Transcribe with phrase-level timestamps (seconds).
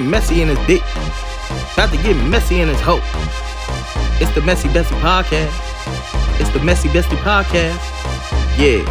[0.00, 0.82] messy in his dick.
[1.74, 3.00] About to get messy in his hoe.
[4.20, 5.50] It's the Messy Bestie Podcast.
[6.40, 7.80] It's the Messy Bestie Podcast.
[8.58, 8.84] Yeah.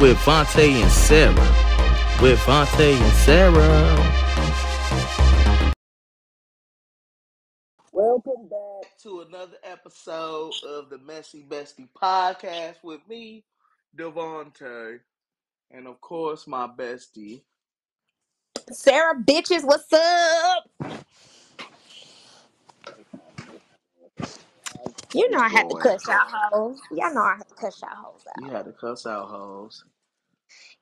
[0.00, 2.20] With Vontae and Siara.
[2.20, 4.12] With Vontae and Siara.
[7.92, 13.44] Welcome back to another episode of the Messy Bestie Podcast with me,
[13.96, 15.00] Devontae.
[15.70, 17.42] And of course, my bestie.
[18.70, 20.70] Siara bitches, what's up?
[25.14, 26.80] You know I had to cuss y'all hoes.
[26.92, 28.52] Y'all know I had to cuss y'all hoes You out.
[28.52, 29.84] had to cuss out hoes.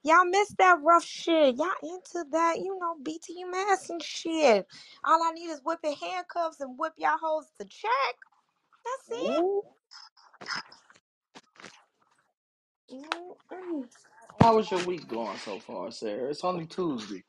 [0.03, 1.55] Y'all missed that rough shit.
[1.57, 4.67] Y'all into that, you know, BTMS and shit.
[5.05, 8.15] All I need is whipping handcuffs and whip y'all hoes to check.
[8.85, 9.43] That's it.
[12.91, 13.85] Mm-mm.
[14.41, 16.31] How was your week going so far, Siara?
[16.31, 17.23] It's only Tuesday.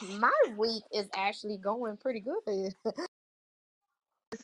[0.00, 2.74] My week is actually going pretty good.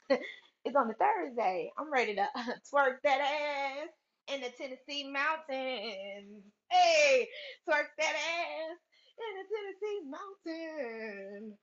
[0.10, 1.72] it's on the Thursday.
[1.78, 2.26] I'm ready to
[2.74, 3.88] twerk that ass
[4.34, 6.44] in the Tennessee mountains.
[6.70, 7.28] Hey,
[7.68, 8.78] twerk that ass
[9.18, 11.54] in the Tennessee mountains.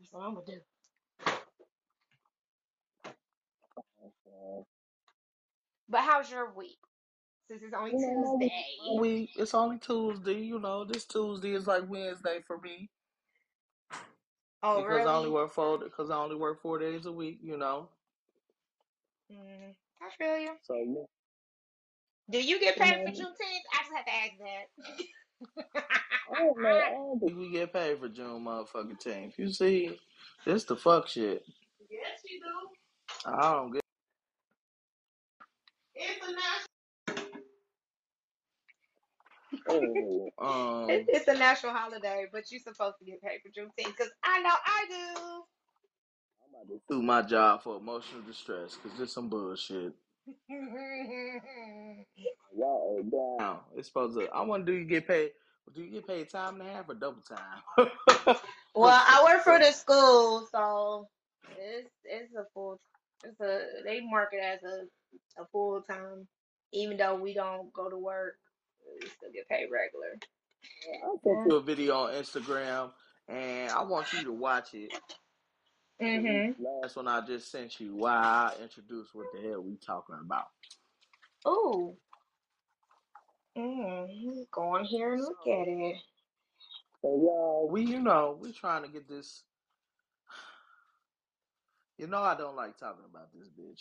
[0.00, 0.60] That's what I'm gonna do.
[5.88, 6.78] But how's your week?
[7.48, 8.76] Since it's only You know, my week, Tuesday.
[8.94, 10.40] my week, it's only Tuesday.
[10.40, 12.90] You know, this Tuesday is like Wednesday for me
[14.62, 15.30] Oh, because I only really?
[15.30, 17.38] work four because I only work four days a week.
[17.42, 17.90] You know,
[19.32, 20.56] Mm, I feel you.
[20.62, 21.04] so yeah.
[22.30, 23.66] Do you get You paid for know, Juneteenth?
[23.72, 24.66] I just have to ask that.
[26.30, 26.68] I don't know.
[26.70, 29.38] I don't think we get paid for June motherfucking tenth.
[29.38, 29.98] You see,
[30.46, 31.44] this the fuck shit.
[31.90, 33.30] yes, you do.
[33.30, 33.82] I don't get.
[35.94, 36.78] It's a national.
[39.68, 43.96] Oh, um, It's, it's a national holiday, but you're supposed to get paid for Juneteenth
[43.96, 45.42] because I know I do.
[46.42, 49.94] I'm about to sue my job for emotional distress because this some bullshit.
[52.56, 53.60] Y'all are down.
[53.76, 54.28] It's supposed to.
[54.28, 55.32] I want to do you get paid.
[55.74, 57.62] Do you get paid time and a half or double time?
[58.74, 61.08] well, I work for the school, so
[61.58, 62.80] it's it's a full.
[63.24, 66.26] It's a they mark it as a a full time,
[66.72, 68.36] even though we don't go to work,
[69.00, 70.18] we still get paid regular.
[71.04, 72.92] I sent you a video on Instagram,
[73.28, 74.92] and I want you to watch it.
[76.00, 76.56] Mhm.
[76.58, 77.96] Last one I just sent you.
[77.96, 80.46] Why I introduced what the hell we talking about.
[81.48, 81.96] Ooh.
[83.56, 85.96] Mm, go on here and look at it.
[87.02, 89.44] So y'all, we you know we trying to get this.
[91.98, 93.80] You know I don't like talking about this bitch,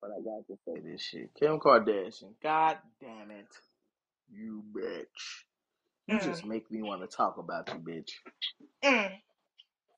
[0.00, 1.30] but I got to say this shit.
[1.38, 2.34] Kim Kardashian.
[2.42, 3.46] God damn it,
[4.30, 5.06] you bitch.
[6.08, 6.24] You Mm.
[6.24, 8.10] just make me want to talk about you, bitch.
[8.84, 9.20] Mm.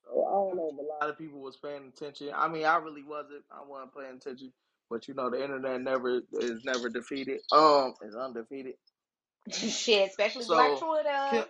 [0.05, 2.31] So I don't know if a lot of people was paying attention.
[2.35, 3.43] I mean, I really wasn't.
[3.51, 4.53] I wasn't paying attention.
[4.89, 7.41] But you know, the internet never is never defeated.
[7.51, 8.75] Um, is undefeated.
[9.51, 11.31] Shit, especially Black So Twitter.
[11.31, 11.45] Kim,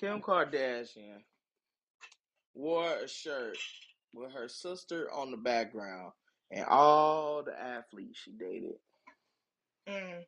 [0.00, 1.22] Kim Kardashian
[2.54, 3.58] wore a shirt
[4.14, 6.12] with her sister on the background
[6.50, 8.74] and all the athletes she dated.
[9.88, 10.24] Mm.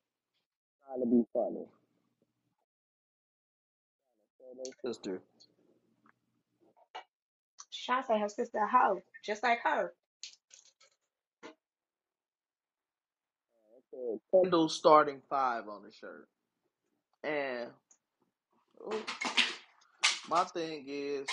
[0.86, 1.66] Trying to be funny.
[4.38, 5.20] Trying to show their sister.
[7.70, 9.92] Sean say her sister a hoe, just like her.
[13.92, 16.28] It Kendall starting five on the shirt.
[17.22, 17.70] And
[18.84, 19.02] oh,
[20.28, 21.26] my thing is,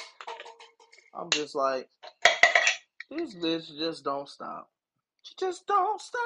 [1.14, 1.90] I'm just like,
[3.10, 4.70] this bitch just don't stop.
[5.24, 6.22] She just don't stop.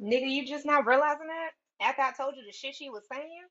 [0.00, 1.50] Nigga, you just not realizing that?
[1.80, 3.42] After I told you the shit she was saying?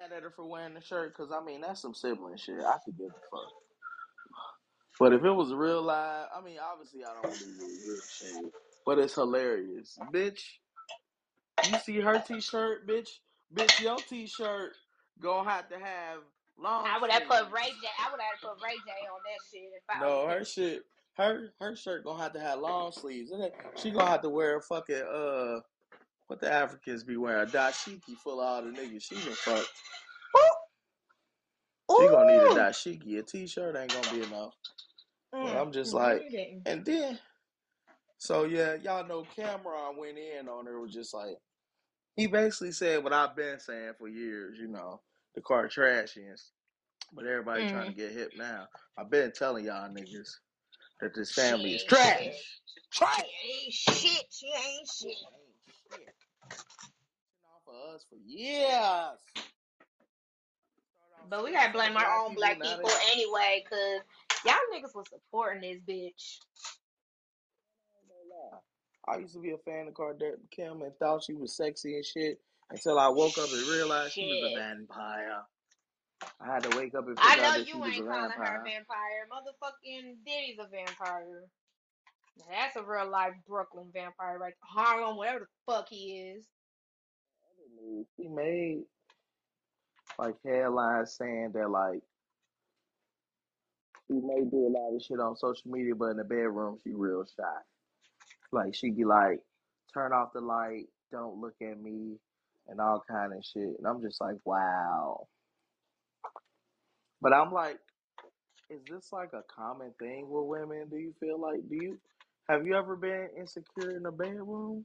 [0.00, 2.60] Mad at her for wearing the shirt because I mean that's some sibling shit.
[2.60, 3.52] I could give a fuck.
[4.98, 8.32] But if it was real live, I mean obviously I don't believe it was real
[8.42, 8.52] shit.
[8.86, 10.42] But it's hilarious, bitch.
[11.70, 13.08] You see her t-shirt, bitch.
[13.54, 14.72] Bitch, your t-shirt
[15.20, 16.20] gonna have to have
[16.58, 16.86] long.
[16.86, 17.52] I would have put.
[17.52, 17.88] Ray J.
[17.98, 20.84] I would have put Ray J on that shit if I No, was her shit,
[21.16, 23.32] her her shirt gonna have to have long sleeves.
[23.76, 25.60] She gonna have to wear a fucking uh,
[26.30, 29.02] what the Africans be wearing, a dashiki full of all the niggas.
[29.02, 29.68] She been fucked.
[31.88, 32.54] She gonna need a Ooh.
[32.54, 33.18] dashiki.
[33.18, 34.54] A t-shirt ain't gonna be enough.
[35.40, 35.60] But Mm.
[35.60, 36.22] I'm just like,
[36.66, 37.18] and then,
[38.18, 40.80] so yeah, y'all know Cam'ron went in on her.
[40.80, 41.36] Was just like,
[42.16, 44.58] he basically said what I've been saying for years.
[44.60, 45.02] You know,
[45.34, 46.50] the car Kardashians.
[47.12, 47.96] But everybody trying to Mm.
[47.96, 48.68] get hip now.
[48.96, 50.30] I've been telling y'all niggas
[51.00, 52.20] that this family is trash.
[52.22, 52.34] shit.
[52.92, 53.24] Trash.
[53.24, 54.26] She ain't shit.
[54.30, 55.16] She ain't shit.
[56.50, 56.60] Shit.
[57.44, 59.18] Off of us for years.
[61.28, 62.76] But we gotta blame our own black now.
[62.76, 64.00] people anyway, cause
[64.44, 66.38] y'all niggas was supporting this bitch.
[69.08, 72.04] I used to be a fan of Kardashian Kim and thought she was sexy and
[72.04, 75.42] shit until I woke up and realized she was a vampire.
[76.40, 77.94] I had to wake up and I figure out know that she you was a
[77.94, 78.64] ain't calling her a vampire.
[78.64, 79.26] vampire.
[79.32, 81.44] Motherfucking Diddy's a vampire.
[82.48, 84.54] Now that's a real life Brooklyn vampire, right?
[84.62, 86.46] Harlem, whatever the fuck he is.
[88.16, 88.82] She made
[90.18, 92.00] like headlines saying that like
[94.06, 96.92] she may do a lot of shit on social media, but in the bedroom she
[96.92, 97.44] real shy.
[98.52, 99.40] Like she'd be like,
[99.94, 102.18] "Turn off the light, don't look at me,"
[102.68, 103.76] and all kind of shit.
[103.78, 105.26] And I'm just like, wow.
[107.20, 107.78] But I'm like,
[108.70, 110.88] is this like a common thing with women?
[110.90, 111.98] Do you feel like do you
[112.50, 114.84] have you ever been insecure in a bedroom?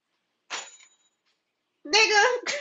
[1.88, 2.54] Nigga.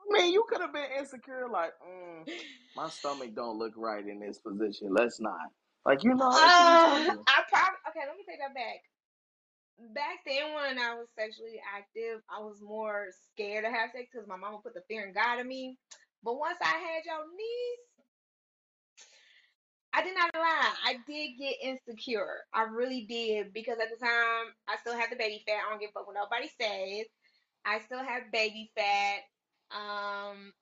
[0.00, 2.28] I mean, you could have been insecure, like, mm,
[2.76, 4.92] my stomach don't look right in this position.
[4.94, 5.38] Let's not.
[5.86, 7.16] Like, you know, it could be Uh.
[7.28, 8.06] I probably okay.
[8.06, 8.80] Let me take that back.
[9.94, 14.28] Back then, when I was sexually active, I was more scared to have sex because
[14.28, 15.78] my mama put the fear in God in me.
[16.22, 17.89] But once I had your niece,
[19.92, 20.72] I did not lie.
[20.84, 22.38] I did get insecure.
[22.54, 25.62] I really did because at the time I still had the baby fat.
[25.66, 27.06] I don't give a fuck what nobody says.
[27.64, 29.20] I still have baby fat.
[29.72, 30.52] Um,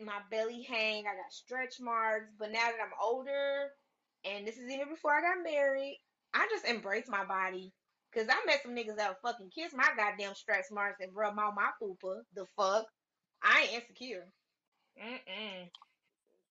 [0.00, 1.00] my belly hang.
[1.06, 2.32] I got stretch marks.
[2.38, 3.70] But now that I'm older,
[4.24, 5.98] and this is even before I got married,
[6.34, 7.72] I just embrace my body.
[8.14, 11.54] Cause I met some niggas that fucking kiss my goddamn stretch marks and rub on
[11.54, 12.22] my poopa.
[12.34, 12.86] The fuck?
[13.42, 14.26] I ain't insecure.
[14.98, 15.68] Mm-mm.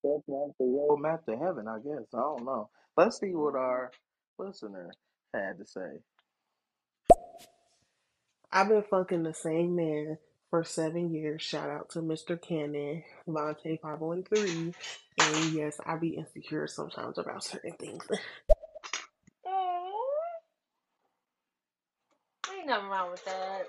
[0.06, 2.06] That's like the roadmap to heaven, I guess.
[2.14, 2.70] I don't know.
[2.98, 3.92] Let's see what our
[4.40, 4.92] listener
[5.34, 6.00] had to say.
[8.52, 10.18] I've been fucking the same man
[10.50, 11.42] for seven years.
[11.42, 12.42] Shout out to Mr.
[12.42, 14.76] Cannon, Vontae 513.
[15.20, 18.08] And yes, I be insecure sometimes about certain things.
[19.48, 19.92] Aw.
[22.58, 23.68] Ain't nothing wrong with that.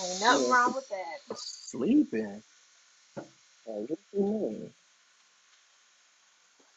[0.00, 1.36] Ain't nothing wrong with that.
[1.36, 2.42] Sleeping.
[3.66, 4.72] Like, what you mean?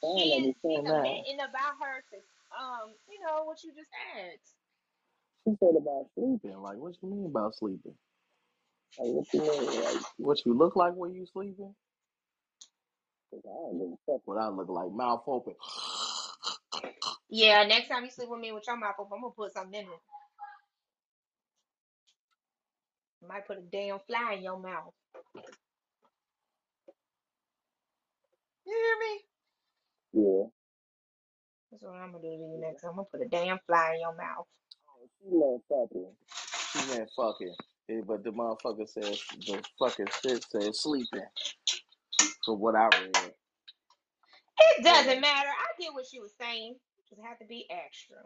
[0.04, 1.26] I don't She is she's understand that.
[1.26, 2.18] admitting about her to
[2.56, 4.56] um, you know, what you just asked.
[5.48, 6.58] She said about sleeping.
[6.62, 7.96] Like, what you mean about sleeping?
[9.00, 9.84] Like, what you mean?
[9.84, 11.76] Like, what you look like when you sleeping?
[13.32, 14.92] 'Cause I don't give a fuck what I look like.
[14.92, 15.56] Mouth open.
[17.30, 19.82] Yeah, next time you sleep with me with your mouth open, I'm gonna put something
[19.82, 20.14] in it.
[23.28, 24.94] Might put a damn fly in your mouth.
[28.66, 30.26] You hear me?
[30.26, 30.48] Yeah.
[31.72, 32.92] That's what I'm gonna do to you next time.
[32.92, 34.48] I'm gonna put a damn fly in your mouth.
[35.20, 36.12] She meant fucking.
[36.72, 37.56] She meant fucking.
[37.88, 41.26] Yeah, but the motherfucker says the fucking shit says sleeping.
[42.46, 43.34] For what I read.
[44.60, 45.50] It doesn't matter.
[45.50, 46.76] I get what she was saying.
[47.10, 48.18] Just have to be extra.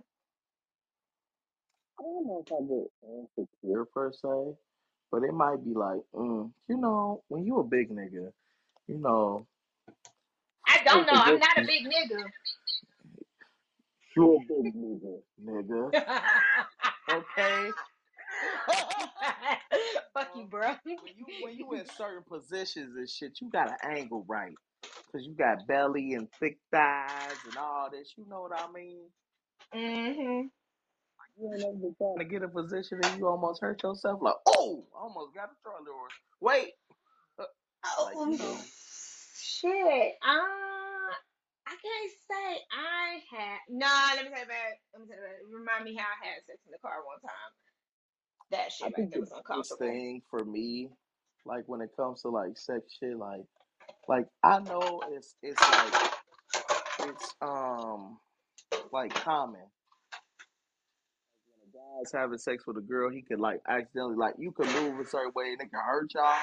[2.00, 4.56] I don't know if I get insecure per se,
[5.12, 8.31] but it might be like, mm, you know, when you a big nigga,
[8.88, 9.45] you know,
[10.69, 11.13] I don't know.
[11.13, 12.24] I'm not a big nigga.
[14.16, 16.06] you a big nigga, nigga.
[17.12, 17.69] Okay.
[20.13, 20.75] Fuck you, bro.
[20.83, 24.54] when you when you in certain positions and shit, you got an angle right,
[25.12, 28.13] cause you got belly and thick thighs and all this.
[28.15, 29.05] You know what I mean?
[29.74, 30.41] Mm hmm
[31.41, 34.22] You ain't ever been trying to get a position and you almost hurt yourself.
[34.22, 36.13] Like, oh, I almost got a Charlie horse.
[36.41, 36.74] Wait,
[37.39, 38.58] like you know.
[39.60, 40.13] Shit.
[40.24, 41.12] Uh,
[41.68, 43.60] I can't say I had.
[43.70, 44.74] Nah, let me tell you about.
[44.94, 45.60] Let me tell you about.
[45.60, 47.51] Remind me how I had sex in the car one time.
[48.51, 49.80] That I shit right think there the was biggest uncomfortable.
[49.80, 50.89] thing for me,
[51.46, 53.44] like when it comes to like sex shit, like,
[54.08, 56.12] like I know it's it's like
[57.10, 58.18] it's um
[58.92, 59.62] like common.
[61.46, 64.68] When a guy's having sex with a girl, he could like accidentally like you could
[64.68, 66.36] move a certain way and it can hurt y'all.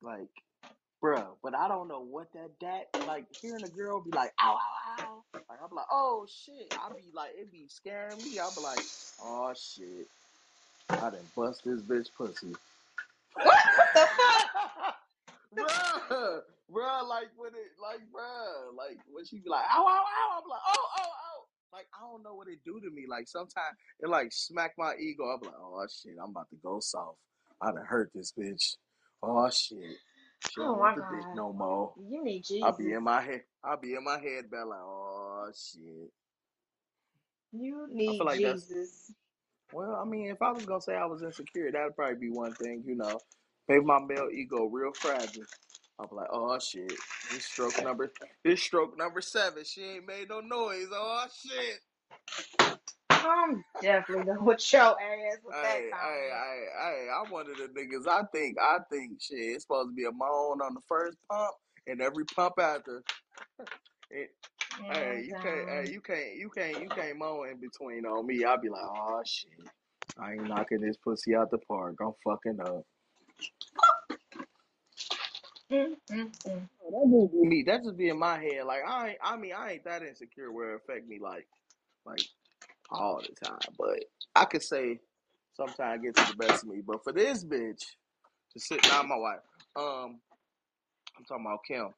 [0.00, 0.28] Like,
[1.02, 4.56] bruh, but I don't know what that that like hearing a girl be like ow
[4.56, 5.22] ow ow.
[5.34, 6.74] Like I'm like, oh shit.
[6.78, 8.38] I be like it be scaring me.
[8.38, 8.84] I be like,
[9.22, 10.08] oh shit.
[10.90, 12.54] I done bust this bitch pussy.
[13.34, 13.44] What?
[13.44, 14.98] What the fuck?
[15.56, 16.40] bruh,
[16.72, 20.48] bruh, like when it, like, bruh, like when she be like, ow, ow, ow, I'm
[20.48, 23.04] like, oh, oh, oh, like I don't know what it do to me.
[23.08, 25.24] Like sometimes it like smack my ego.
[25.24, 27.18] I'm like, oh shit, I'm about to go soft.
[27.60, 28.76] I done hurt this bitch.
[29.22, 29.96] Oh shit,
[30.40, 31.34] she Oh don't my want the dick God.
[31.34, 31.94] no more.
[31.96, 32.64] You need Jesus.
[32.64, 33.42] I'll be in my head.
[33.64, 36.12] I'll be in my head, but like, oh shit.
[37.52, 39.12] You need like that's- Jesus.
[39.72, 42.54] Well, I mean, if I was gonna say I was insecure, that'd probably be one
[42.54, 43.20] thing, you know.
[43.68, 45.44] Make my male ego real fragile.
[45.98, 46.92] I'll be like, oh shit,
[47.32, 48.12] this stroke number,
[48.44, 49.64] this stroke number seven.
[49.64, 50.88] She ain't made no noise.
[50.92, 51.80] Oh shit.
[53.24, 57.56] I'm definitely done with your ass with that Hey, hey, hey, hey, I'm one of
[57.56, 58.06] the niggas.
[58.06, 59.38] I think, I think, shit.
[59.38, 61.54] It's supposed to be a moan on the first pump
[61.86, 63.02] and every pump after.
[64.10, 64.30] It,
[64.90, 68.44] hey, you can't, hey, you can't, you can't, you can't moan in between on me.
[68.44, 69.68] I'll be like, oh shit,
[70.18, 71.96] I ain't knocking this pussy out the park.
[72.00, 72.84] I'm fucking up.
[75.70, 76.68] mm, mm, mm.
[76.90, 77.64] That just be me.
[77.66, 78.64] That just be in my head.
[78.66, 81.46] Like I, ain't, I mean, I ain't that insecure where it affect me like,
[82.06, 82.22] like
[82.90, 83.58] all the time.
[83.78, 84.04] But
[84.34, 85.00] I could say
[85.54, 86.82] sometimes it gets the best of me.
[86.86, 87.84] But for this bitch
[88.52, 89.40] to sit down, my wife,
[89.76, 90.20] um,
[91.16, 91.88] I'm talking about Kim.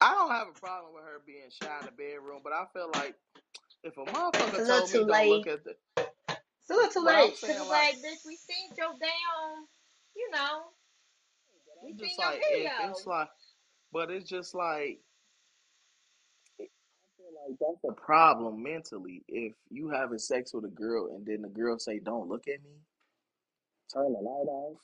[0.00, 2.90] I don't have a problem with her being shy in the bedroom, but I feel
[2.94, 3.14] like
[3.84, 7.36] if a motherfucker told me don't look at the, It's a little too but late.
[7.36, 9.66] Saying like, like, bitch, we seen your damn,
[10.16, 10.62] you know,
[11.84, 13.28] we seen just your like if it's like,
[13.92, 14.98] but it's just like like
[17.60, 19.22] that's a problem mentally.
[19.28, 22.62] If you having sex with a girl and then the girl say, "Don't look at
[22.62, 22.80] me,"
[23.92, 24.78] turn the light off.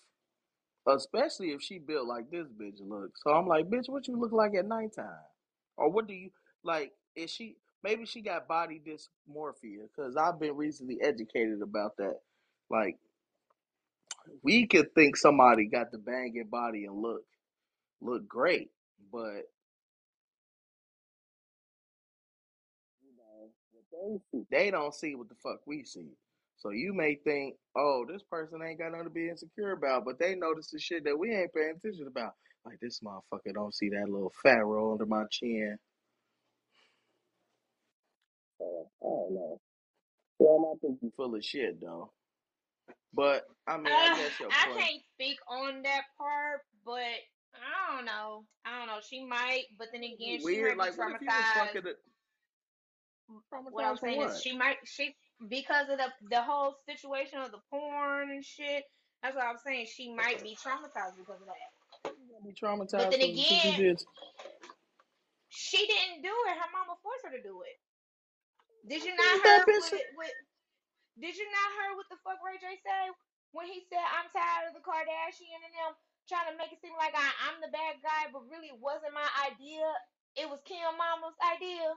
[0.86, 3.12] Especially if she built like this bitch look.
[3.18, 5.06] So I'm like, bitch, what you look like at nighttime?
[5.76, 6.30] Or what do you
[6.64, 6.92] like?
[7.14, 9.88] Is she maybe she got body dysmorphia?
[9.94, 12.20] Because I've been recently educated about that.
[12.70, 12.98] Like
[14.42, 17.22] we could think somebody got the banging body and look
[18.00, 18.70] look great,
[19.12, 19.42] but
[24.50, 26.08] they don't see what the fuck we see.
[26.58, 30.18] So you may think, oh, this person ain't got nothing to be insecure about, but
[30.18, 32.32] they notice the shit that we ain't paying attention about.
[32.66, 35.78] Like this motherfucker don't see that little fat roll under my chin.
[38.58, 39.60] So, I don't know.
[40.38, 42.12] Well, I think you full of shit though.
[43.14, 44.80] But I mean, I Uh, guess your I point.
[44.80, 47.02] can't speak on that part, but
[47.54, 48.44] I don't know.
[48.64, 49.00] I don't know.
[49.02, 50.76] She might, but then again, she weird.
[50.76, 51.84] might be Like, what if you was traumatized.
[53.70, 54.42] What I'm Traumatized from saying is, what?
[54.42, 55.14] she might she
[55.48, 58.84] because of the the whole situation of the porn and shit.
[59.22, 59.86] That's what I'm saying.
[59.92, 61.70] She might be traumatized because of that.
[62.04, 62.54] You be
[62.96, 64.02] But traumatized then from the shit you again, did?
[65.48, 66.56] she didn't do it.
[66.56, 67.76] Her mama forced her to do it.
[68.88, 69.92] Did you not that hear bitch?
[69.92, 70.32] what what?
[71.20, 73.12] Did you not hear what the fuck Ray J said
[73.52, 75.92] when he said I'm tired of the Kardashian and them
[76.28, 79.16] trying to make it seem like I, I'm the bad guy, but really it wasn't
[79.16, 79.84] my idea.
[80.36, 81.88] It was Kim Mama's idea.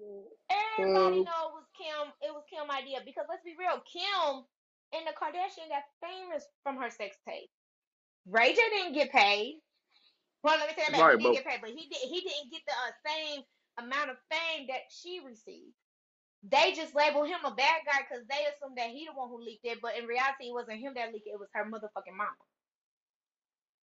[0.00, 2.12] Everybody Uh, know it was Kim.
[2.22, 4.44] It was Kim idea because let's be real, Kim
[4.94, 7.50] and the Kardashian got famous from her sex tape.
[8.26, 9.60] Ray J didn't get paid.
[10.42, 11.10] Well, let me say that back.
[11.10, 13.42] He right, did but get paid, but he did he didn't get the uh, same
[13.78, 15.74] amount of fame that she received.
[16.44, 19.42] They just labeled him a bad guy because they assumed that he the one who
[19.44, 21.36] leaked it, but in reality, it wasn't him that leaked it.
[21.36, 22.32] It was her motherfucking mama.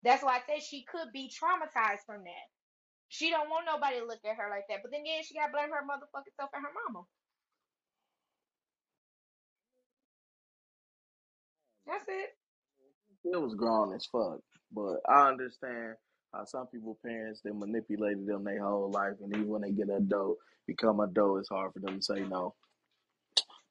[0.05, 2.49] That's why I said she could be traumatized from that.
[3.11, 4.81] She don't want nobody to look at her like that.
[4.83, 7.07] But then again, she got to blame her motherfucking self and her mama.
[11.87, 12.31] That's it.
[13.25, 14.41] it was grown as fuck.
[14.73, 15.97] But I understand
[16.35, 19.91] how some people parents they manipulated them their whole life, and even when they get
[19.91, 22.55] adult, become adult, it's hard for them to say no.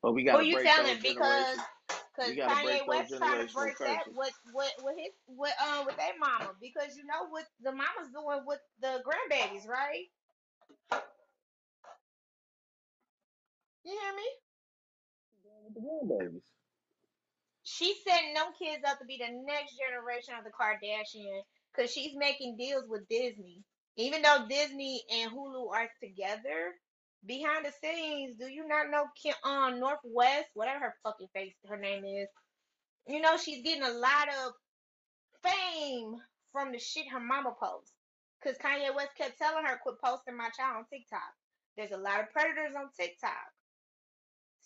[0.03, 1.01] But we got Who to you telling?
[1.01, 1.57] Because
[2.25, 2.35] generations.
[2.35, 5.53] because We break Kanye West trying to generational break that with with with his with
[5.61, 10.05] um with their mama because you know what the mama's doing with the grandbabies, right?
[13.83, 14.23] You hear me?
[15.63, 16.43] With the grandbabies.
[17.63, 22.15] She's setting them kids up to be the next generation of the Kardashian because she's
[22.15, 23.63] making deals with Disney.
[23.95, 26.75] Even though Disney and Hulu are together,
[27.25, 31.53] behind the scenes, do you not know Kim um, North West, whatever her fucking face
[31.67, 32.27] her name is?
[33.07, 34.53] You know she's getting a lot of
[35.43, 36.15] fame
[36.51, 37.93] from the shit her mama posts.
[38.43, 41.33] Cause Kanye West kept telling her quit posting my child on TikTok.
[41.75, 43.51] There's a lot of predators on TikTok.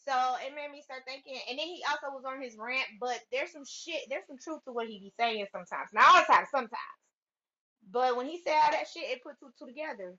[0.07, 0.13] So
[0.45, 3.53] it made me start thinking, and then he also was on his rant, but there's
[3.53, 5.89] some shit, there's some truth to what he be saying sometimes.
[5.93, 6.99] Not all the time, sometimes.
[7.89, 10.15] But when he said all that shit, it put two two together.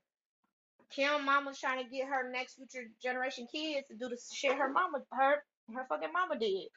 [0.94, 4.70] Kim mama's trying to get her next future generation kids to do the shit her
[4.70, 5.42] mama her
[5.74, 6.68] her fucking mama did.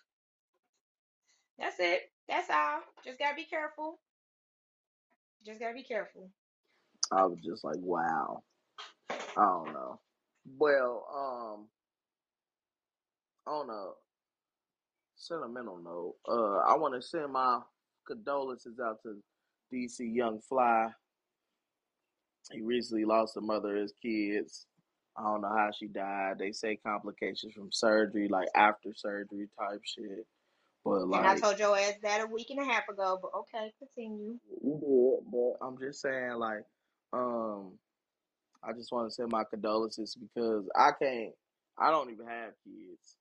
[1.60, 2.02] That's it.
[2.28, 2.80] That's all.
[3.06, 4.00] Just gotta be careful.
[5.46, 6.30] Just gotta be careful.
[7.12, 8.44] I was just like, wow.
[9.10, 10.00] I don't know.
[10.58, 11.68] Well, um,
[13.54, 13.92] on a
[15.16, 17.60] sentimental note, uh, I want to send my
[18.08, 19.22] condolences out to
[19.74, 20.88] DC Young Fly.
[22.52, 24.66] He recently lost the mother of his kids.
[25.18, 26.36] I don't know how she died.
[26.38, 30.26] They say complications from surgery, like after surgery type shit.
[30.86, 33.32] But like, And I told your ass that a week and a half ago, but
[33.40, 34.38] okay, continue.
[34.64, 36.64] you did, but I'm just saying like,
[37.14, 37.74] um,
[38.64, 41.34] I just want to send my condolences because I can't.
[41.80, 43.16] I don't even have kids,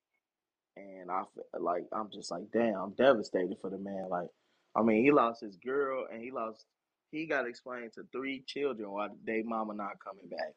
[0.76, 4.09] and I feel like I'm just like, damn, I'm devastated for the man.
[4.11, 4.28] Like,
[4.75, 6.64] I mean, he lost his girl, and he lost.
[7.13, 10.55] He got to explain to three children why they mama not coming back.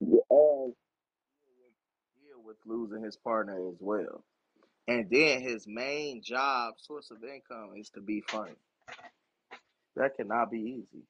[0.00, 0.74] Yeah, um,
[1.36, 1.74] and
[2.28, 4.24] deal with losing his partner as well.
[4.88, 8.56] And then his main job, source of income, is to be funny.
[9.96, 11.04] That cannot be easy.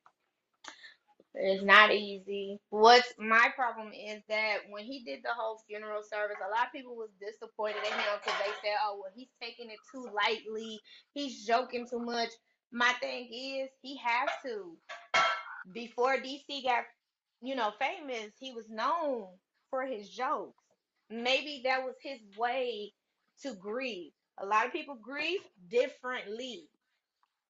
[1.34, 2.60] It's not easy.
[2.70, 6.72] What's my problem is that when he did the whole funeral service, a lot of
[6.74, 10.80] people was disappointed in him because they said, "Oh, well, he's taking it too lightly.
[11.14, 12.30] He's joking too much."
[12.72, 14.76] My thing is, he has to.
[15.72, 16.84] Before DC got,
[17.42, 19.26] you know, famous, he was known
[19.70, 20.62] for his jokes.
[21.10, 22.92] Maybe that was his way
[23.42, 24.12] to grieve.
[24.40, 26.68] A lot of people grieve differently.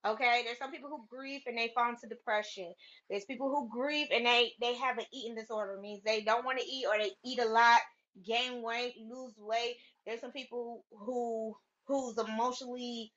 [0.06, 2.72] Okay, there's some people who grieve and they fall into depression.
[3.10, 6.58] There's people who grieve and they they have an eating disorder, means they don't want
[6.58, 7.80] to eat or they eat a lot,
[8.24, 9.76] gain weight, lose weight.
[10.06, 11.54] There's some people who
[11.86, 13.12] who's emotionally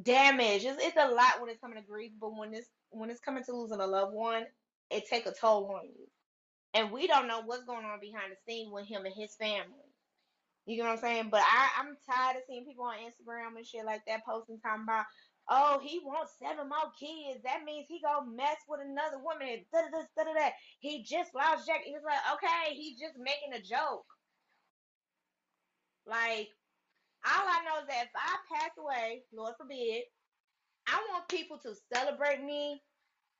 [0.00, 0.64] damaged.
[0.64, 3.44] It's, it's a lot when it's coming to grief, but when it's when it's coming
[3.44, 4.44] to losing a loved one,
[4.90, 6.06] it take a toll on you.
[6.74, 9.86] And we don't know what's going on behind the scene with him and his family.
[10.66, 11.28] You know what I'm saying?
[11.30, 14.84] But I, I'm tired of seeing people on Instagram and shit like that posting talking
[14.84, 15.06] about,
[15.48, 17.42] oh, he wants seven more kids.
[17.44, 19.64] That means he gonna mess with another woman.
[19.72, 20.50] Da da da da da.
[20.78, 21.82] He just lost Jack.
[21.84, 24.06] He's like, okay, he's just making a joke.
[26.06, 26.48] Like,
[27.24, 30.02] all I know is that if I pass away, Lord forbid,
[30.86, 32.82] I want people to celebrate me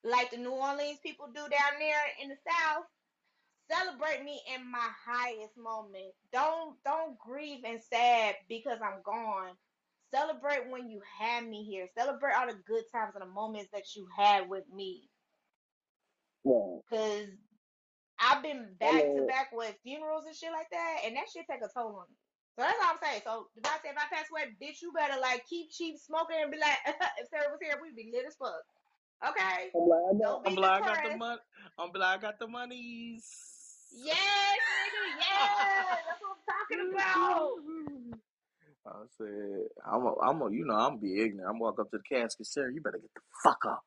[0.05, 2.85] like the New Orleans people do down there in the South.
[3.71, 6.13] Celebrate me in my highest moment.
[6.33, 9.53] Don't don't grieve and sad because I'm gone.
[10.13, 11.87] Celebrate when you had me here.
[11.97, 15.09] Celebrate all the good times and the moments that you had with me.
[16.45, 16.79] Yeah.
[16.91, 17.29] Cause
[18.19, 21.63] I've been back to back with funerals and shit like that, and that shit take
[21.63, 22.17] a toll on me.
[22.59, 23.23] So that's all I'm saying.
[23.25, 26.59] So said if I pass away, bitch, you better like keep cheap smoking and be
[26.59, 28.63] like, if Siara was here, we'd be lit as fuck.
[29.23, 29.71] Okay?
[29.75, 31.19] I'm like, I got, Don't I'm be like, I got the depressed.
[31.19, 31.41] money.
[31.79, 33.27] I'm like, I got the monies.
[33.93, 35.99] Yes, nigga, yes.
[36.09, 37.59] That's what I'm talking about.
[38.87, 41.49] I said, I'm a, I'm a, you know, I'm be ignorant.
[41.51, 42.75] I'm walk up to the casket, Siara.
[42.75, 43.83] You better get the fuck up.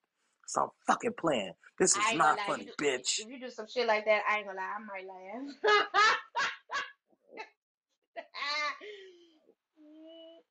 [0.47, 1.53] Stop fucking playing.
[1.79, 2.43] This is ain't gonna not lie.
[2.47, 3.19] funny, bitch.
[3.19, 4.73] if you do some shit like that, I ain't gonna lie.
[4.75, 5.73] I might laugh.
[9.79, 10.42] Mm-mm.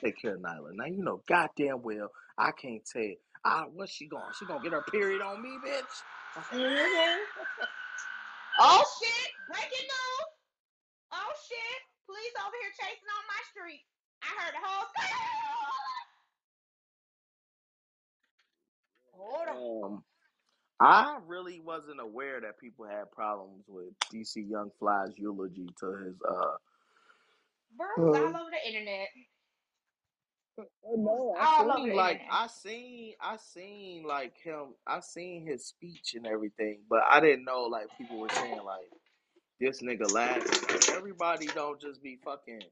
[0.00, 0.70] Take care of Nyla.
[0.74, 3.02] Now you know goddamn well I can't tell.
[3.44, 4.22] I what's she going?
[4.38, 5.94] She gonna get her period on me, bitch?
[6.52, 7.16] Mhm.
[8.60, 9.30] Oh shit!
[9.48, 10.28] Breaking news!
[11.12, 11.80] Oh shit!
[12.06, 13.84] Police over here chasing on my street.
[14.22, 14.86] I heard the whole
[19.14, 19.92] Hold on.
[19.94, 20.04] Um,
[20.80, 26.16] I really wasn't aware that people had problems with DC Young Fly's eulogy to his
[26.28, 26.67] uh.
[27.76, 29.08] Bro, uh, all over the internet.
[30.58, 32.28] Oh, It no, I all over seen the like internet.
[32.30, 37.44] I seen I seen like him I seen his speech and everything, but I didn't
[37.44, 38.90] know like people were saying like
[39.60, 40.44] this nigga laughing.
[40.70, 42.62] Like everybody don't just be fucking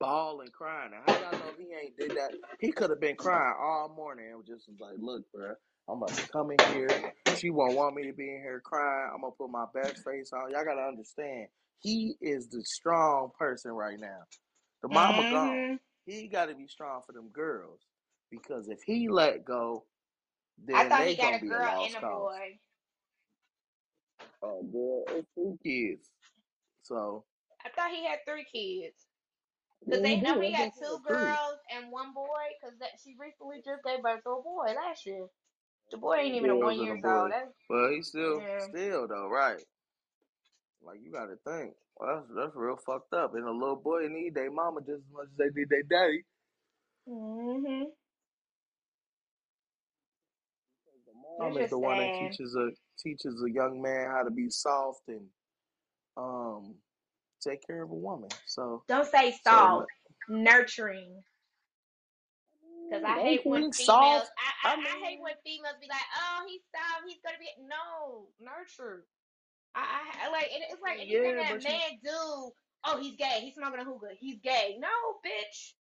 [0.00, 0.92] bawling crying.
[0.92, 2.32] Now, how y'all know he ain't did that?
[2.60, 5.54] He could have been crying all morning and just was like, look, bro,
[5.88, 7.14] I'm about to come in here.
[7.36, 9.10] She won't want me to be in here crying.
[9.14, 10.50] I'm gonna put my best face on.
[10.52, 11.48] Y'all gotta understand,
[11.80, 14.20] he is the strong person right now.
[14.82, 15.50] The mama gone.
[15.50, 15.74] Mm-hmm.
[16.06, 17.80] He got to be strong for them girls
[18.30, 19.84] because if he let go,
[20.72, 22.20] I then thought they he got gonna a girl lost and a cause.
[22.22, 22.58] boy.
[24.42, 26.10] Oh, girl, it's three kids.
[26.82, 27.24] So
[27.64, 29.06] I thought he had three kids.
[29.88, 32.26] Cause they know he had two girls and one boy.
[32.62, 35.26] Cause that she recently just gave birth to a boy last year.
[35.90, 37.08] The boy ain't even a one Girls and a years boy.
[37.08, 37.30] old.
[37.30, 38.58] That's But he still, yeah.
[38.60, 39.62] still though, right?
[40.86, 41.74] Like you got to think.
[41.96, 43.34] Well, that's that's real fucked up.
[43.34, 46.22] And a little boy need their mama just as much as they need their daddy.
[47.08, 47.84] Mm Mhm.
[51.06, 54.48] The mom is the one that teaches a teaches a young man how to be
[54.48, 55.26] soft and
[56.16, 56.76] um
[57.42, 58.30] take care of a woman.
[58.46, 59.86] So Don't say so soft,
[60.28, 61.22] nurturing.
[62.92, 63.90] Cause I hate when females.
[64.38, 67.02] I, I, I I hate when females be like, "Oh, he's soft.
[67.08, 69.04] He's gonna be no nurture."
[69.76, 72.50] I, I like it, it's like anything yeah, that but you man do.
[72.84, 73.40] Oh, he's gay.
[73.42, 74.14] He's smoking a hookah.
[74.18, 74.76] He's gay.
[74.78, 74.88] No,
[75.24, 75.74] bitch.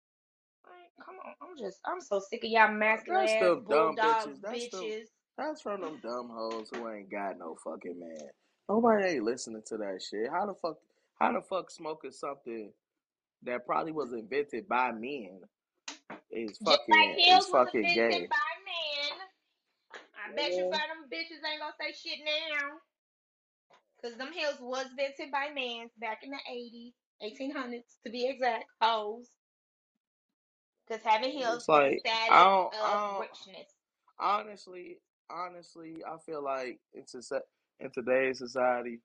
[0.65, 1.35] Like, come on.
[1.41, 1.79] I'm just.
[1.85, 4.41] I'm so sick of y'all masculine that's ass bulldog bitches.
[4.43, 5.03] That's bitches.
[5.39, 8.29] That's from them dumb hoes who ain't got no fucking man.
[8.69, 10.31] Nobody ain't listening to that shit.
[10.31, 10.79] How the fuck?
[11.21, 12.73] How the fuck smoking something
[13.45, 15.41] that probably was invented by men
[16.31, 18.27] is like fucking heels is fucking invented gay.
[18.29, 19.19] by men.
[20.17, 20.71] I bet you Yeah.
[20.71, 22.79] some them bitches ain't gonna say shit now.
[24.05, 26.93] Cause them heels was invented by men back in the 80s,
[27.25, 29.29] 1800s to be exact, hoes.
[30.89, 33.69] Cause having heels It's was like I status don't, I of don't richness.
[34.21, 34.99] honestly,
[35.31, 37.41] honestly, I feel like in, soci-
[37.81, 39.01] in today's society,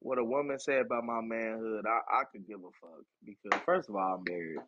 [0.00, 3.88] what a woman said about my manhood, I, I could give a fuck because first
[3.88, 4.60] of all, I'm married.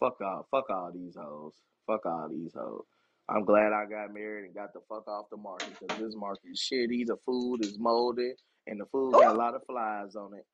[0.00, 1.54] Fuck all, fuck all these hoes.
[1.86, 2.84] Fuck all these hoes.
[3.28, 6.50] I'm glad I got married and got the fuck off the market because this market
[6.52, 7.06] is shitty.
[7.06, 10.44] The food is molded and the food Ooh, got a lot of flies on it.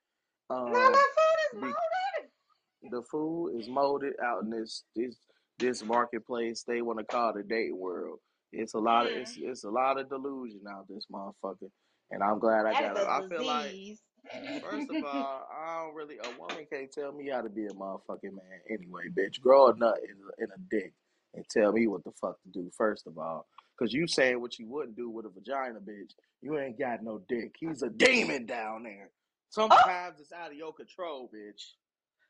[0.51, 2.93] now Um, that food is molded.
[2.93, 5.17] the food is molded out in this this
[5.59, 8.19] this marketplace they want to call the dating world.
[8.53, 11.71] It's a lot of Mm, it's it's a lot of delusion out this motherfucker,
[12.11, 13.09] and I'm glad I that got it.
[13.09, 17.41] I feel like first of all, I don't really a woman can't tell me how
[17.41, 19.41] to be a motherfucking man anyway, bitch.
[19.41, 20.93] Grow a nut in in a dick
[21.35, 22.71] and tell me what the fuck to do.
[22.77, 23.47] First of all,
[23.79, 26.13] because you saying what you wouldn't do with a vagina, bitch.
[26.41, 27.55] You ain't got no dick.
[27.59, 29.09] He's a demon down there.
[29.11, 29.15] oh,
[29.51, 31.63] Sometimes it's out of your control, bitch.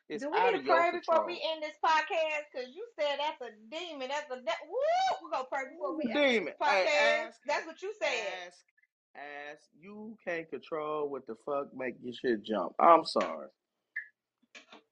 [0.08, 2.44] It's do we need to pray before we end this podcast?
[2.54, 4.08] Cause you said that's a demon.
[4.08, 5.18] That's a de- woo.
[5.24, 6.52] We gonna pray before we end this demon.
[6.60, 7.26] Hey, podcast.
[7.28, 8.26] ask, That's what you said.
[8.46, 8.58] ask,
[9.16, 9.62] ask.
[9.80, 12.72] You can't control what the fuck make your shit jump.
[12.78, 13.48] I'm sorry.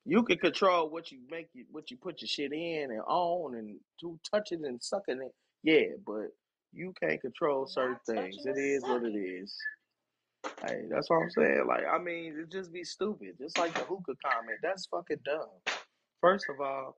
[0.07, 3.55] You can control what you make you what you put your shit in and on
[3.57, 5.33] and to touch it and sucking it.
[5.63, 6.29] Yeah, but
[6.73, 8.45] you can't control certain things.
[8.45, 9.57] It is what it is.
[10.67, 11.65] Hey, that's what I'm saying.
[11.67, 13.35] Like, I mean, it just be stupid.
[13.39, 14.59] Just like the hookah comment.
[14.63, 15.49] That's fucking dumb.
[16.21, 16.97] First of all,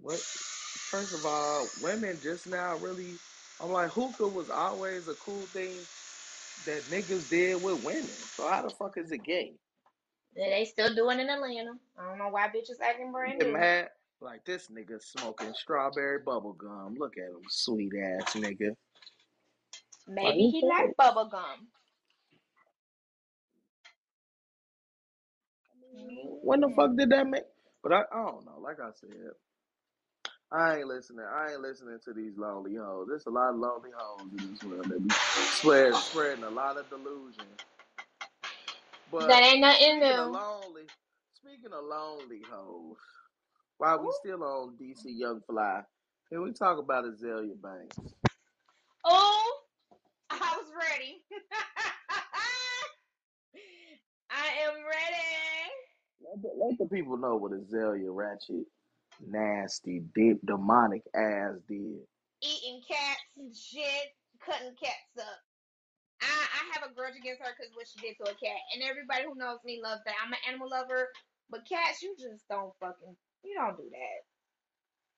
[0.00, 3.14] what first of all, women just now really
[3.60, 5.72] I'm like hookah was always a cool thing
[6.66, 8.02] that niggas did with women.
[8.36, 9.52] So how the fuck is it gay?
[10.34, 11.74] Yeah, They still doing in Atlanta.
[11.98, 13.52] I don't know why bitches acting brand new.
[13.52, 13.90] mad?
[14.20, 16.96] Like this nigga smoking strawberry bubble gum.
[16.98, 18.74] Look at him, sweet ass nigga.
[20.22, 21.68] Like Maybe he like bubble gum.
[26.42, 26.76] when the Mm.
[26.76, 27.44] fuck did that make?
[27.82, 28.58] But I, I don't know.
[28.60, 29.10] Like I said,
[30.52, 31.26] I ain't listening.
[31.26, 33.06] I ain't listening to these lonely hoes.
[33.08, 36.78] There's a lot of lonely hoes in this world that be spread, spreading a lot
[36.78, 37.46] of delusion.
[39.10, 40.30] But That ain't nothing speaking of new.
[40.30, 40.84] lonely,
[41.34, 42.98] speaking of lonely hoes,
[43.78, 45.82] while we still on DC Young Fly,
[46.30, 47.96] can we talk about Azealia Banks?
[49.04, 49.43] Oh, I was
[50.74, 51.22] ready.
[54.30, 55.70] I am ready.
[56.20, 58.66] Let the, let the people know what Azealia Ratchet,
[59.20, 62.02] nasty, deep, demonic ass did.
[62.42, 64.12] Eating cats and shit,
[64.44, 65.40] cutting cats up.
[66.20, 68.60] I, I have a grudge against her because what she did to a cat.
[68.74, 70.16] And everybody who knows me loves that.
[70.24, 71.08] I'm an animal lover,
[71.50, 74.20] but cats, you just don't fucking, you don't do that.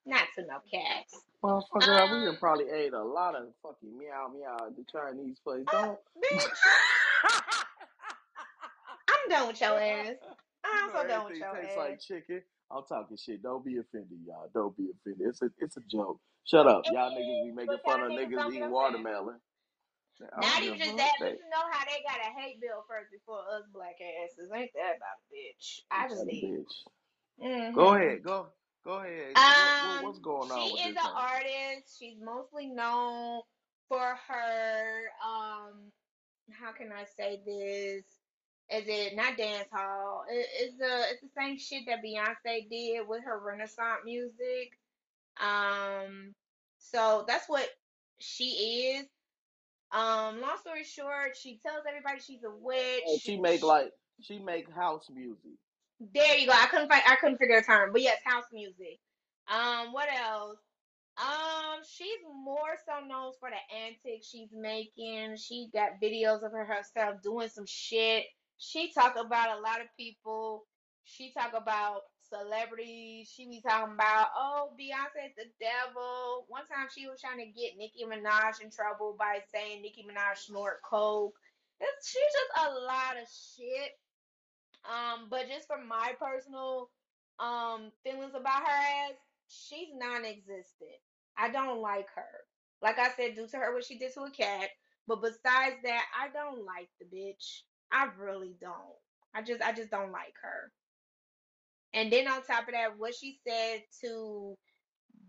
[0.07, 1.21] Not to no cats.
[1.43, 5.39] Motherfucker, we Um, done probably ate a lot of fucking meow meow at the Chinese
[5.41, 5.65] place.
[5.73, 5.99] uh, Don't.
[6.17, 6.45] bitch,
[9.09, 10.15] I'm done with your ass.
[10.65, 11.77] I'm so done with your tastes ass.
[11.79, 12.43] like chicken.
[12.71, 13.43] I'm talking shit.
[13.43, 14.49] Don't be offended, y'all.
[14.55, 15.27] Don't be offended.
[15.29, 16.21] It's a it's a joke.
[16.45, 16.83] Shut up.
[16.93, 19.37] Y'all niggas be making fun of niggas niggas don't get eating watermelon.
[20.41, 23.41] Not even just that, but you know how they got a hate bill first before
[23.41, 24.51] us black asses.
[24.55, 25.81] Ain't that about a bitch?
[25.91, 26.45] I just need.
[26.45, 26.75] bitch.
[27.45, 27.75] Mm-hmm.
[27.75, 28.23] Go ahead.
[28.23, 28.47] Go
[28.87, 29.35] go ahead.
[29.35, 31.99] What, what Um, what's going she on with is an artist.
[31.99, 33.43] She's mostly known
[33.89, 35.93] for her um
[36.53, 38.05] how can I say this?
[38.69, 40.25] Is it not dance hall?
[40.31, 44.79] It, it's the it's the same shit that Beyonce did with her Renaissance music.
[45.41, 46.35] Um,
[46.79, 47.69] so that's what
[48.19, 49.07] she is.
[49.93, 53.03] Um, long story short, she tells everybody she's a witch.
[53.21, 55.59] She She, make like she make house music.
[56.01, 56.53] There you go.
[56.53, 58.99] I couldn't find I couldn't figure a term, but yes, house music.
[59.49, 60.59] Um, what else?
[61.19, 65.37] Um, she's more so known for the antics she's making.
[65.37, 68.25] She got videos of her herself doing some shit.
[68.59, 70.67] She talk about a lot of people.
[71.05, 73.33] She talk about celebrities.
[73.35, 76.45] She be talking about, oh, Beyonce's the devil.
[76.49, 80.37] One time she was trying to get Nicki Minaj in trouble by saying Nicki Minaj
[80.39, 81.37] snort coke.
[81.81, 83.93] It's, she's just a lot of shit.
[84.87, 86.91] Um, but just for my personal
[87.39, 89.19] um feelings about her ass,
[89.49, 91.01] she's non-existent.
[91.37, 92.47] I don't like her.
[92.83, 94.69] Like I said, due to her what she did to a cat.
[95.07, 97.63] But besides that, I don't like the bitch.
[97.93, 98.99] I really don't.
[99.35, 100.73] I just I just don't like her.
[101.95, 104.57] And then on top of that, what she said to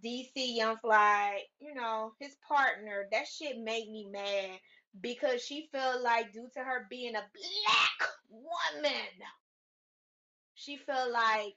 [0.03, 4.59] DC Young Fly, you know, his partner, that shit made me mad
[5.01, 8.91] because she felt like due to her being a black woman,
[10.67, 11.56] she felt like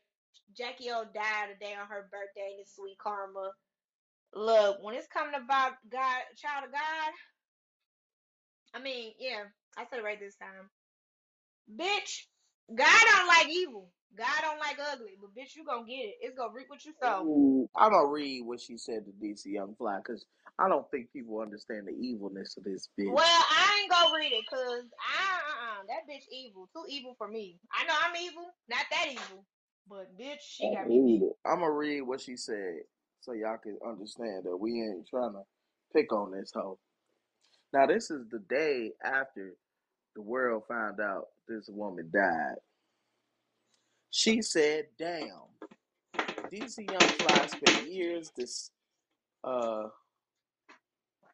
[0.57, 2.55] Jackie O died today on her birthday.
[2.59, 3.51] This sweet karma.
[4.35, 7.13] Look, when it's coming about God, child of God,
[8.73, 9.43] I mean, yeah,
[9.77, 10.71] I said it right this time.
[11.69, 12.27] Bitch,
[12.73, 13.91] God don't like evil.
[14.17, 15.13] God don't like ugly.
[15.21, 16.15] But bitch, you gonna get it.
[16.21, 17.25] It's gonna reap what you sow.
[17.27, 20.25] Ooh, I'm gonna read what she said to DC Young Fly because
[20.59, 23.13] I don't think people understand the evilness of this bitch.
[23.13, 25.40] Well, I ain't gonna read it because I
[25.81, 26.69] uh-uh, that bitch evil.
[26.73, 27.59] Too evil for me.
[27.73, 29.45] I know I'm evil, not that evil.
[29.89, 31.33] But bitch, she got me beat.
[31.45, 32.81] I'm gonna read what she said
[33.21, 35.43] so y'all can understand that we ain't trying to
[35.95, 36.79] pick on this hoe.
[37.73, 39.55] Now, this is the day after
[40.15, 42.57] the world found out this woman died.
[44.11, 45.31] She said, "Damn."
[46.51, 48.71] DC Young Fly spent years this
[49.45, 49.89] uh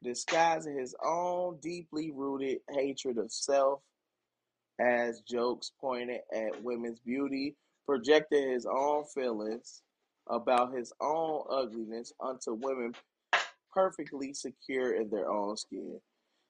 [0.03, 3.81] disguising his own deeply rooted hatred of self
[4.81, 9.83] as jokes pointed at women's beauty, projected his own feelings
[10.29, 12.93] about his own ugliness onto women
[13.73, 16.01] perfectly secure in their own skin.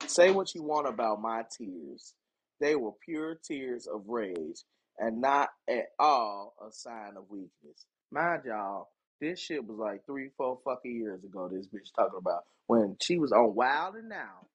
[0.07, 2.15] Say what you want about my tears.
[2.61, 4.63] They were pure tears of rage
[4.99, 7.85] and not at all a sign of weakness.
[8.11, 8.89] Mind y'all,
[9.21, 11.49] this shit was like three, four fucking years ago.
[11.49, 14.47] This bitch talking about when she was on Wild 'N Out.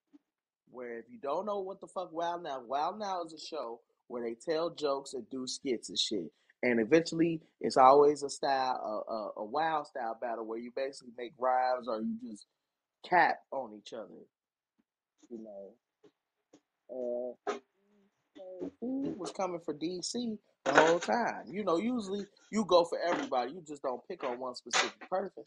[0.71, 3.33] Where if you don't know what the fuck Wild 'N Out, Wild 'N Out is
[3.33, 6.31] a show where they tell jokes and do skits and shit.
[6.63, 11.13] And eventually, it's always a style, a, a, a wild style battle where you basically
[11.17, 12.45] make rhymes or you just
[13.07, 14.27] cap on each other.
[15.29, 17.53] You know, uh,
[18.79, 21.45] he was coming for DC the whole time.
[21.49, 23.53] You know, usually you go for everybody.
[23.53, 25.43] You just don't pick on one specific person.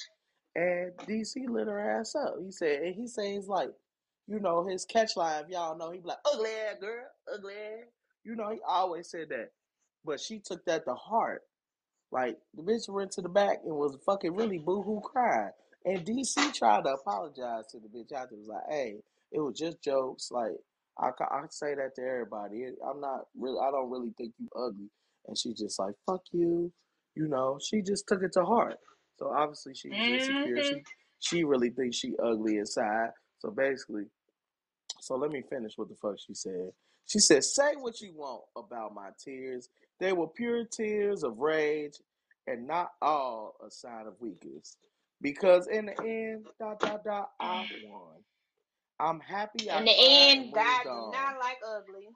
[0.57, 2.37] And DC lit her ass up.
[2.45, 3.71] He said, and he says like,
[4.27, 7.89] you know, his catch line, y'all know, he be like, ugly ass girl, ugly ass.
[8.25, 9.51] You know, he always said that.
[10.05, 11.43] But she took that to heart.
[12.11, 15.51] Like the bitch went to the back and was fucking really boohoo crying.
[15.85, 18.35] And DC tried to apologize to the bitch after.
[18.35, 18.97] It was like, hey,
[19.33, 20.31] it was just jokes.
[20.31, 20.53] Like
[20.99, 22.67] I, I say that to everybody.
[22.89, 23.59] I'm not really.
[23.59, 24.91] I don't really think you ugly.
[25.27, 26.73] And she just like, fuck you.
[27.17, 28.77] You know, she just took it to heart.
[29.19, 30.57] So obviously she's insecure.
[30.57, 30.77] Mm-hmm.
[30.77, 30.83] She
[31.19, 33.11] she really thinks she ugly inside.
[33.39, 34.05] So basically,
[35.05, 36.73] so let me finish what the fuck she said.
[37.07, 39.69] She said, Say what you want about my tears.
[40.01, 41.95] They were pure tears of rage
[42.47, 44.77] and not all a sign of weakness.
[45.23, 48.17] Because in the end, dot dot dot, I won.
[49.01, 52.09] I'm happy I In the end, God did not like ugly.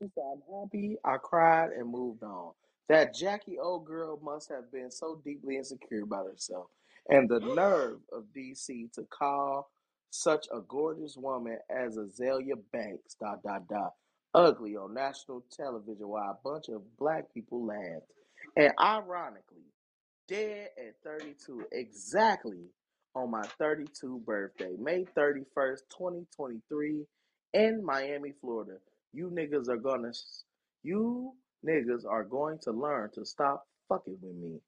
[0.00, 2.52] She said, I'm happy I cried and moved on.
[2.88, 6.66] That Jackie old girl must have been so deeply insecure about herself.
[7.08, 9.70] And the nerve of DC to call
[10.22, 13.92] such a gorgeous woman as Azealia Banks, dot, dot, dot,
[14.34, 18.06] ugly on national television while a bunch of black people laughed.
[18.56, 19.64] And ironically,
[20.28, 22.70] dead at 32, exactly
[23.14, 27.04] on my 32 birthday, May 31st, 2023,
[27.54, 28.78] in Miami, Florida.
[29.12, 30.12] You niggas are gonna,
[30.82, 31.32] you
[31.66, 34.60] niggas are going to learn to stop fucking with me.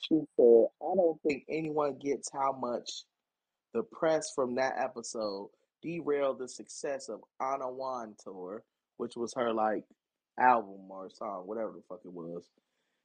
[0.00, 3.04] She said, I don't think anyone gets how much
[3.74, 5.50] the press from that episode
[5.82, 8.64] derailed the success of Anna Wintour,
[8.98, 9.84] which was her like
[10.40, 12.44] album or song, whatever the fuck it was.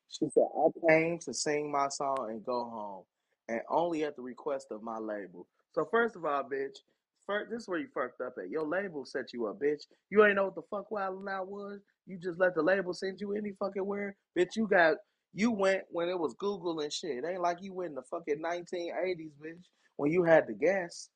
[0.10, 3.04] She said, I came to sing my song and go home,
[3.50, 5.48] and only at the request of my label.
[5.74, 6.78] So, first of all, bitch,
[7.26, 8.50] first, this is where you fucked up at.
[8.50, 9.84] Your label set you up, bitch.
[10.12, 11.82] You ain't know what the fuck Wild 'N Out was.
[12.06, 14.16] You just let the label send you any fucking where.
[14.38, 14.98] Bitch, you got,
[15.34, 17.18] you went when it was Google and shit.
[17.18, 19.66] It ain't like you went in the fucking 1980s, bitch,
[19.98, 21.10] when you had to guess.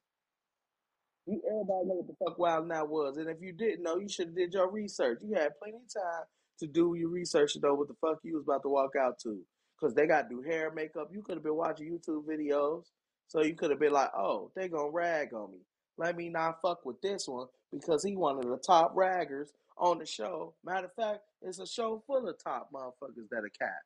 [1.25, 3.97] You everybody know what the fuck Wild 'N Out was, and if you didn't know,
[3.97, 5.19] you should have did your research.
[5.21, 6.25] You had plenty of time
[6.59, 9.19] to do your research to know what the fuck you was about to walk out
[9.19, 11.09] to, because they got do hair, makeup.
[11.11, 12.85] You could have been watching YouTube videos,
[13.27, 15.59] so you could have been like, "Oh, they gonna rag on me.
[15.97, 19.99] Let me not fuck with this one because he one of the top raggers on
[19.99, 23.83] the show." Matter of fact, it's a show full of top motherfuckers that are cat.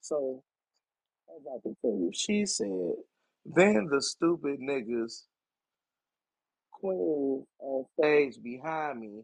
[0.00, 0.44] So
[1.28, 2.94] About to tell you, she said,
[3.44, 5.24] then the stupid niggas
[6.72, 9.22] queen on stage behind me,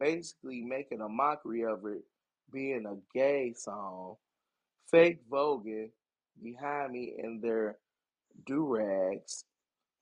[0.00, 2.02] basically making a mockery of it
[2.52, 4.16] being a gay song.
[4.90, 5.90] Fake voguing
[6.42, 7.76] behind me in their
[8.46, 9.44] do rags,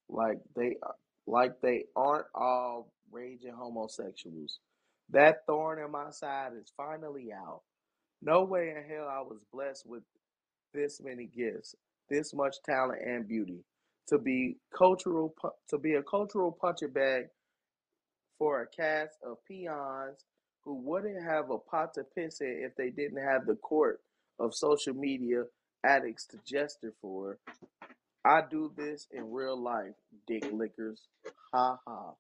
[0.09, 0.77] like they
[1.27, 4.59] like they aren't all raging homosexuals.
[5.11, 7.63] That thorn in my side is finally out.
[8.23, 10.03] No way in hell I was blessed with
[10.75, 11.75] this many gifts,
[12.11, 13.65] this much talent and beauty.
[14.09, 15.35] To be cultural,
[15.71, 17.29] to be a cultural punching bag
[18.39, 20.25] for a cast of peons
[20.63, 24.01] who wouldn't have a pot to piss in if they didn't have the court
[24.39, 25.45] of social media
[25.85, 27.39] addicts to gesture for.
[28.25, 29.95] I do this in real life,
[30.27, 31.01] dick lickers.
[31.53, 32.13] Ha ha.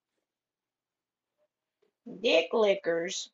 [2.22, 3.30] Dick lickers.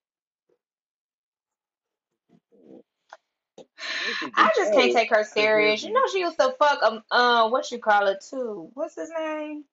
[4.36, 5.82] I just can't take her serious.
[5.82, 8.70] You know she used to fuck um uh what you call it too.
[8.74, 9.64] What's his name?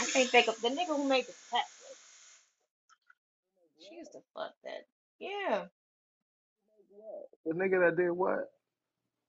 [0.00, 1.88] I can't think of the nigga who made the Tesla.
[3.78, 4.86] She used to fuck that.
[5.18, 5.66] Yeah,
[7.46, 8.50] The nigga that did what?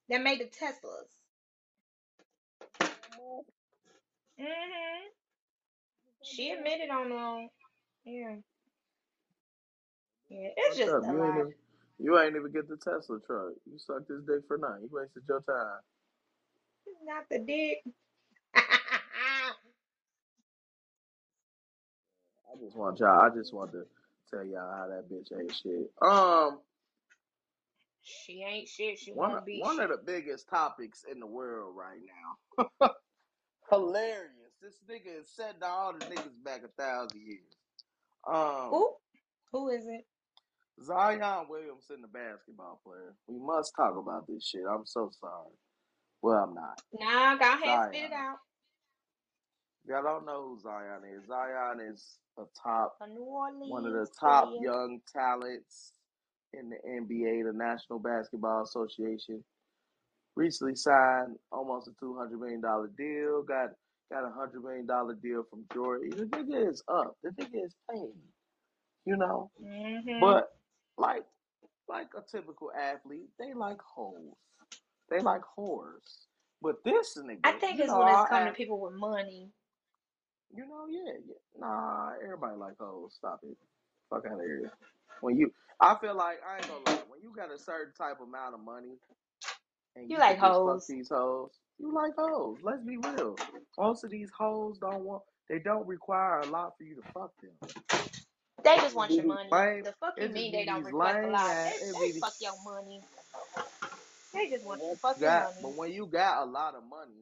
[0.09, 1.09] that made the Teslas.
[4.39, 5.07] Mhm.
[6.23, 7.49] She admitted on um
[8.05, 8.35] yeah.
[10.29, 11.03] Yeah, it's Fucked just up.
[11.03, 11.45] a You lot.
[11.45, 11.53] even
[12.03, 13.53] you ain't even get the Tesla truck.
[13.65, 14.83] You sucked this dick for nothing.
[14.83, 15.79] You wasted your time.
[17.05, 17.77] Not the dick.
[18.55, 19.53] I
[22.61, 23.21] just want y'all.
[23.21, 23.85] I just want to
[24.29, 25.89] tell y'all how that bitch ain't shit.
[26.01, 26.59] Um,
[28.01, 28.99] she ain't shit.
[28.99, 29.89] She one won't be one shit.
[29.89, 32.01] of the biggest topics in the world right
[32.81, 32.89] now.
[33.71, 34.51] Hilarious.
[34.61, 37.55] This nigga is setting all the niggas back a thousand years.
[38.27, 38.93] Um, Who?
[39.53, 40.05] Who is it?
[40.81, 43.13] Zion Williamson, the basketball player.
[43.27, 44.61] We must talk about this shit.
[44.69, 45.51] I'm so sorry.
[46.21, 46.81] Well, I'm not.
[46.99, 48.37] Nah, go ahead, spit it out.
[49.87, 51.27] Y'all don't know who Zion is.
[51.27, 54.61] Zion is a top, A one of the top player.
[54.63, 55.91] young talents
[56.53, 59.43] in the NBA, the National Basketball Association.
[60.35, 63.43] Recently signed almost a two hundred million dollar deal.
[63.43, 63.71] Got
[64.11, 66.09] got a hundred million dollar deal from Jordan.
[66.11, 67.15] The nigga is up.
[67.21, 68.13] The nigga is paid.
[69.05, 70.21] You know, Mhm.
[70.21, 70.55] but
[72.17, 74.35] a typical athlete, they like hoes.
[75.09, 76.25] They like whores.
[76.61, 79.51] But this nigga, I think it's know, when it's coming to people with money.
[80.55, 81.35] you know, yeah, yeah.
[81.59, 83.13] Nah, everybody like hoes.
[83.17, 83.57] Stop it.
[84.09, 84.71] Fuck out of here.
[85.21, 87.03] When you, I feel like I ain't gonna lie.
[87.09, 88.97] When you got a certain type of amount of money
[89.95, 90.87] and You you like hoes.
[90.87, 92.59] these hoes, you like hoes.
[92.63, 93.35] Let's be real.
[93.77, 95.23] Most of these hoes don't want.
[95.49, 97.69] They don't require a lot for you to fuck them.
[98.63, 99.49] They just want your money.
[99.51, 99.83] lame.
[99.83, 101.47] The fuck you mean they don't request a lot?
[101.47, 103.01] They they be fuck your money.
[104.33, 105.55] They just want your fucking got, money.
[105.61, 107.21] but when you got a lot of money,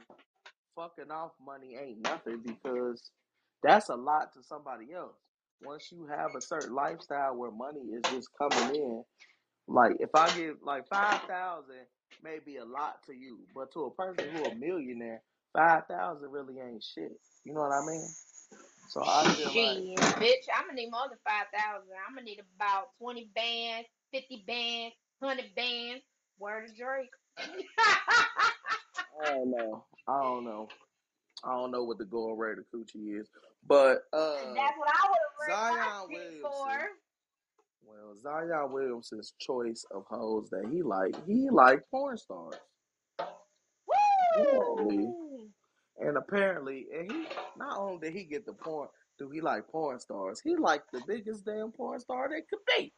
[0.76, 3.12] fucking off money ain't nothing because
[3.64, 5.16] that's a lot to somebody else.
[5.64, 9.04] Once you have a certain lifestyle where money is just coming in,
[9.68, 11.86] like if I give like five thousand
[12.24, 15.22] may be a lot to you, but to a person who a millionaire,
[15.54, 17.12] five thousand really ain't shit.
[17.46, 18.08] You know what I mean?
[18.92, 21.88] So I feel like Shit, bitch, I'm gonna need more than five thousand.
[22.06, 26.04] I'm gonna need about twenty bands, fifty bands, hundred bands.
[26.38, 27.10] Word of Drake.
[27.38, 29.86] I don't know.
[30.10, 30.68] I don't know.
[31.42, 33.30] I don't know what the going rate of coochie is,
[33.66, 36.42] but uh, That's what I would have risked Zion shit Williamson.
[36.42, 36.90] for.
[37.86, 42.56] Well, Zion Williamson's choice of hoes that he like, he like porn stars.
[44.36, 45.21] Apparently, Woo!
[46.02, 50.00] And apparently, and he not only did he get the porn, do he like porn
[50.00, 50.42] stars?
[50.44, 52.92] He like the biggest damn porn star they could be,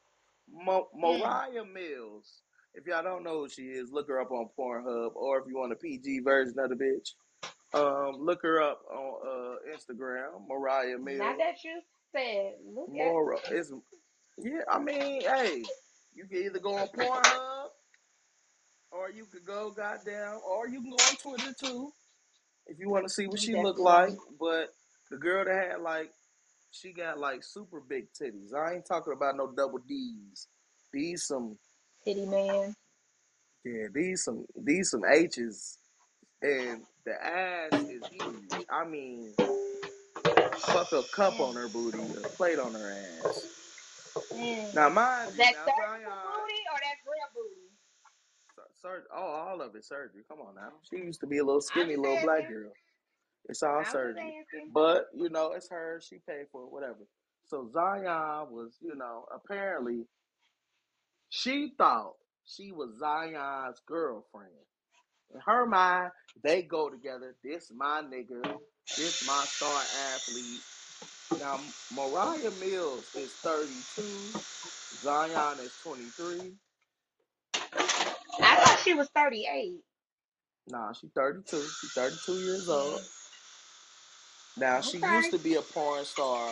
[0.49, 0.99] Mo- Mm.
[1.19, 2.41] Moriah Mills.
[2.73, 5.57] If y'all don't know who she is, look her up on Pornhub, or if you
[5.57, 7.13] want a PG version of the bitch,
[7.75, 11.19] um, look her up on uh, Instagram, Moriah Mills.
[11.19, 11.39] Now Mills.
[11.39, 11.81] that you
[12.15, 13.73] said, look at Mora is
[14.39, 14.61] yeah.
[14.71, 15.63] I mean, hey,
[16.15, 17.67] you can either go on Pornhub
[18.91, 21.91] or you could go goddamn, or you can go on Twitter too
[22.67, 24.13] if you want to see what she looked like.
[24.39, 24.69] But
[25.11, 26.11] the girl that had like,
[26.71, 28.53] she got like super big titties.
[28.53, 30.47] I ain't talking about no double D's.
[30.91, 31.57] These some
[32.05, 32.75] Titty man.
[33.65, 33.87] yeah.
[33.93, 35.77] These some these some H's,
[36.41, 38.65] and the ass is huge.
[38.69, 39.33] I mean,
[40.57, 42.91] fuck a cup on her booty, a plate on her
[43.25, 43.47] ass.
[44.75, 46.01] Now, mind you, now Zion.
[46.03, 47.71] booty or that's real booty?
[48.83, 50.23] Sur- oh, all of it surgery.
[50.29, 50.69] Come on now.
[50.89, 52.71] She used to be a little skinny little black girl.
[53.49, 54.35] It's all I'm surgery.
[54.73, 56.01] But, you know, it's her.
[56.03, 57.07] She paid for it, whatever.
[57.45, 60.05] So Zion was, you know, apparently
[61.29, 62.13] she thought
[62.45, 64.51] she was Zion's girlfriend.
[65.33, 66.11] In her mind,
[66.43, 67.35] they go together.
[67.43, 68.41] This my nigga.
[68.97, 69.81] This my star
[70.13, 70.61] athlete.
[71.39, 71.59] Now,
[71.93, 74.03] Moriah Mills is 32.
[75.01, 76.53] Zion is 23.
[78.83, 79.79] She was 38.
[80.69, 81.57] Nah, she's 32.
[81.81, 83.01] She's 32 years old.
[84.55, 86.47] Now she used to be a porn star.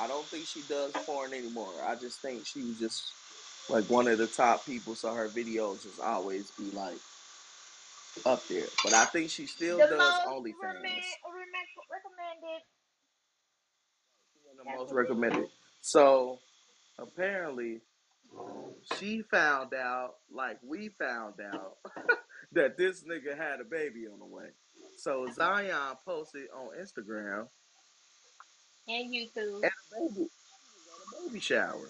[0.00, 1.68] I don't think she does porn anymore.
[1.86, 3.02] I just think she was just
[3.68, 6.96] like one of the top people, so her videos just always be like
[8.24, 8.64] up there.
[8.82, 10.54] But I think she still The does most OnlyFans.
[10.62, 11.04] recommend,
[11.92, 12.62] recommended.
[14.56, 15.10] The That's most what it is.
[15.10, 15.48] recommended.
[15.82, 16.38] So
[16.98, 17.80] apparently
[18.96, 21.76] she found out, like we found out,
[22.52, 24.48] that this nigga had a baby on the way.
[24.96, 27.48] So Zion posted on Instagram
[28.88, 29.64] And YouTube.
[29.64, 31.88] at a baby, at a baby shower.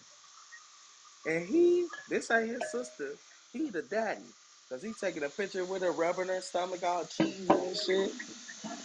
[1.27, 3.11] And he, this ain't his sister,
[3.53, 4.21] he the daddy.
[4.69, 8.13] Cause he taking a picture with her rubbing her stomach all cheesy and shit.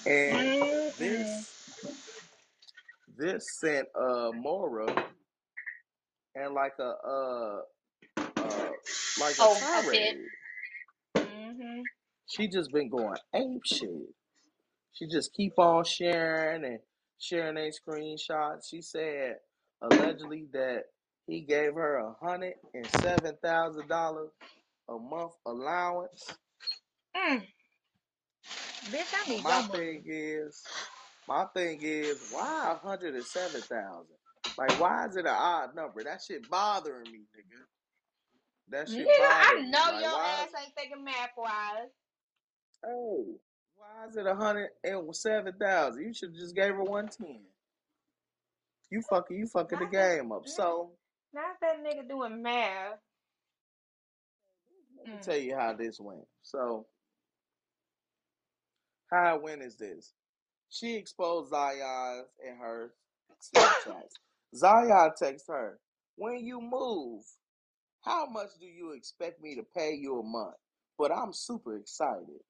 [0.06, 1.50] And this
[3.18, 5.06] this sent uh Mora
[6.44, 7.62] and like a uh
[8.38, 8.72] uh
[9.20, 10.16] like a Oh, a fit.
[10.16, 10.28] tirade.
[11.18, 11.82] Mm-hmm.
[12.28, 13.90] She just been going ape shit.
[14.94, 16.80] She just keep on sharing and
[17.20, 18.70] sharing a screenshots.
[18.70, 19.38] She said
[19.82, 20.86] allegedly that
[21.28, 24.32] he gave her a hundred and seven thousand dollars
[24.90, 26.36] a month allowance.
[27.16, 27.44] Mm.
[28.92, 29.74] Bitch, I need My money.
[29.74, 30.64] thing is,
[31.28, 34.18] my thing is, why a hundred and seven thousand?
[34.58, 36.04] Like, why is it an odd number?
[36.04, 37.62] That shit bothering me, nigga.
[38.70, 39.72] That shit Nigga, I bothering me.
[39.72, 40.38] know Like, your why?
[40.44, 41.90] ass ain't thinking math wise.
[42.86, 43.26] Oh,
[43.78, 46.04] why is it a hundred and seven thousand?
[46.04, 47.40] You should just gave her one ten.
[48.90, 50.48] You fucking, you fucking the Not that, game up.
[50.48, 50.92] So
[51.34, 53.00] not that nigga doing math.
[54.98, 55.22] let me Mm.
[55.22, 56.28] tell you how this went.
[56.42, 56.86] So
[59.12, 60.14] how it went is this:
[60.70, 62.94] she exposed Zion and her
[63.42, 64.16] Snapchats.
[64.56, 65.80] Zion texts her,
[66.16, 67.24] "When you move,
[68.02, 70.56] how much do you expect me to pay you a month?"
[70.98, 72.44] But I'm super excited.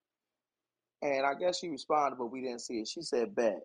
[1.02, 2.88] And I guess she responded, but we didn't see it.
[2.88, 3.62] She said, "Bet."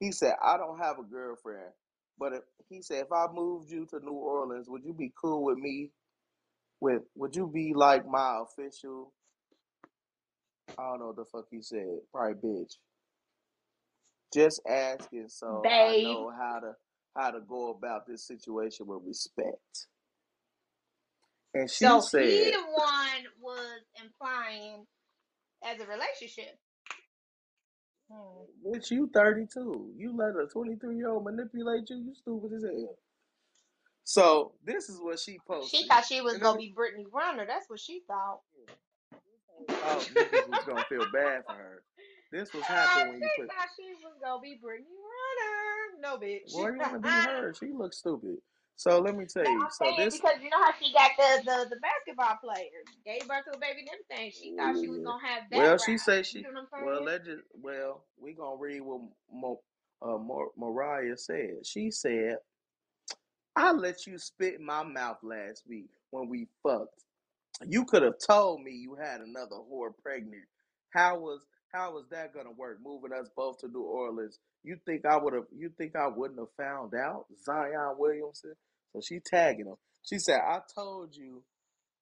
[0.00, 1.72] He said, "I don't have a girlfriend,
[2.18, 5.44] but if, he said if I moved you to New Orleans, would you be cool
[5.44, 5.92] with me?
[6.80, 9.12] With would you be like my official?
[10.78, 11.98] I don't know what the fuck he said.
[12.12, 12.76] Probably bitch.
[14.32, 16.76] Just asking so I know how to
[17.18, 19.86] how to go about this situation with respect."
[21.54, 24.86] And she So he said, the one was implying
[25.64, 26.58] as a relationship.
[28.10, 28.44] Hmm.
[28.66, 29.94] "Bitch, you 32.
[29.96, 31.98] You let a 23 year old manipulate you.
[31.98, 32.98] You stupid as hell."
[34.04, 35.80] So this is what she posted.
[35.80, 37.46] She thought she was and gonna be Brittany Renner.
[37.46, 38.40] That's what she thought.
[39.68, 41.82] Oh, niggas was gonna feel bad for her.
[42.32, 43.48] This was happening when you she put.
[43.48, 45.17] thought she was gonna be Brittany Renner.
[46.00, 46.52] No, bitch.
[46.54, 47.54] Well, you want to be her?
[47.54, 48.38] She looks stupid.
[48.76, 49.60] So let me tell No, you.
[49.62, 53.28] I'm So this, because you know how she got the, the, the basketball player, gave
[53.28, 54.32] birth to a baby and everything.
[54.32, 56.46] She thought she was gonna have that Well, she said say You she.
[56.46, 56.50] know
[56.84, 57.42] Well, legend.
[57.54, 59.60] Well, we gonna read what Mo,
[60.02, 61.66] uh, Mar- Moriah said.
[61.66, 62.38] She said,
[63.56, 67.04] "I let you spit in my mouth last week when we fucked.
[67.66, 70.44] You could have told me you had another whore pregnant.
[70.90, 71.40] How was
[71.72, 72.78] how was that gonna work?
[72.82, 74.38] Moving us both to New Orleans.
[74.64, 75.44] You think I would have?
[75.56, 77.26] You think I wouldn't have found out?
[77.44, 78.54] Zion Williamson.
[78.92, 79.76] So she tagging him.
[80.02, 81.42] She said, "I told you,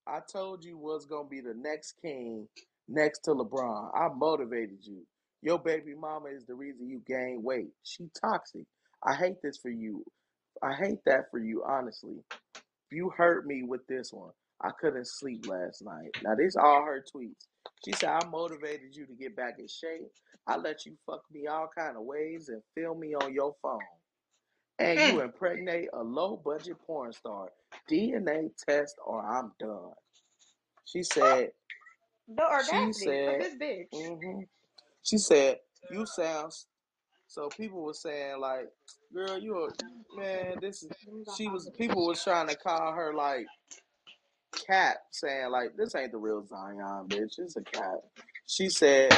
[0.07, 2.49] I told you was gonna be the next king
[2.89, 3.91] next to LeBron.
[3.95, 5.07] I motivated you.
[5.43, 7.73] Your baby mama is the reason you gain weight.
[7.83, 8.67] She toxic.
[9.03, 10.05] I hate this for you.
[10.63, 12.25] I hate that for you, honestly.
[12.91, 14.33] You hurt me with this one.
[14.63, 16.13] I couldn't sleep last night.
[16.23, 17.47] Now, these all her tweets.
[17.85, 20.09] She said, I motivated you to get back in shape.
[20.49, 23.81] I let you fuck me all kind of ways and film me on your phone.
[24.79, 25.23] And you Mm.
[25.23, 27.51] impregnate a low budget porn star.
[27.91, 29.93] DNA test or I'm done.
[30.87, 31.51] She said,
[32.29, 32.93] The she
[33.29, 33.87] of said, this bitch.
[33.95, 34.41] hmm
[35.05, 35.59] she said,
[35.91, 36.53] you sound,
[37.29, 38.67] so people were saying like,
[39.15, 40.91] girl, you a, man, this is,
[41.37, 43.47] she was, people was trying to call her like,
[44.67, 47.39] Cap saying like this ain't the real Zion, bitch.
[47.39, 48.01] It's a cap.
[48.47, 49.13] She said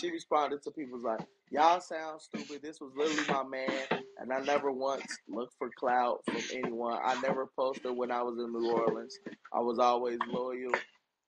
[0.00, 2.62] she responded to people's like, Y'all sound stupid.
[2.62, 6.98] This was literally my man, and I never once looked for clout from anyone.
[7.04, 9.18] I never posted when I was in New Orleans.
[9.52, 10.72] I was always loyal,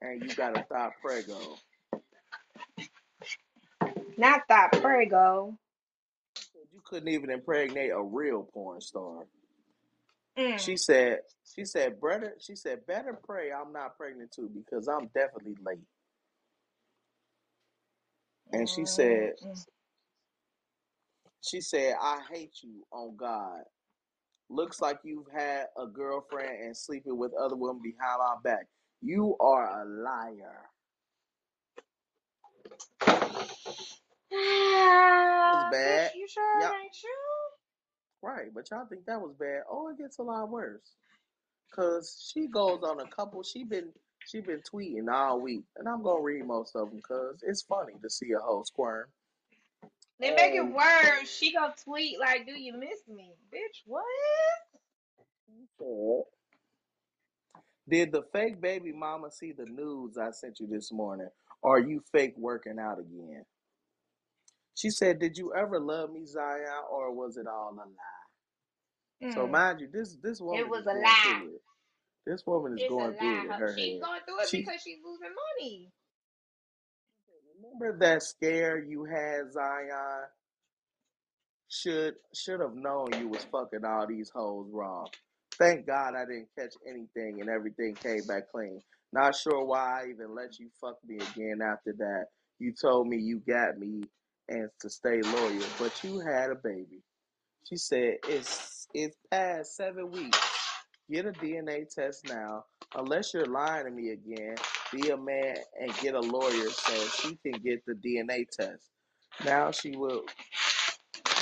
[0.02, 1.56] and you gotta stop prego.
[4.18, 5.58] Not that prego.
[6.72, 9.26] You couldn't even impregnate a real porn star.
[10.38, 10.58] Mm.
[10.58, 11.18] She said,
[11.54, 15.78] she said, better, she said, better pray I'm not pregnant too because I'm definitely late.
[18.52, 19.64] And she said, Mm-mm.
[21.42, 23.62] She said, I hate you on God.
[24.48, 28.66] Looks like you've had a girlfriend and sleeping with other women behind my back.
[29.02, 30.70] You are a liar.
[34.32, 36.10] Ah, bad.
[36.12, 37.33] bitch, you sure it ain't true?
[38.24, 39.64] Right, but y'all think that was bad.
[39.70, 40.94] Oh, it gets a lot worse.
[41.74, 43.42] Cause she goes on a couple.
[43.42, 43.90] She been
[44.26, 47.92] she been tweeting all week, and I'm gonna read most of them cause it's funny
[48.00, 49.08] to see a whole squirm.
[50.18, 51.28] They make it worse.
[51.28, 53.82] She gonna tweet like, "Do you miss me, bitch?
[53.84, 54.04] What?
[57.86, 61.28] Did the fake baby mama see the news I sent you this morning?
[61.62, 63.44] Are you fake working out again?
[64.74, 67.86] She said, Did you ever love me, Zion, or was it all a lie?
[69.30, 71.40] So Mm, mind you, this this woman It was is a going lie.
[71.40, 71.62] through it.
[72.26, 73.44] This woman is It's a going through it lie.
[73.44, 74.00] in Her- her She's head.
[74.00, 75.92] going through it She because she's losing money.
[77.62, 80.24] remember that scare you had, Zion?
[81.68, 85.08] Should should have known you was fucking all these hoes wrong.
[85.58, 88.80] Thank God I didn't catch anything and everything came back clean.
[89.12, 92.26] Not sure why I even let you fuck me again after that.
[92.58, 94.04] You told me you got me
[94.48, 97.02] and to stay loyal, but you had a baby.
[97.68, 100.38] She said it's it's past seven weeks.
[101.10, 102.64] Get a DNA test now.
[102.94, 104.54] Unless you're lying to me again,
[104.92, 108.90] be a man and get a lawyer so she can get the DNA test.
[109.44, 110.24] Now she will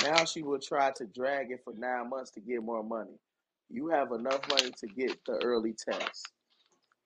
[0.03, 3.19] now she will try to drag it for nine months to get more money.
[3.69, 6.31] You have enough money to get the early test.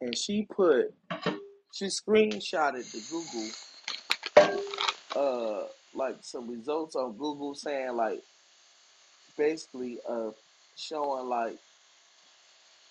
[0.01, 0.93] And she put
[1.73, 3.49] she screenshotted the Google
[5.15, 8.21] uh like some results on Google saying like
[9.37, 10.31] basically uh
[10.75, 11.57] showing like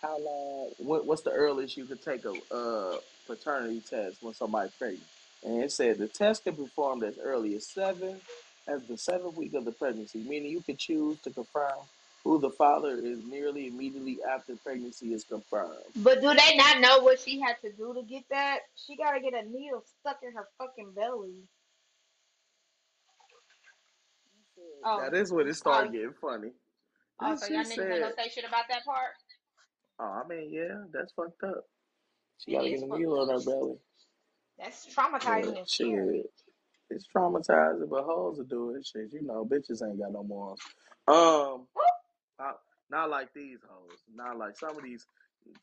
[0.03, 4.72] how long what, what's the earliest you could take a uh paternity test when somebody's
[4.72, 5.03] pregnant.
[5.44, 8.20] And it said the test can be performed as early as seven
[8.68, 11.78] as the seventh week of the pregnancy, meaning you can choose to confirm
[12.24, 15.84] who the father is nearly immediately after pregnancy is confirmed.
[15.94, 18.61] But do they not know what she had to do to get that?
[18.74, 21.34] She gotta get a needle stuck in her fucking belly.
[24.96, 26.52] Now Oh, this when it oh, started getting funny.
[27.20, 27.28] oh.
[27.28, 29.12] Then So she y'all niggas ain't gonna say shit about that part.
[30.00, 31.64] "Oh, I mean, yeah, that's fucked up.
[32.38, 33.30] She It got to get a fucked needle in up.
[33.30, 33.76] her belly.
[34.58, 36.22] That's traumatizing and scary.
[36.22, 36.32] shit,
[36.90, 39.12] it's traumatizing, but hoes are doing shit.
[39.12, 40.60] You know, bitches ain't got no morals.
[41.08, 41.66] Um,
[42.38, 42.58] not,
[42.90, 43.98] not like these hoes.
[44.14, 45.06] Not like some of these.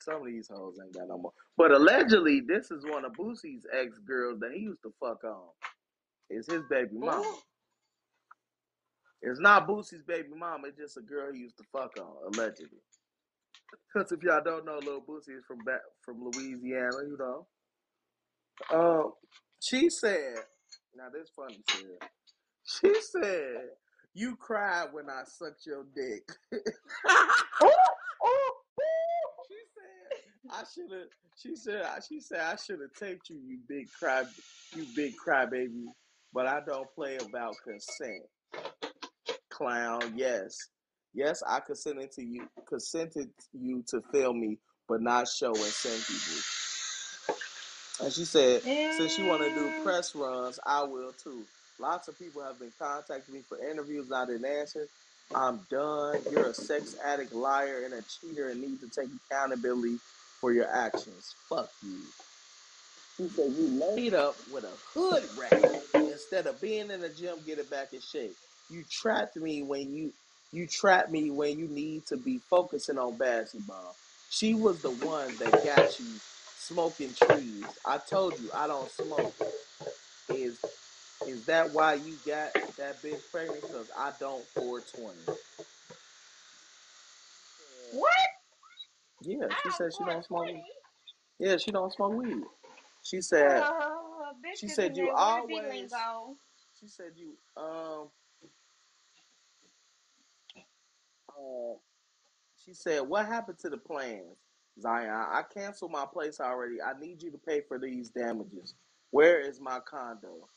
[0.01, 1.33] Some of these hoes ain't got no more.
[1.57, 5.49] But allegedly, this is one of Boosie's ex girls that he used to fuck on.
[6.29, 7.21] It's his baby mama.
[7.21, 7.52] Ooh.
[9.23, 10.67] It's not Boosie's baby mama.
[10.67, 12.79] It's just a girl he used to fuck on, allegedly.
[13.93, 16.97] Because if y'all don't know, little Boosie is from back from Louisiana.
[17.07, 17.47] You know.
[18.71, 19.13] Um,
[19.61, 20.35] she said.
[20.95, 22.03] Now this funny shit.
[22.65, 23.69] She said,
[24.13, 26.23] "You cried when I sucked your dick."
[29.49, 33.59] She said, "I should have." She said, "She said I should have taped you, you
[33.67, 34.23] big cry,
[34.75, 35.85] you big crybaby."
[36.33, 38.23] But I don't play about consent,
[39.53, 40.13] clown.
[40.15, 40.57] Yes,
[41.13, 44.57] yes, I consented to you, consented you to film me,
[44.89, 46.41] but not show and send people.
[48.01, 51.45] And she said, since you want to do press runs, I will too.
[51.79, 54.11] Lots of people have been contacting me for interviews.
[54.11, 54.87] I didn't answer.
[55.35, 56.17] I'm done.
[56.31, 59.97] You're a sex addict, liar, and a cheater, and need to take accountability
[60.41, 61.35] for your actions.
[61.49, 61.99] Fuck you.
[63.17, 67.37] She said you laid up with a hood rat instead of being in the gym,
[67.45, 68.35] get it back in shape.
[68.73, 70.13] You trapped me when you
[70.53, 73.97] you trapped me when you need to be focusing on basketball.
[74.31, 76.07] She was the one that got you
[76.57, 77.65] smoking trees.
[77.85, 79.35] I told you I don't smoke.
[80.29, 80.59] Is
[81.27, 83.61] is that why you got that bitch pregnant?
[83.63, 85.19] Because I don't 420.
[87.93, 88.17] what?
[89.23, 90.47] Yeah, she said she don't smoke.
[90.47, 90.63] 420.
[91.39, 92.43] Yeah, she don't smoke weed.
[93.03, 95.93] She said Uh, she said you always.
[96.79, 98.09] She said you um
[102.65, 104.37] she said what happened to the plans,
[104.81, 105.09] Zion?
[105.09, 106.77] I canceled my place already.
[106.81, 108.75] I need you to pay for these damages.
[109.11, 110.47] Where is my condo?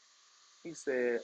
[0.64, 1.20] He said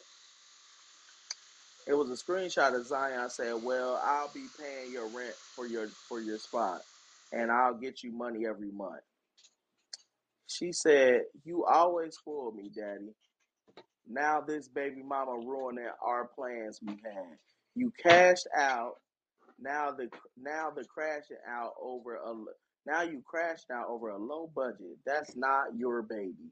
[1.87, 5.67] it was a screenshot of Zion I said, "Well, I'll be paying your rent for
[5.67, 6.83] your for your spot,
[7.33, 9.03] and I'll get you money every month."
[10.49, 13.15] She said, "You always spoil me, Daddy.
[14.09, 17.39] Now this baby mama ruining our plans we had.
[17.75, 18.97] You cashed out.
[19.63, 22.35] Now the now the crashing out over a
[22.85, 24.99] now you crashed out over a low budget.
[25.07, 26.51] That's not your baby.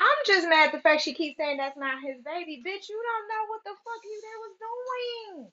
[0.00, 2.62] I'm just mad at the fact she keeps saying that's not his baby.
[2.64, 5.50] Bitch, you don't know what the fuck you they was doing.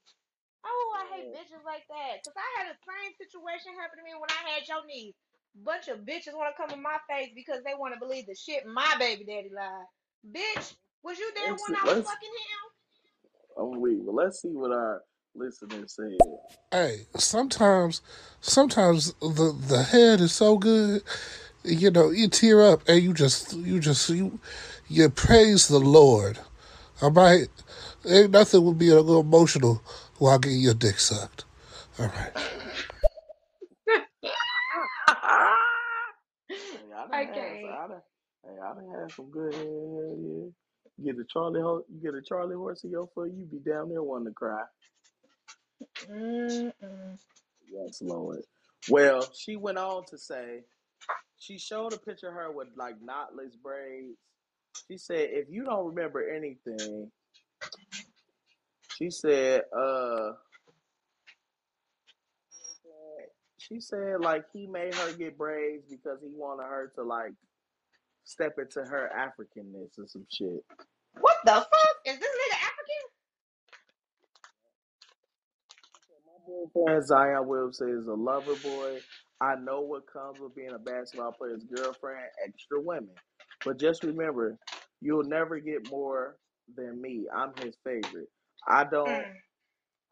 [0.64, 1.36] Oh, I hate oh.
[1.36, 2.24] bitches like that.
[2.24, 5.18] Cause I had the same situation happen to me when I had your niece.
[5.66, 8.38] Bunch of bitches want to come in my face because they want to believe the
[8.38, 9.90] shit my baby daddy lied.
[10.22, 12.77] Bitch, was you there Let's when I was fucking him?
[13.60, 15.02] I'm weak, but let's see what our
[15.36, 16.18] listeners say.
[16.72, 18.02] Hey, sometimes,
[18.42, 21.04] sometimes the the head is so good,
[21.64, 24.40] you know, you tear up and you just, you just, you,
[24.88, 26.40] you praise the Lord.
[27.02, 27.48] All right,
[28.08, 29.82] ain't nothing would be a little emotional
[30.20, 31.46] while getting your dick sucked.
[32.00, 32.34] All right.
[36.96, 37.64] I done had, Okay.
[37.70, 38.02] I done,
[38.46, 40.67] hey, I done had some good head, yeah.
[40.98, 43.60] You get a Charlie, ho- you get a Charlie horse in your foot, you be
[43.60, 44.64] down there wanting to cry.
[46.12, 47.18] Mm-mm.
[47.72, 48.44] Yes, Lord.
[48.90, 50.64] Well, she went on to say,
[51.40, 54.18] she showed a picture of her with like knotless braids.
[54.90, 57.12] She said, if you don't remember anything,
[58.98, 60.32] she said, uh,
[63.58, 67.34] she said like he made her get braids because he wanted her to like
[68.28, 70.64] step into her Africanness or some shit.
[71.20, 71.96] What the fuck?
[72.06, 73.06] Is this nigga African?
[76.26, 79.00] My boyfriend Zion Williamson is a lover boy.
[79.42, 83.16] I know what comes with being a basketball player's girlfriend, extra women.
[83.66, 84.58] But just remember,
[85.02, 86.38] you'll never get more
[86.76, 87.28] than me.
[87.36, 88.30] I'm his favorite.
[88.68, 89.34] I don't Mm.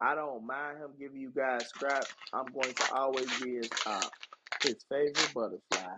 [0.00, 2.04] I don't mind him giving you guys scrap.
[2.32, 4.12] I'm going to always be his top.
[4.62, 5.94] His favorite butterfly.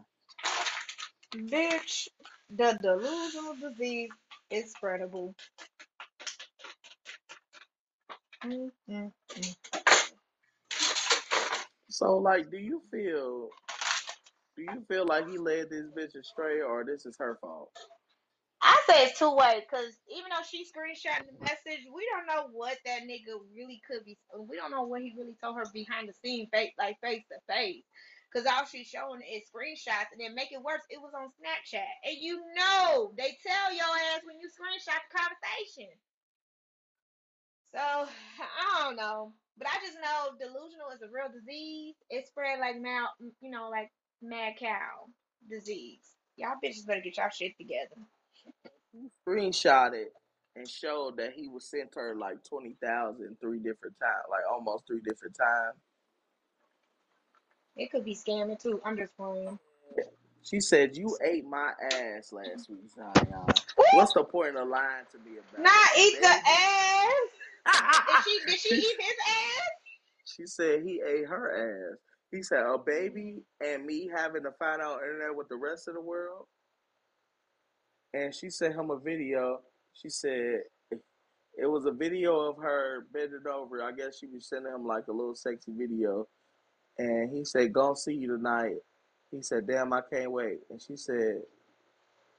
[1.35, 2.09] Bitch,
[2.51, 4.11] the delusional disease
[4.51, 5.35] is spreadable.
[8.45, 9.57] Mm, mm, mm.
[11.91, 13.51] So like do you feel
[14.57, 17.71] do you feel like he led this bitch astray or this is her fault?
[18.61, 22.49] I say it's two way because even though she screenshot the message, we don't know
[22.53, 24.19] what that nigga really could be.
[24.39, 27.39] We don't know what he really told her behind the scene, face like face to
[27.53, 27.85] face.
[28.35, 31.93] Cause all she's showing is screenshots, and then make it worse, it was on Snapchat,
[32.05, 35.89] and you know they tell your ass when you screenshot the conversation.
[37.73, 41.95] So I don't know, but I just know delusional is a real disease.
[42.11, 43.09] It spread like mal,
[43.41, 43.91] you know, like
[44.23, 45.09] mad cow
[45.49, 46.05] disease.
[46.37, 47.97] Y'all bitches better get y'all shit together.
[49.27, 50.13] Screenshot it
[50.57, 54.87] and showed that he was sent her like twenty thousand three different times, like almost
[54.87, 55.79] three different times.
[57.79, 58.81] It could be scamming too.
[58.85, 59.59] I'm just playing.
[60.43, 62.81] She said, You ate my ass last week.
[62.97, 63.85] Woo!
[63.93, 66.15] What's the point of lying to me about Not it?
[66.15, 68.05] eat the ass.
[68.07, 68.41] Did she?
[68.51, 69.71] Did she eat his ass?
[70.25, 71.99] She said he ate her ass.
[72.33, 75.95] He said, A baby and me having to find out internet with the rest of
[75.95, 76.47] the world.
[78.15, 79.61] And she sent him a video.
[79.93, 83.83] She said, It was a video of her bending over.
[83.83, 86.27] I guess she was sending him like a little sexy video.
[86.99, 88.77] And he said, Gonna see you tonight.
[89.33, 90.61] He said, Damn, I can't wait.
[90.71, 91.43] And she said,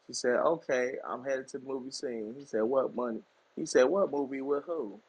[0.07, 2.35] She said, Okay, I'm headed to the movie scene.
[2.37, 3.21] He said, What money?
[3.55, 4.99] He said, What movie with who?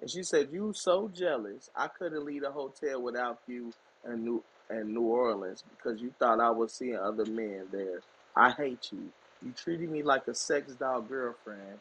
[0.00, 1.70] And she said, You so jealous.
[1.76, 3.72] I couldn't leave a hotel without you
[4.06, 8.00] in New in New Orleans because you thought I was seeing other men there.
[8.36, 9.12] I hate you.
[9.44, 11.78] You treated me like a sex doll girlfriend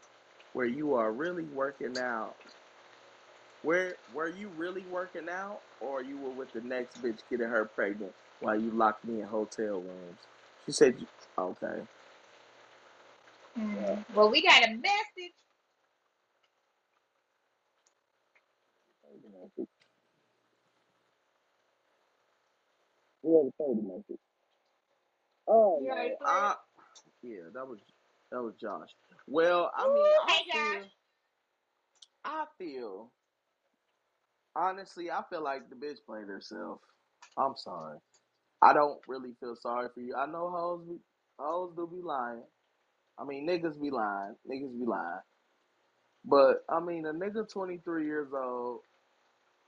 [0.53, 2.35] where you are really working out.
[3.61, 7.71] Where were you really working out or you were with the next bitch getting her
[7.75, 10.21] pregnant while you locked me in hotel rooms?
[10.65, 10.95] She said,
[11.39, 11.83] Okay.
[13.59, 14.05] Mm.
[14.13, 15.35] Well, we got a message.
[23.23, 24.21] We have a third message.
[25.47, 26.55] Oh You already played I
[27.23, 27.79] yeah, that was
[28.31, 28.89] that was Josh.
[29.27, 30.91] Well, I mean, Ooh, I hey feel, Josh.
[32.25, 33.11] I feel,
[34.59, 36.79] honestly, I feel like the bitch played herself.
[37.37, 37.97] I'm sorry.
[38.61, 40.15] I don't really feel sorry for you.
[40.15, 40.97] I know hoes, be,
[41.39, 42.43] hoes do be lying.
[43.17, 44.35] I mean, niggas be lying.
[44.49, 45.21] Niggas be lying.
[46.25, 48.81] But I mean, a nigga 23 years old,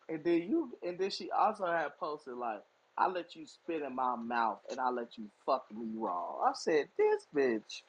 [0.09, 2.61] and then you, and then she also had posted like,
[2.97, 6.51] "I let you spit in my mouth, and I let you fuck me raw." I
[6.53, 7.83] said, "This bitch."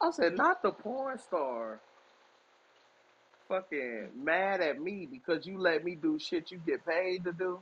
[0.00, 1.80] I said, "Not the porn star."
[3.48, 7.60] Fucking mad at me because you let me do shit you get paid to do.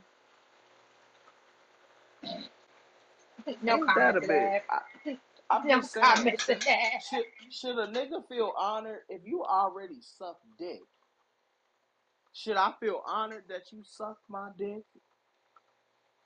[3.63, 4.33] No Ain't that comment a to bit?
[4.33, 4.63] that.
[4.71, 4.81] I,
[5.51, 7.01] I'm No just saying, comment to should, that.
[7.01, 10.81] should should a nigga feel honored if you already suck dick?
[12.33, 14.85] Should I feel honored that you sucked my dick?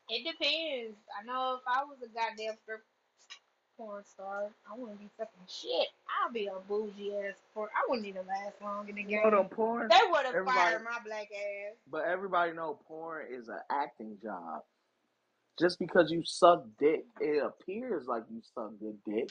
[0.08, 0.98] It depends.
[1.18, 2.84] I know if I was a goddamn strip
[3.80, 5.88] porn star, I wouldn't be fucking shit.
[6.22, 7.70] I'll be a bougie ass porn.
[7.74, 9.48] I wouldn't even last long in the You know game.
[9.48, 9.88] porn.
[9.88, 11.76] They would have fired my black ass.
[11.90, 14.60] but everybody know porn is an acting job.
[15.58, 19.30] Just because you suck dick, it appears like you suck good dick.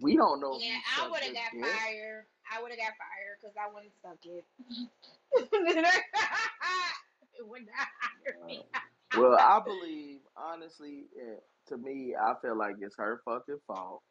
[0.00, 1.62] We don't know Yeah, I would have got dick.
[1.64, 2.24] fired.
[2.50, 4.44] I would have got fired because I wouldn't suck it.
[7.38, 8.64] it would not hire me.
[9.16, 11.36] Well, I believe honestly, eh,
[11.70, 14.02] to me, I feel like it's her fucking fault.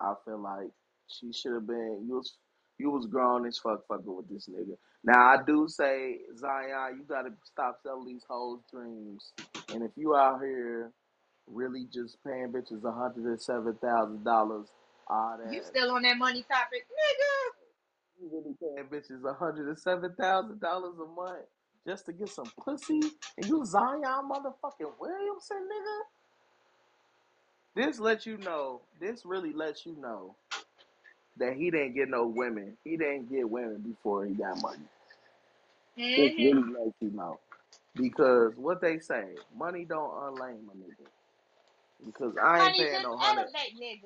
[0.00, 0.70] I feel like
[1.08, 2.06] she should have been.
[2.08, 2.36] You was
[2.78, 4.76] You was grown as fuck fucking with this nigga.
[5.04, 9.32] Now I do say, Zion, you gotta stop selling these hoes dreams.
[9.72, 10.92] And if you out here
[11.46, 14.68] really just paying bitches one hundred and seven thousand dollars,
[15.08, 17.64] all that You still on that money topic, nigga?
[18.20, 21.46] you really paying bitches one hundred and seven thousand dollars a month
[21.86, 23.00] just to get some pussy,
[23.38, 25.98] and you Zion motherfucking Williamson, nigga.
[27.80, 28.82] This lets you know.
[29.00, 30.36] This really lets you know
[31.38, 32.76] that he didn't get no women.
[32.84, 34.84] He didn't get women before he got money.
[36.16, 37.40] This hmm really lets you know
[37.96, 39.24] because what they say,
[39.56, 41.08] money don't unlame a nigga.
[42.06, 43.46] Because I ain't Money paying no hundred.
[43.46, 44.02] elevate.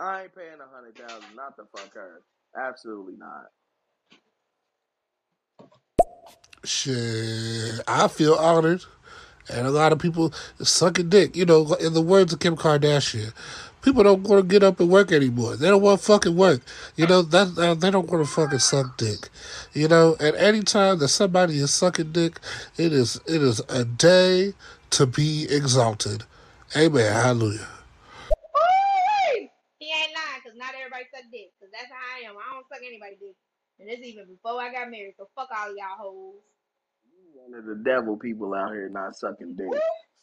[0.00, 1.36] I ain't paying a hundred thousand.
[1.36, 2.20] Not the fuck her.
[2.56, 3.46] Absolutely not.
[6.64, 8.84] Shit, I feel honored.
[9.52, 11.36] And a lot of people sucking dick.
[11.36, 13.32] You know, in the words of Kim Kardashian,
[13.82, 15.56] people don't want to get up and work anymore.
[15.56, 16.62] They don't want to fucking work.
[16.96, 19.28] You know, that uh, they don't want to fucking suck dick.
[19.74, 22.40] You know, and time that somebody is sucking dick,
[22.76, 24.54] it is it is a day
[24.90, 26.24] to be exalted.
[26.76, 27.12] Amen.
[27.12, 27.68] Hallelujah.
[29.78, 31.52] He ain't lying, cause not everybody suck dick.
[31.60, 32.36] Cause that's how I am.
[32.36, 33.36] I don't suck anybody dick.
[33.78, 35.14] And this even before I got married.
[35.18, 36.40] So fuck all y'all hoes.
[37.34, 39.66] One of the devil people out here not sucking dick.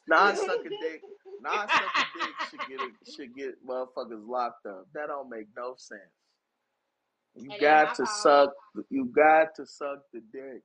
[0.08, 1.02] Not sucking dick.
[1.42, 4.88] Not sucking dick should get a, should get motherfuckers locked up.
[4.94, 6.02] That don't make no sense.
[7.36, 8.52] You ain't got to suck.
[8.90, 10.64] You got to suck the dick.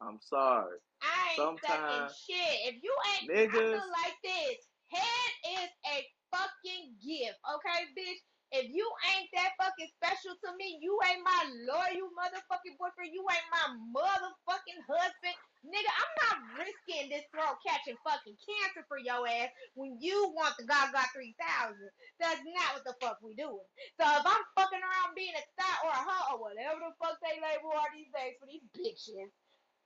[0.00, 0.78] I'm sorry.
[1.02, 2.74] I ain't sucking Sometimes shit.
[2.74, 3.52] If you ain't, niggas.
[3.52, 4.56] feel like this.
[4.90, 8.20] Head is a fucking gift, okay, bitch?
[8.52, 8.86] If you
[9.16, 13.12] ain't that fucking special to me, you ain't my loyal motherfucking boyfriend.
[13.12, 15.36] You ain't my motherfucking husband.
[15.66, 20.56] Nigga, I'm not risking this throat catching fucking cancer for your ass when you want
[20.56, 21.76] the Gaga 3000.
[22.20, 23.68] That's not what the fuck we doing.
[24.00, 27.20] So if I'm fucking around being a thot or a hoe or whatever the fuck
[27.20, 29.28] they label are these days for these bitches,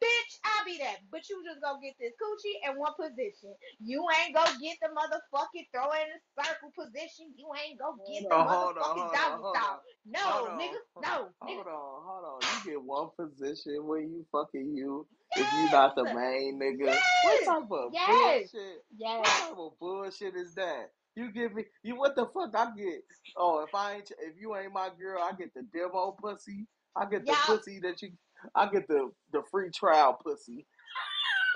[0.03, 0.99] Bitch, I'll be that.
[1.11, 3.55] But you just go get this coochie in one position.
[3.81, 7.35] You ain't go get the motherfucking throw in a circle position.
[7.37, 9.63] You ain't go get the on, hold on, motherfucking on, doggy hold style.
[9.65, 9.81] on.
[10.07, 10.79] No, Hold nigga.
[11.01, 11.65] No, nigga.
[11.65, 12.41] Hold on, hold on.
[12.67, 15.07] You get one position when you fucking you.
[15.37, 17.47] If you not the main nigga, what Yes.
[17.47, 18.51] type of Yes.
[18.53, 18.85] bullshit?
[19.17, 20.91] What type of bullshit is that?
[21.17, 23.03] You give me you what the fuck I get?
[23.37, 26.67] Oh, if I ain't if you ain't my girl, I get the demo pussy.
[26.97, 28.11] I get the Y'all pussy that you.
[28.55, 30.67] I get the the free trial pussy.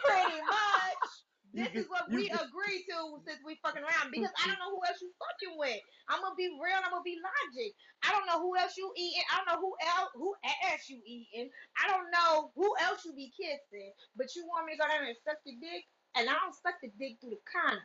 [0.04, 1.10] pretty much.
[1.54, 2.42] This get is what we get.
[2.46, 5.80] agreed to since we fucking around because I don't know who else you fucking with.
[6.08, 6.78] I'm gonna be real.
[6.78, 7.74] I'm gonna be logic.
[8.06, 9.24] I don't know who else you eating.
[9.32, 10.30] I don't know who else who
[10.70, 11.50] ass you eating.
[11.80, 13.92] I don't know who else you be kissing.
[14.16, 15.84] But you want me to go down and suck the dick,
[16.16, 17.82] and I don't suck the dick through the condom.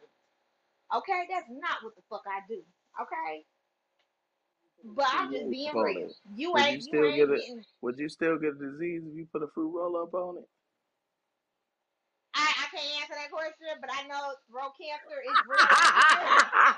[0.95, 2.61] Okay, that's not what the fuck I do.
[3.01, 3.45] Okay,
[4.95, 6.09] but I'm just being roll up on real.
[6.35, 7.39] You Would you ain't you still get ain't it?
[7.41, 7.63] getting.
[7.81, 10.47] Would you still get a disease if you put a fruit roll up on it?
[12.35, 15.59] I, I can't answer that question, but I know throat cancer is real.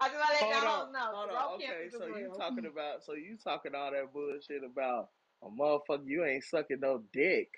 [0.00, 1.12] I just want to let y'all know.
[1.14, 1.54] hold on.
[1.54, 3.04] Okay, so you talking about?
[3.04, 5.08] So you talking all that bullshit about
[5.42, 6.06] a motherfucker?
[6.06, 7.48] You ain't sucking no dick.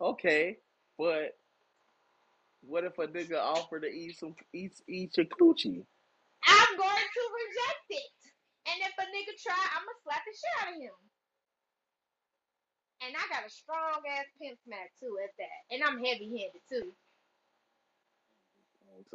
[0.00, 0.58] Okay,
[0.98, 1.36] but
[2.62, 5.84] what if a nigga offer to eat some eat eat your coochie?
[6.46, 8.12] I'm going to reject it.
[8.68, 10.98] And if a nigga try, I'm going to slap the shit out of him.
[13.04, 15.60] And I got a strong ass pimp smack too at that.
[15.68, 16.96] And I'm heavy handed too.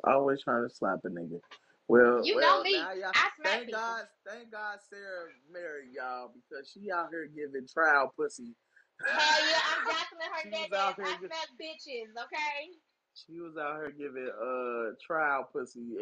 [0.03, 1.39] Always trying to slap a nigga.
[1.87, 2.75] Well, You know me.
[2.77, 3.81] I smack Thank people.
[3.81, 8.53] God, thank God, Siara married y'all because she out here giving trial pussy.
[9.01, 10.95] Hell yeah, I'm definitely her dead ass.
[10.95, 11.05] here.
[11.07, 12.77] I smack bitches, okay?
[13.15, 15.97] She was out here giving uh trial pussy.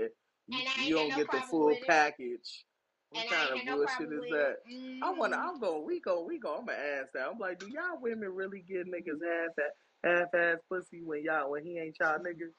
[0.47, 2.65] You, you don't no get the full package.
[3.11, 4.55] What And kind of no bullshit is that?
[4.67, 5.03] it.
[5.03, 5.33] I want.
[5.33, 5.85] to hmm I'm going.
[5.85, 6.23] We go.
[6.23, 6.55] We go.
[6.55, 7.27] I'm gonna ask that.
[7.31, 9.71] I'm like, do y'all women really get niggas half that
[10.03, 12.51] half ass pussy when y'all when he ain't y'all niggas?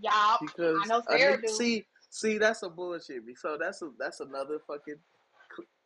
[0.00, 3.22] Y'all, I Because know Siara nigga, see, see, that's a bullshit.
[3.36, 4.96] So that's a that's another fucking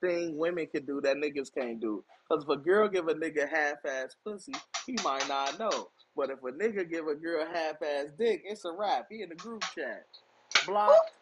[0.01, 2.05] thing women can do that niggas can't do.
[2.29, 4.53] Because if a girl give a nigga half ass pussy,
[4.87, 5.89] he might not know.
[6.17, 9.07] But if a nigga give a girl half ass dick, it's a wrap.
[9.11, 10.05] He in the group chat.
[10.67, 11.13] Blocked.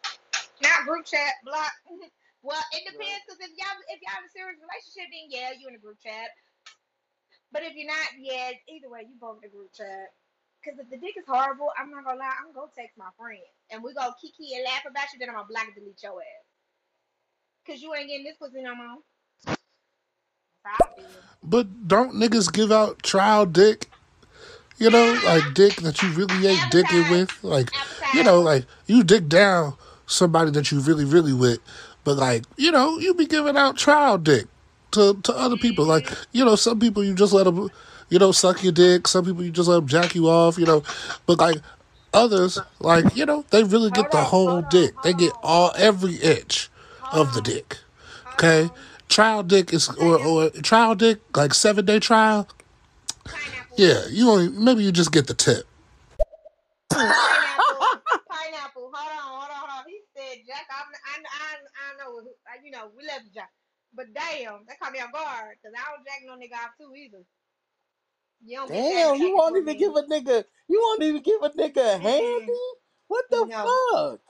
[0.61, 1.73] Not group chat, block.
[2.45, 5.65] well, it depends because if y'all if y'all have a serious relationship, then yeah, you
[5.67, 6.29] in a group chat.
[7.51, 10.13] But if you're not, yeah, either way, you both in a group chat.
[10.61, 13.41] Because if the dick is horrible, I'm not gonna lie, I'm gonna text my friend
[13.71, 15.17] and we go kiki and laugh about you.
[15.17, 16.45] Then I'm gonna block and delete your ass.
[17.65, 18.97] Cause you ain't getting this pussy no more.
[19.45, 19.61] That's
[20.63, 21.09] how I feel.
[21.43, 23.89] But don't niggas give out trial dick?
[24.81, 27.43] You know, like dick that you really ain't dicking with.
[27.43, 27.69] Like,
[28.15, 29.75] you know, like you dick down
[30.07, 31.59] somebody that you really, really with.
[32.03, 34.47] But like, you know, you be giving out trial dick
[34.93, 35.85] to to other people.
[35.85, 37.69] Like, you know, some people you just let them,
[38.09, 39.07] you know, suck your dick.
[39.07, 40.57] Some people you just let them jack you off.
[40.57, 40.81] You know,
[41.27, 41.57] but like
[42.11, 44.95] others, like you know, they really get the whole dick.
[45.03, 46.71] They get all every inch
[47.13, 47.77] of the dick.
[48.33, 48.71] Okay,
[49.09, 52.47] trial dick is or or trial dick like seven day trial.
[53.71, 55.65] Pineapple, Yeah, you only maybe you just get the tip.
[57.17, 57.87] pineapple,
[58.29, 58.91] pineapple.
[58.93, 59.85] Hold on, hold on, hold on.
[59.87, 63.51] He said, Jack, I'm, I, I, I know, I- you know, we love you, Jack.
[63.95, 66.93] But damn, that caught me off guard because I don't jack no nigga off too
[66.95, 67.23] either.
[68.45, 69.97] You don't get that Damn, you excited won't for even give me.
[69.97, 70.45] a nigga.
[70.69, 72.63] You won't even give a nigga a Mm-mm, handy.
[73.07, 74.21] What the no, fuck?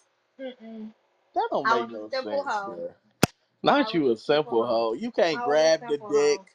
[0.41, 0.91] mm-mm.
[1.35, 2.81] That don't I make was a no simple sense, hoe.
[2.81, 2.93] bro.
[3.67, 4.67] I Not was you, a a simple simple hoe.
[4.67, 4.93] hoe.
[4.93, 6.41] You can't I was a grab the simple dick.
[6.41, 6.47] hoe.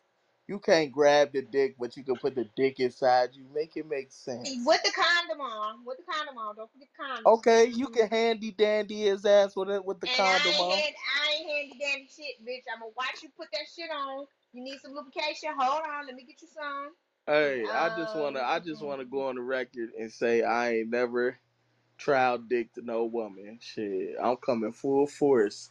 [0.48, 3.44] You can't grab the dick, but you can put the dick inside you.
[3.52, 4.48] Make it make sense.
[4.64, 5.84] With the condom on.
[5.84, 6.54] With the condom on.
[6.54, 7.24] Don't forget the condom.
[7.26, 10.60] Okay, you can handy dandy his ass with it with the And I condom ain't
[10.60, 10.78] on.
[10.78, 12.62] had I ain't handy dandy shit, bitch.
[12.74, 14.26] I'ma watch you put that shit on.
[14.52, 15.50] You need some lubrication.
[15.58, 16.92] Hold on, let me get you some.
[17.26, 20.74] Hey, I just wanna, um, I just wanna go on the record and say I
[20.74, 21.38] ain't never
[21.98, 23.58] trial dick to no woman.
[23.60, 25.70] Shit, I'm coming full force.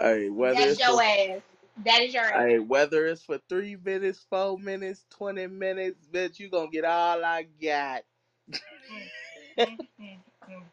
[0.00, 1.42] Hey, whether that's it's for your ass.
[1.84, 2.60] That is your Hey, ass.
[2.60, 7.44] whether it's for three minutes, four minutes, twenty minutes, bitch, you gonna get all I
[7.62, 8.02] got.
[8.90, 9.10] Mm,
[9.68, 10.20] mm, mm,
[10.50, 10.64] mm.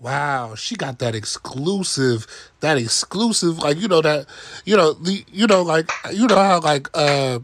[0.00, 2.26] Wow, she got that exclusive,
[2.60, 4.26] that exclusive, like you know that,
[4.64, 7.40] you know the, you know like you know how like uh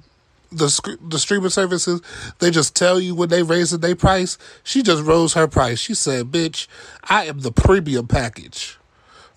[0.52, 2.00] the sc- the streaming services
[2.40, 4.38] they just tell you when they raising their price.
[4.64, 5.80] She just rose her price.
[5.80, 6.68] She said, "Bitch,
[7.04, 8.77] I am the premium package."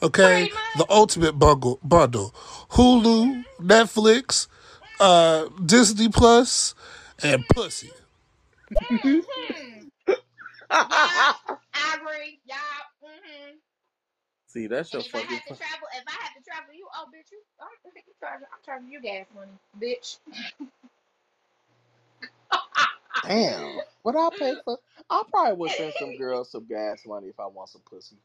[0.03, 2.33] Okay, the ultimate bundle, bundle,
[2.71, 4.47] Hulu, Netflix,
[4.99, 6.75] uh, Disney Plus,
[7.23, 7.91] and pussy.
[8.91, 9.19] Mm-hmm.
[10.79, 11.33] Yeah,
[11.73, 12.39] I agree.
[12.45, 12.55] Yeah.
[13.03, 13.57] Mm-hmm.
[14.47, 15.37] See, that's And your if I fucking.
[15.37, 18.47] had to travel, if I had to travel, you, oh bitch, you, I'm, I'm charging,
[18.53, 20.17] I'm charging you gas money, bitch.
[23.23, 23.81] Damn.
[24.03, 24.79] What I pay for?
[25.09, 28.17] I probably would send some girls some gas money if I want some pussy.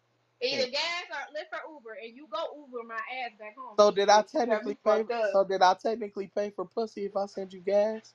[0.43, 3.91] Either gas or Lyft or Uber, and you go Uber my ass back home So
[3.91, 4.35] did I bitch.
[4.37, 5.05] You got technically pay?
[5.05, 5.31] fucked up.
[5.33, 8.15] So did I technically pay for pussy if I send you gas?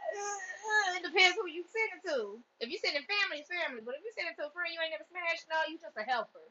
[0.00, 2.40] Uh, It depends who you send it to.
[2.60, 3.82] If you send it family, it's family.
[3.84, 5.96] But if you send it to a friend you ain't never smashed, no, you just
[5.96, 6.42] a helper.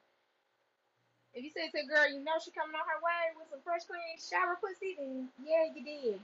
[1.34, 3.50] If you send it to a girl you know she coming on her way with
[3.52, 6.20] some fresh, clean shower pussy, then yeah, you did.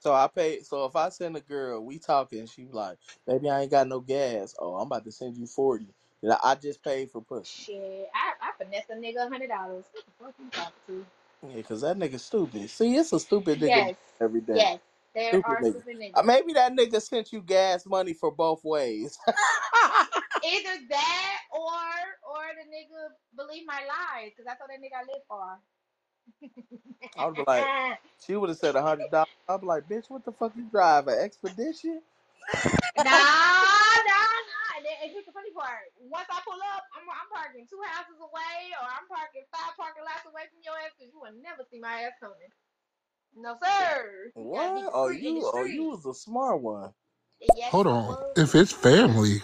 [0.00, 0.62] So I pay.
[0.62, 4.00] So if I send a girl, we talking, she like, baby, I ain't got no
[4.00, 4.54] gas.
[4.58, 5.88] Oh, I'm about to send you forty.
[6.22, 7.64] Then I I just paid for pussy.
[7.66, 9.86] Shit, I, I finessed a nigga a hundred dollars.
[9.92, 11.06] What the fuck you talking to?
[11.42, 12.70] Yeah, cause that nigga stupid.
[12.70, 14.62] See, it's a stupid nigga Yes, every day.
[14.62, 14.80] yes,
[15.14, 15.82] there Stupid are nigga.
[15.82, 16.24] stupid Uh, niggas.
[16.24, 19.18] maybe that nigga sent you gas money for both ways.
[20.44, 25.02] Either that or or the nigga believe my lies because I told that nigga I
[25.12, 25.60] live far.
[27.16, 27.72] I would be like,
[28.26, 29.28] she would have said a hundred dollars.
[29.48, 31.08] I'd be like, bitch, what the fuck you drive?
[31.08, 32.02] An expedition?
[32.98, 33.10] nah,
[34.06, 34.49] nah, nah.
[35.00, 35.88] And, then, here's the funny part.
[35.96, 40.04] Once I pull up, I'm I'm parking two houses away or I'm parking five parking
[40.04, 42.52] lots away from your ass because you will never see my ass coming.
[43.32, 44.28] No, sir.
[44.36, 44.92] You What?
[44.92, 46.04] Oh, discreet in the you, oh, you streets.
[46.04, 46.90] was a smart one.
[47.56, 49.40] Yes, Hold on, if it's family,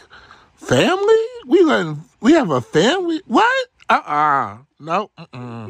[0.56, 3.22] family, we let we have a family.
[3.26, 3.68] What?
[3.88, 5.10] Uh uh no.
[5.16, 5.68] Uh-uh.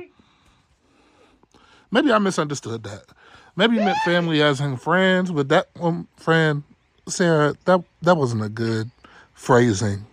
[1.92, 3.04] Maybe I misunderstood that.
[3.54, 6.64] Maybe you meant family as in friends, but that one friend,
[7.06, 8.90] Siara, that that wasn't a good
[9.36, 10.04] phrasing.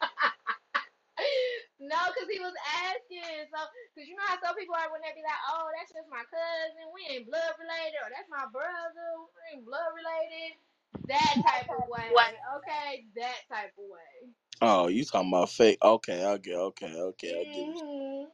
[1.80, 2.54] no, because he was
[2.86, 3.48] asking.
[3.50, 3.58] So,
[3.92, 6.22] because you know how some people are when they be like, oh, that's just my
[6.28, 6.92] cousin.
[6.94, 7.98] We ain't blood related.
[8.04, 9.08] Or that's my brother.
[9.32, 10.60] We ain't blood related.
[11.08, 12.36] That type of way.
[12.60, 14.30] Okay, that type of way.
[14.62, 15.78] Oh, you talking about fake?
[15.82, 17.30] Okay, okay, okay, okay.
[17.40, 17.82] I get it.
[17.82, 18.24] hmm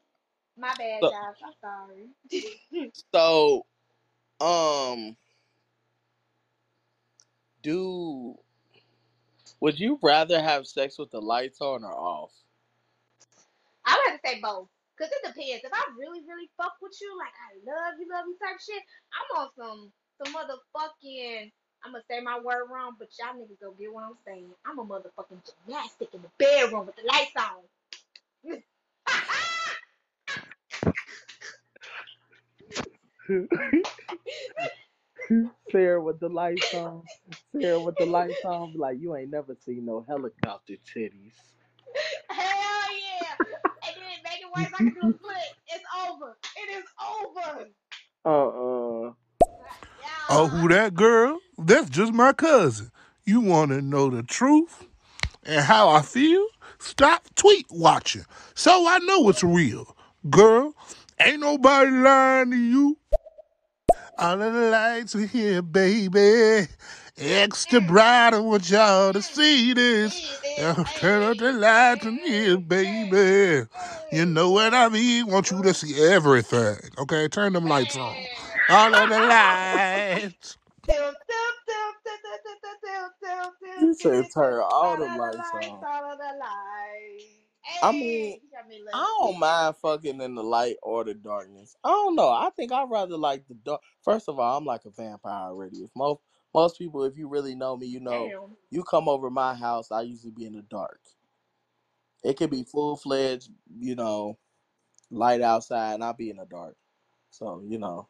[0.59, 1.41] My bad, So, Josh.
[1.45, 2.91] I'm sorry.
[3.15, 3.67] so,
[4.41, 5.17] um,
[7.63, 8.37] do
[9.63, 12.33] would you rather have sex with the lights on or off?
[13.87, 14.67] I would have to say both.
[14.99, 15.65] Cause it depends.
[15.65, 18.83] If I really, really fuck with you, like I love you, love you type shit,
[19.15, 21.51] I'm on some some motherfucking
[21.85, 24.51] I'm gonna say my word wrong, but y'all niggas go get what I'm saying.
[24.67, 28.63] I'm a motherfucking gymnastic in the bedroom with the lights on.
[35.73, 37.05] Siara with the lights on.
[37.63, 38.75] Siara with the lights on.
[38.77, 41.35] Like, you ain't never seen no helicopter titties.
[42.31, 43.37] Hell yeah!
[43.87, 45.37] And then make it worse, I can do a split.
[45.69, 46.37] It's over.
[46.57, 46.85] It is
[47.21, 47.71] over.
[48.25, 49.13] Uh uh
[50.29, 50.69] Oh, who Yeah.
[50.69, 51.41] that girl?
[51.59, 52.91] That's just my cousin.
[53.25, 54.87] You want to know the truth
[55.45, 56.47] and how I feel?
[56.79, 59.97] Stop tweet watching, so I know it's real.
[60.31, 60.75] Girl,
[61.21, 62.99] ain't nobody lying to you.
[64.19, 66.69] All of the lights are here, baby.
[67.19, 70.41] Extra bright, I want y'all to see this.
[70.97, 73.67] Turn up the lights in here, baby.
[74.13, 75.27] You know what I mean?
[75.27, 76.77] Want you to see everything.
[76.99, 78.17] Okay, turn them lights on.
[78.69, 80.59] All of the lights.
[83.81, 85.65] You said turn all the lights on.
[85.85, 87.42] All of the lights.
[87.83, 89.31] I mean, Hey, you got me I love.
[89.31, 91.77] don't mind fucking in the light or the darkness.
[91.85, 92.29] I don't know.
[92.29, 93.81] I think I'd rather like the dark.
[94.03, 95.79] First of all, I'm like a vampire already.
[95.79, 96.21] If most
[96.55, 98.57] most people, if you really know me, you know Damn.
[98.71, 101.01] you come over my house, I usually be in the dark.
[102.25, 104.39] It could be full fledged, you know,
[105.11, 106.77] light outside, and I'll be in the dark.
[107.31, 108.09] So you know,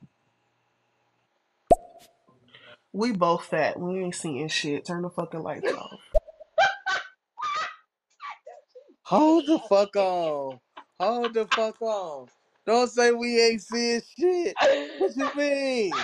[2.92, 3.78] We both fat.
[3.80, 4.84] We ain't seeing shit.
[4.84, 6.00] Turn the fucking lights off.
[9.12, 10.58] Hold the fuck on,
[10.98, 12.26] hold the fuck on.
[12.64, 14.54] Don't say we ain't seeing shit.
[14.98, 15.94] What you mean?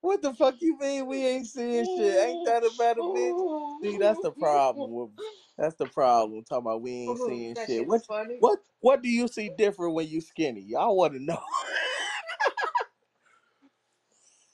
[0.00, 2.26] What the fuck you mean we ain't seeing shit?
[2.26, 3.82] Ain't that a better bitch?
[3.82, 4.92] See, that's the problem.
[4.92, 5.10] With,
[5.56, 6.44] that's the problem.
[6.44, 7.80] Talking about we ain't seeing that shit.
[7.80, 8.36] shit What funny.
[8.38, 10.60] what what do you see different when you skinny?
[10.60, 11.42] Y'all want to know.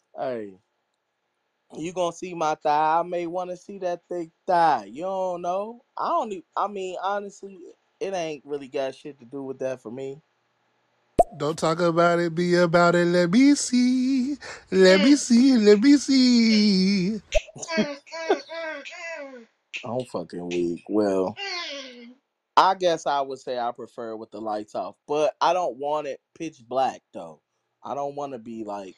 [0.18, 0.54] hey,
[1.78, 3.00] you gonna see my thigh?
[3.00, 4.86] I may want to see that thick thigh.
[4.90, 5.82] You don't know.
[5.98, 6.32] I don't.
[6.32, 7.58] e- I mean, honestly,
[8.00, 10.20] it ain't really got shit to do with that for me.
[11.36, 13.06] Don't talk about it, be about it.
[13.06, 14.36] Let me see.
[14.70, 15.56] Let me see.
[15.56, 17.20] Let me see.
[19.84, 20.82] I'm fucking weak.
[20.88, 21.34] Well.
[22.56, 25.76] I guess I would say I prefer it with the lights off, but I don't
[25.76, 27.40] want it pitch black though.
[27.82, 28.96] I don't want to be like,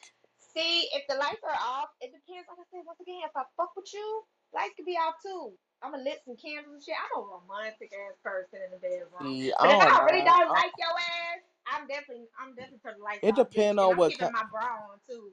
[0.57, 2.49] See, if the lights are off, it depends.
[2.49, 4.25] Like I said, once again, if I fuck with you,
[4.57, 5.53] lights can be off too.
[5.85, 6.97] I'm gonna lit some candles and shit.
[6.97, 9.13] I'm a romantic ass person in the bedroom.
[9.21, 9.21] I
[9.61, 13.37] But if I really don't like your ass, I'm definitely, I'm definitely turning lights it
[13.37, 13.53] off, bitch.
[13.53, 15.29] depend And on what keeping my bra on too.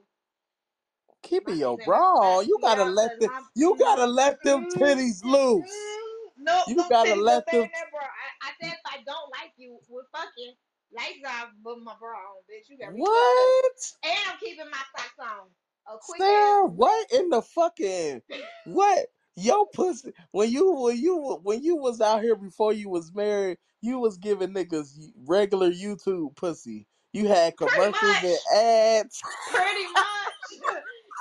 [1.24, 2.46] Keeping your ain't about to bra on.
[2.46, 3.30] You gotta let them.
[3.56, 5.64] you gotta let them mm, titties loose.
[5.64, 6.44] mm.
[6.44, 7.64] no, You gotta let them.
[7.64, 10.52] I, I said if I don't like you, we're fucking
[10.94, 12.68] lights off, but my bra on, bitch.
[12.68, 12.92] You got.
[12.94, 13.72] What,
[14.04, 15.48] And I'm keeping my socks on.
[15.86, 16.70] A quick Siara?
[16.72, 18.22] What in the fucking
[18.66, 19.06] what?
[19.36, 20.12] Yo, pussy.
[20.30, 24.16] When you when you when you was out here before you was married, you was
[24.16, 26.86] giving niggas regular YouTube pussy.
[27.12, 29.20] You had commercials and ads.
[29.50, 30.74] Pretty much.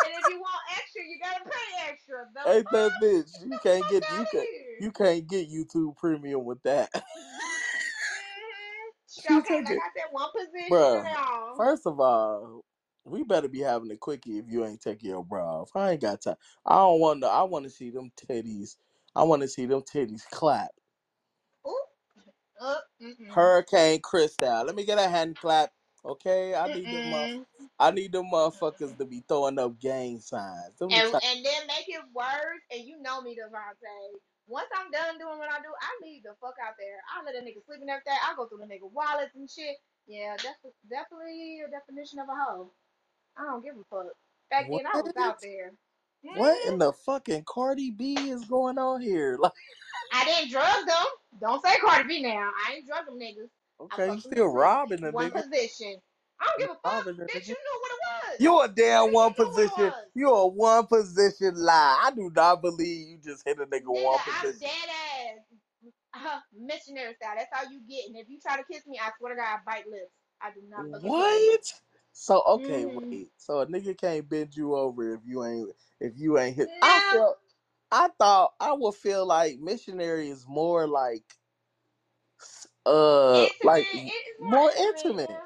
[0.06, 2.28] and if you want extra, you gotta pay extra.
[2.34, 2.72] The Ain't fuck?
[2.72, 3.32] that bitch?
[3.46, 4.46] You can't get you can
[4.80, 6.90] you can't get YouTube Premium with that.
[9.26, 9.38] Mm-hmm.
[9.40, 11.16] Okay, can't like get, I said, one position bruh.
[11.18, 11.56] all.
[11.56, 12.64] First of all,
[13.06, 15.72] we better be having a quickie if you ain't taking your bra off.
[15.76, 16.36] I ain't got time.
[16.66, 17.28] I don't want to.
[17.28, 18.78] I want to see them titties.
[19.16, 20.72] I want to see them titties clap.
[21.68, 21.78] Ooh.
[22.62, 23.30] Uh, mm-mm.
[23.30, 24.64] Hurricane Crystal.
[24.66, 25.72] Let me get a hand clap.
[26.06, 27.14] Okay, I need them.
[27.14, 27.46] Mm-mm.
[27.80, 30.78] I need them motherfuckers to be throwing up gang signs.
[30.80, 34.20] Them And and then make it worse, and you know me, Devontae.
[34.48, 37.00] Once I'm done doing what I do, I leave the fuck out there.
[37.12, 38.18] I let a nigga sleep and everything.
[38.20, 39.78] I go through the nigga wallets and shit.
[40.08, 42.72] Yeah, that's definitely a definition of a hoe.
[43.38, 44.14] I don't give a fuck.
[44.52, 44.84] Back What?
[44.84, 45.72] then, I was out there.
[46.34, 49.38] What in the fucking Cardi B is going on here?
[49.44, 49.54] Like,
[50.14, 51.08] I didn't drug them.
[51.42, 52.52] Don't say Cardi B now.
[52.68, 53.50] I ain't drug them niggas.
[53.92, 55.44] I okay, you fucked them still robbing a One nigga.
[55.44, 55.98] position.
[56.42, 57.06] I don't You give a fuck.
[57.06, 57.83] robbing Bitch, you knew what it was.
[58.40, 59.94] You a damn one knew what it position.
[60.16, 62.02] You a one position lie.
[62.06, 64.62] I do not believe you just hit a nigga Nigga, one I'm position.
[64.62, 64.90] dead
[65.30, 65.40] ass.
[66.16, 67.36] Uh, missionary style.
[67.38, 68.08] That's how you get.
[68.08, 70.12] And if you try to kiss me, I swear to God, I bite lips.
[70.42, 70.86] I do not.
[71.04, 71.74] What?
[72.14, 73.30] So okay, hmm wait.
[73.38, 75.70] So a nigga can't bend you over if you ain't
[76.02, 76.70] if you ain't hit.
[76.82, 77.38] I No, felt.
[77.92, 81.24] I thought I would feel like missionary is more like
[82.86, 84.14] uh like intimate.
[84.14, 85.30] Is more more intimate.
[85.30, 85.43] intimate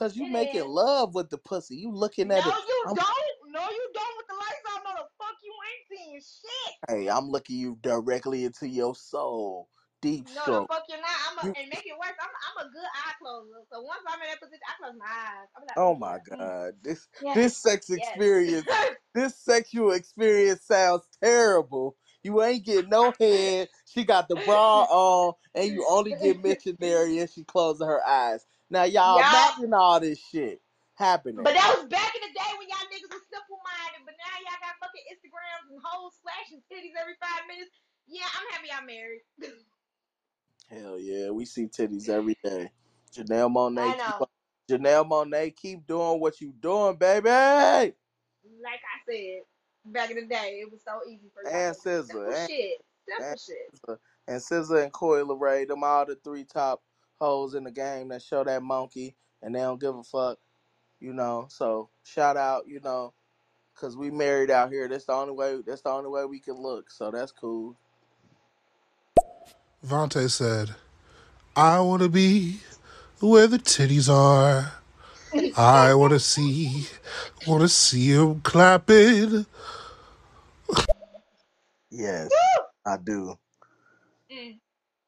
[0.00, 1.76] Yeah, because you it making love with the pussy.
[1.76, 2.54] You looking No, at it.
[2.68, 3.52] you I'm don't.
[3.52, 4.16] No, you don't.
[4.16, 6.74] With the lights on, motherfucker, you ain't seeing shit.
[6.88, 9.68] hey, I'm looking you directly into your soul.
[10.02, 10.68] Deep No, the stroke.
[10.68, 11.10] fuck you're not.
[11.30, 12.16] I'm a, You and make it worse.
[12.20, 13.66] I'm I'm a good eye closer.
[13.70, 15.48] So once I'm in that position, I close my eyes.
[15.56, 16.74] I'm like, oh my yeah, god.
[16.82, 17.98] This yes, this sex yes.
[17.98, 18.66] experience
[19.14, 21.96] this sexual experience sounds terrible.
[22.22, 23.68] You ain't getting no head.
[23.86, 28.46] She got the bra on, and you only get missionary, and she closing her eyes.
[28.70, 29.58] Now, y'all Yup.
[29.58, 30.62] imagine all this shit
[30.94, 31.42] happening.
[31.42, 34.06] But that was back in the day when y'all niggas was simple minded.
[34.06, 37.70] But now y'all got fucking Instagrams and hoes flashing titties every five minutes.
[38.06, 39.22] Yeah, I'm happy I'm married.
[40.70, 42.70] Hell yeah, we see titties every day.
[43.12, 44.26] Janelle Monáe, I keep know.
[44.70, 47.28] Janelle Monáe, keep doing what you doing, baby.
[48.62, 49.42] Like I said,
[49.86, 51.80] back in the day, it was so easy for y'all And niggas.
[51.80, 52.78] scissor, Simple and shit.
[53.18, 53.70] and shit.
[53.74, 56.82] scissor, and SZA and Coi Leray, them all the three top
[57.20, 60.38] hoes in the game that show that monkey and they don't give a fuck,
[60.98, 61.46] you know.
[61.48, 63.12] So shout out, you know,
[63.74, 64.88] cause we married out here.
[64.88, 65.60] That's the only way.
[65.66, 66.90] That's the only way we can look.
[66.90, 67.76] So that's cool.
[69.86, 70.74] Vontae said,
[71.56, 72.60] I want to be
[73.20, 74.72] where the titties are.
[75.56, 76.86] I want to see,
[77.46, 79.46] want to see them clapping.
[81.90, 82.30] Yes,
[82.84, 83.38] I do.
[84.30, 84.58] Mm,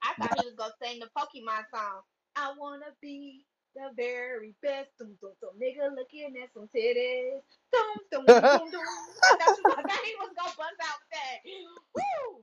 [0.03, 2.03] I thought he was gonna sing the Pokemon song.
[2.37, 3.45] I wanna be
[3.75, 4.91] the very best.
[4.99, 7.41] Dum, dum, dum, nigga looking at some titties.
[7.73, 8.83] Dum, dum, dum, dum.
[9.25, 11.39] I thought, you, I thought he was gonna bust out with that.
[11.95, 12.43] Woo!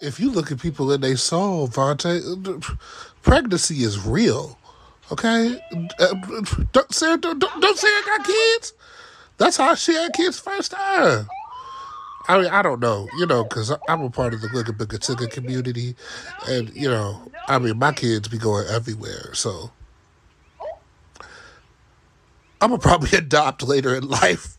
[0.00, 2.78] If you look at people in their soul, Vontae,
[3.22, 4.58] pregnancy is real.
[5.12, 5.60] Okay?
[6.00, 6.14] Uh,
[6.72, 8.72] Don't, Siara, don't, don't, don't say I got kids.
[9.38, 11.28] That's how she had kids first time.
[12.28, 15.00] I mean, I don't know, you know, because I'm a part of the Wicca Bigga
[15.00, 15.64] No, Tigga he didn't.
[15.68, 15.96] community,
[16.48, 19.70] and you know, I mean, my kids be going everywhere, so.
[22.60, 24.56] I'm gonna probably adopt later in life.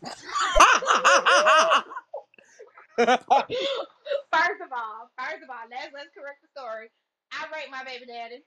[2.97, 6.91] first of all, first of all, let's let's correct the story.
[7.33, 8.43] I raped my baby daddy.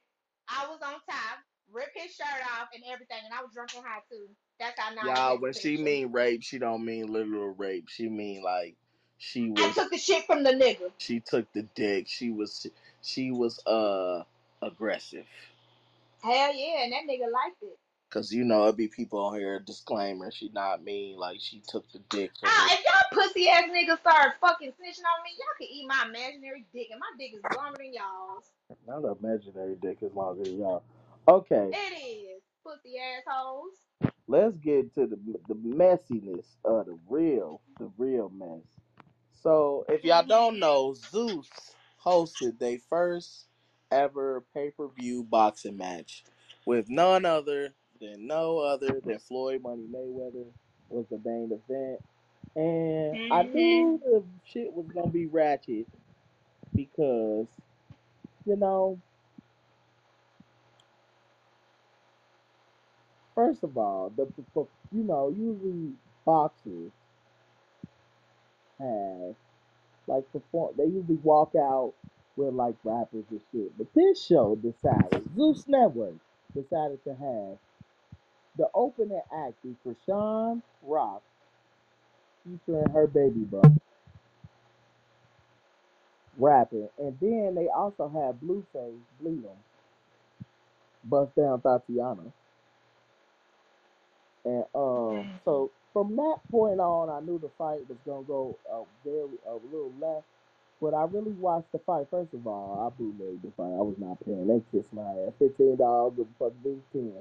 [0.49, 1.39] I was on top,
[1.73, 4.29] ripped his shirt off and everything, and I was drunk and high too.
[4.61, 5.83] That's how now I Y'all, paint the when she picture.
[5.85, 7.89] mean rape, she don't mean literal rape.
[7.89, 8.77] She mean like
[9.19, 10.91] she I took the shit from the nigga.
[10.99, 12.07] she took the dick.
[12.09, 12.67] She was
[13.03, 14.23] she was uh
[14.63, 15.27] aggressive.
[16.23, 17.79] Hell yeah, and that nigga liked it.
[18.11, 20.31] Cause you know it be people on here disclaimer.
[20.31, 24.33] She not mean like she took the dick Oh, if y'all pussy ass niggas start
[24.41, 27.77] fucking snitching on me, y'all can eat my imaginary dick, and my dick is longer
[27.79, 28.45] than y'all's.
[28.87, 30.83] Not an imaginary dick is longer than y'all.
[31.29, 33.75] Okay, It is pussy assholes.
[34.27, 38.78] let's get to the the messiness of the real the real mess.
[39.43, 41.49] So if y'all don't know, Zeus
[42.05, 43.47] hosted their first
[43.91, 46.25] ever pay per view boxing match
[46.67, 50.47] with none other than no other than Floyd Money Mayweather
[50.91, 52.01] was the main event.
[52.57, 53.55] And I Mhm.
[53.55, 55.87] knew the shit was gonna be ratchet
[56.75, 57.47] because,
[58.47, 58.99] you know,
[63.35, 64.27] first of all, the
[64.93, 66.93] you know, usually boxers
[68.81, 69.35] have
[70.07, 71.95] like perform they usually walk out
[72.37, 73.77] with like rappers and shit.
[73.79, 76.15] But this show decided, Zeus Network
[76.55, 77.59] decided to have
[78.59, 81.23] the opening act be for Sean Rock
[82.45, 83.77] featuring her baby brother
[86.39, 86.89] rapping.
[86.99, 89.57] And then they also have Blueface Bleedum
[91.05, 92.33] bust down Tatiana.
[94.45, 98.85] And um so from that point on I knew the fight was gonna go a
[99.05, 100.27] very a little left.
[100.81, 102.07] But I really watched the fight.
[102.11, 103.73] First of all, I bootlegged the fight.
[103.75, 104.47] I was not paying.
[104.49, 105.33] They kissed my ass.
[105.39, 107.15] Fifteen dollars, the fuck big ten.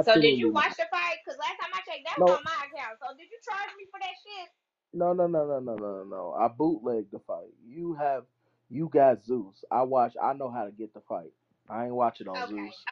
[0.00, 1.18] So did you watch the fight?
[1.26, 2.98] Cause last time I checked, that was No, on my account.
[3.02, 4.48] So did you charge me for that shit?
[4.94, 6.04] no, no, no, no, no, no, no.
[6.04, 6.34] no.
[6.38, 7.50] I bootlegged the fight.
[7.68, 8.24] You have,
[8.70, 9.64] you got Zeus.
[9.70, 10.14] I watch.
[10.22, 11.32] I know how to get the fight.
[11.70, 12.48] I ain't watching on Okay.
[12.48, 12.86] Zeus.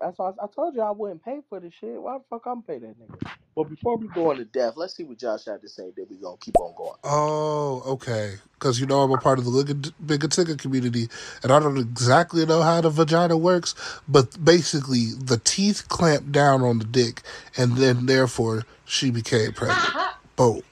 [0.00, 2.00] That's why I, I told you I wouldn't pay for the shit.
[2.02, 3.18] Why the fuck I'm pay that nigga?
[3.56, 5.92] But before we go into death, let's see what Josh had to say.
[5.96, 6.98] Then we gonna keep on going.
[7.04, 8.36] Oh, okay.
[8.54, 9.74] Because you know I'm a part of the Wicca
[10.04, 11.08] Bigga Tigga community,
[11.42, 13.74] and I don't exactly know how the vagina works,
[14.06, 17.22] but basically the teeth clamp down on the dick,
[17.56, 19.94] and then therefore she became pregnant.
[20.36, 20.62] Boom.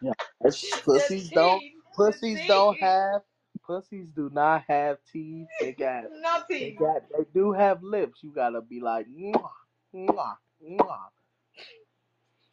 [0.00, 0.12] Yeah,
[0.44, 1.62] It's- the pussies don't.
[1.62, 1.72] teeth.
[1.96, 2.80] Pussies don't teeth.
[2.80, 3.22] have.
[3.66, 5.46] Pussies do not have teeth.
[5.60, 6.04] They got.
[6.22, 6.76] No teeth.
[6.78, 7.02] They got.
[7.16, 8.20] They do have lips.
[8.22, 9.50] You gotta be like, mwah,
[9.94, 10.98] mwah, mwah.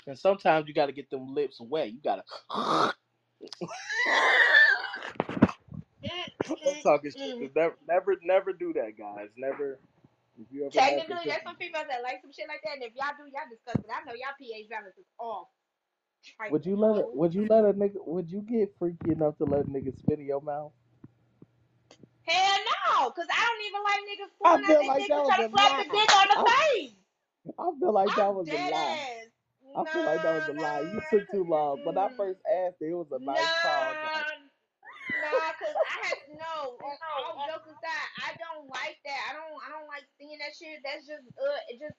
[0.07, 1.91] And sometimes you gotta get them lips wet.
[1.91, 2.23] You gotta.
[6.49, 7.55] I'm talking shit.
[7.55, 9.29] Never, never, never do that, guys.
[9.37, 9.79] Never.
[10.39, 12.93] If you ever Technically, there's some females that like some shit like that, and if
[12.95, 13.91] y'all do, y'all discuss it.
[13.91, 15.47] I know y'all pH balance is off.
[16.49, 17.05] would you let it?
[17.13, 17.97] Would you let a nigga?
[18.05, 20.71] Would you get freaky enough to let a nigga spit in your mouth?
[22.29, 25.09] Hell no, cause I don't even like niggas I pulling out feel their like dick
[25.09, 25.91] that and was trying a to slap the lie.
[25.91, 26.95] dick on the I, face.
[27.59, 28.97] I feel like that I'm was a dead lie.
[28.97, 29.31] ass.
[29.75, 30.81] I feel like that was Nah, a lie.
[30.81, 31.79] You took too long.
[31.83, 33.37] When I mm, first asked it, it was a nice.
[33.63, 33.99] Like,
[35.21, 36.77] nah, nah, cause I had no.
[36.81, 39.21] On all jokes aside, I don't like that.
[39.29, 39.57] I don't.
[39.65, 40.81] I don't like seeing that shit.
[40.83, 41.25] That's just.
[41.37, 41.97] Uh, it just.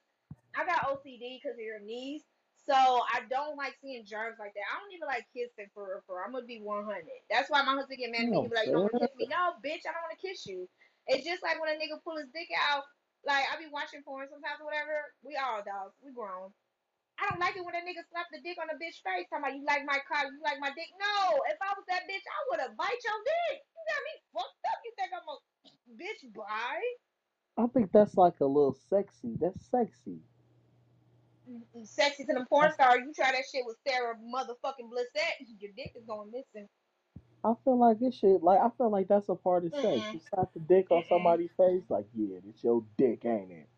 [0.56, 2.22] I got OCD because of your knees,
[2.68, 4.66] so I don't like seeing germs like that.
[4.68, 6.02] I don't even like kissing for real.
[6.06, 6.20] For.
[6.20, 6.84] I'm gonna be 100.
[7.32, 8.42] That's why my husband get mad at me.
[8.44, 10.22] He be like, "You don't want to kiss me?" No, bitch, I don't want to
[10.22, 10.68] kiss you.
[11.08, 12.84] It's just like when a nigga pull his dick out.
[13.24, 15.12] Like I be watching porn sometimes or whatever.
[15.20, 15.96] We all dogs.
[16.00, 16.52] We grown.
[17.20, 19.28] I don't like it when a nigga slap the dick on a bitch face.
[19.28, 20.88] Talking about you like my car, you like my dick.
[20.96, 23.60] No, if I was that bitch, I would have bite your dick.
[23.60, 24.80] You got me fucked up.
[24.84, 25.36] You think I'm a
[26.00, 26.88] bitch bye?
[27.60, 29.36] I think that's like a little sexy.
[29.36, 30.24] That's sexy.
[31.84, 32.98] Sexy to the porn star.
[32.98, 36.68] You try that shit with Siara motherfucking Blissett, your dick is going missing.
[37.42, 39.84] I feel like this shit, like I feel like that's a part of sex.
[39.86, 43.68] Mm-mm, You slap the dick on somebody's face, like, yeah, it's your dick, ain't it?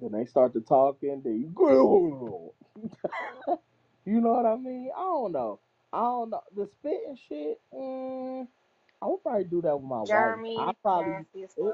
[0.00, 2.52] Then they start to talking, then you go
[4.04, 4.90] You know what I mean?
[4.96, 5.60] I don't know.
[5.92, 6.42] I don't know.
[6.56, 8.46] The spitting shit, mm,
[9.00, 10.08] I would probably do that with my wife.
[10.58, 11.12] I probably.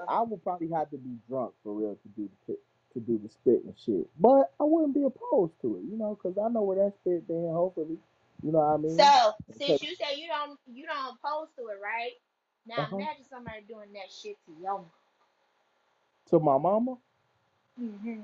[0.08, 2.62] I would probably have to be drunk for real to do the pit,
[2.94, 4.08] to do the spitting shit.
[4.18, 7.28] But I wouldn't be opposed to it, you know, because I know where that spit
[7.28, 7.98] then hopefully.
[8.42, 8.98] You know what I mean?
[8.98, 12.12] So since you say you don't you don't oppose to it, right?
[12.66, 12.96] Now uh-huh.
[12.96, 14.84] imagine somebody doing that shit to your
[16.30, 16.96] To my mama,
[17.80, 18.20] mm-hmm.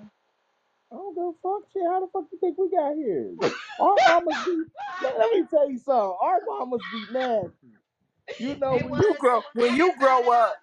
[0.92, 1.82] I don't give a fuck shit.
[1.86, 3.32] How the fuck you think we got here?
[3.80, 4.64] Our mamas be
[5.02, 6.16] let, me tell you something.
[6.20, 8.38] Our mamas be nasty.
[8.38, 10.54] You know when was you grow when you grow up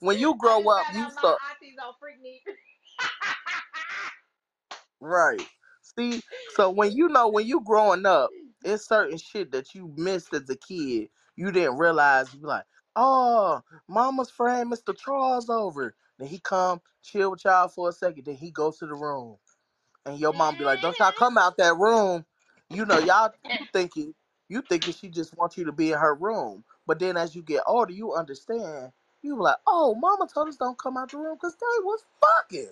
[0.00, 2.42] when you grow up you start auntie's on Freaknik.
[5.04, 5.42] Right.
[5.82, 6.22] See,
[6.56, 8.30] so when you know when you growing up,
[8.64, 11.10] it's certain shit that you missed as a kid.
[11.36, 12.64] You didn't realize you be like,
[12.96, 14.96] oh, mama's friend Mr.
[14.96, 15.94] Charles over.
[16.18, 18.24] Then he come chill with y'all for a second.
[18.26, 19.36] Then he goes to the room.
[20.06, 22.24] And your mom be like, Don't y'all come out that room.
[22.70, 23.32] You know, y'all
[23.72, 24.14] thinking
[24.48, 26.64] you thinking she just wants you to be in her room.
[26.86, 28.92] But then as you get older, you understand.
[29.22, 32.04] You be like, oh, mama told us don't come out the room because they was
[32.20, 32.68] fucking.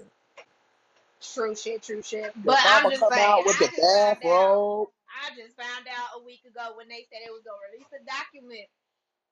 [1.23, 2.33] True shit, true shit.
[2.45, 4.49] But I'm just come saying, out with I the just found out.
[4.49, 4.89] bathrobe.
[5.11, 8.03] I just found out a week ago when they said it was gonna release a
[8.05, 8.69] document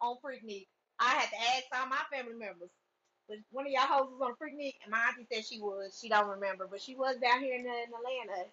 [0.00, 0.66] on Freaknik.
[1.00, 2.70] I had to ask all my family members.
[3.28, 5.98] But one of y'all hoes was on Freaknik, and my auntie said she was.
[6.00, 8.50] She don't remember, but she was down here in, in Atlanta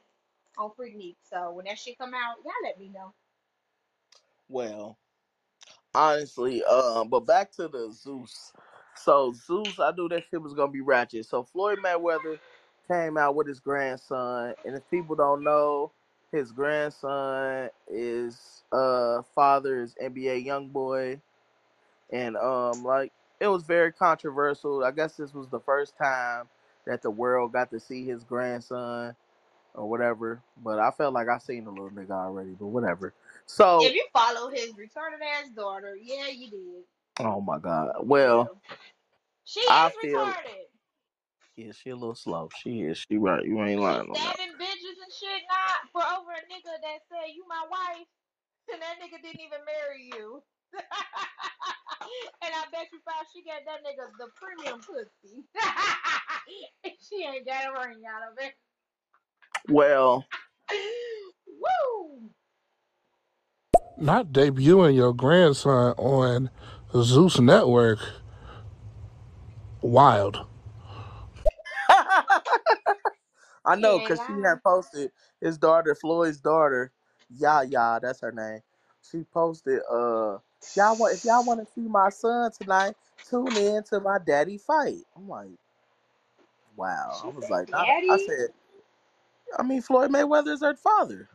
[0.57, 1.17] on Freaknik.
[1.29, 3.13] So when that shit come out, y'all let me know.
[4.49, 4.97] Well,
[5.95, 8.53] honestly, um, but back to the Zeus.
[8.95, 11.25] So Zeus, I knew that shit was gonna be ratchet.
[11.25, 12.39] So Floyd Mayweather
[12.87, 15.91] came out with his grandson, and if people don't know,
[16.31, 21.19] his grandson is uh father is NBA YoungBoy,
[22.11, 24.83] and um like it was very controversial.
[24.83, 26.45] I guess this was the first time
[26.85, 29.15] that the world got to see his grandson
[29.73, 30.41] or whatever.
[30.63, 33.13] But I felt like I seen the little nigga already, but whatever.
[33.45, 37.25] So If you follow his retarded ass daughter, yeah, you did.
[37.25, 37.93] Oh my god.
[38.01, 38.59] Well.
[39.45, 40.67] She I is feel retarded.
[41.57, 42.49] Yeah, she a little slow.
[42.63, 42.99] She is.
[43.09, 43.43] She right.
[43.43, 44.37] You ain't She lying on that.
[44.37, 48.07] stabbing bitches and shit not for over a nigga that said you my wife,
[48.73, 50.43] and that nigga didn't even marry you.
[52.43, 55.43] and I bet you find she got that nigga the premium pussy.
[56.85, 58.53] and she ain't got a ring out of it.
[59.69, 60.25] Well,
[61.47, 62.29] Woo!
[63.97, 66.49] Not debuting your grandson on
[66.95, 67.99] Zeus Network.
[69.81, 70.45] Wild.
[73.67, 75.11] I know ain't because she had posted
[75.41, 76.93] his daughter, Floyd's daughter,
[77.37, 78.61] Yaya, that's her name.
[79.11, 80.39] She posted, uh,
[80.75, 82.95] y'all want if y'all want to see my son tonight,
[83.29, 85.03] tune in to my daddy fight.
[85.17, 85.51] I'm like,
[86.77, 87.23] wow.
[87.25, 88.17] I She was said, like, I Daddy.
[88.17, 88.49] said,
[89.59, 91.29] I mean, Floyd Mayweather is her father.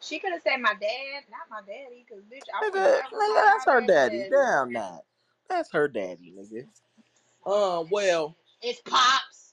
[0.00, 3.44] She could have said my dad, not my daddy, because bitch, I Nigga, nigga, call
[3.44, 4.24] that's my her daddy daddy.
[4.30, 4.30] daddy.
[4.30, 5.02] Damn that.
[5.48, 6.66] That's her daddy, nigga.
[7.46, 9.43] Um, well, It's pops.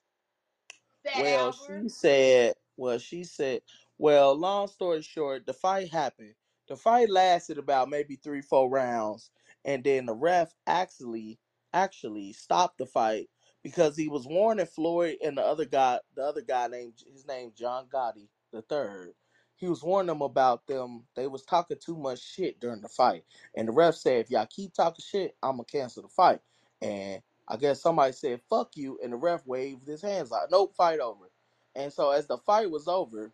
[1.05, 3.61] Said Well, she said, well, she said,
[3.97, 6.33] well, long story short, the fight happened.
[6.67, 9.29] The fight lasted about maybe three, four rounds,
[9.65, 11.39] and then the ref actually
[11.73, 13.29] actually stopped the fight
[13.63, 17.51] because he was warning Floyd and the other guy, the other guy named his name
[17.57, 19.13] John Gotti the third.
[19.55, 21.03] He was warning them about them.
[21.15, 23.23] They was talking too much shit during the fight,
[23.55, 26.39] and the ref said, if y'all keep talking shit, I'm gonna cancel the fight.
[26.81, 27.21] And
[27.51, 31.01] I guess somebody said "fuck you," and the ref waved his hands like, "Nope, fight
[31.01, 31.29] over."
[31.75, 33.31] And so as the fight was over,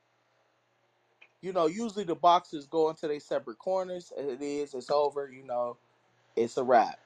[1.42, 4.14] you know, usually the boxers go into their separate corners.
[4.18, 5.30] It is, it's over.
[5.30, 5.78] You know,
[6.36, 7.00] it's a wrap.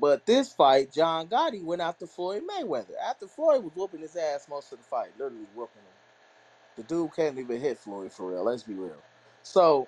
[0.00, 2.96] But this fight, John Gotti went after Floyd Mayweather.
[3.08, 5.92] After Floyd was whooping his ass most of the fight, literally whooping him.
[6.76, 8.44] The dude can't even hit Floyd for real.
[8.44, 9.02] Let's be real.
[9.42, 9.86] So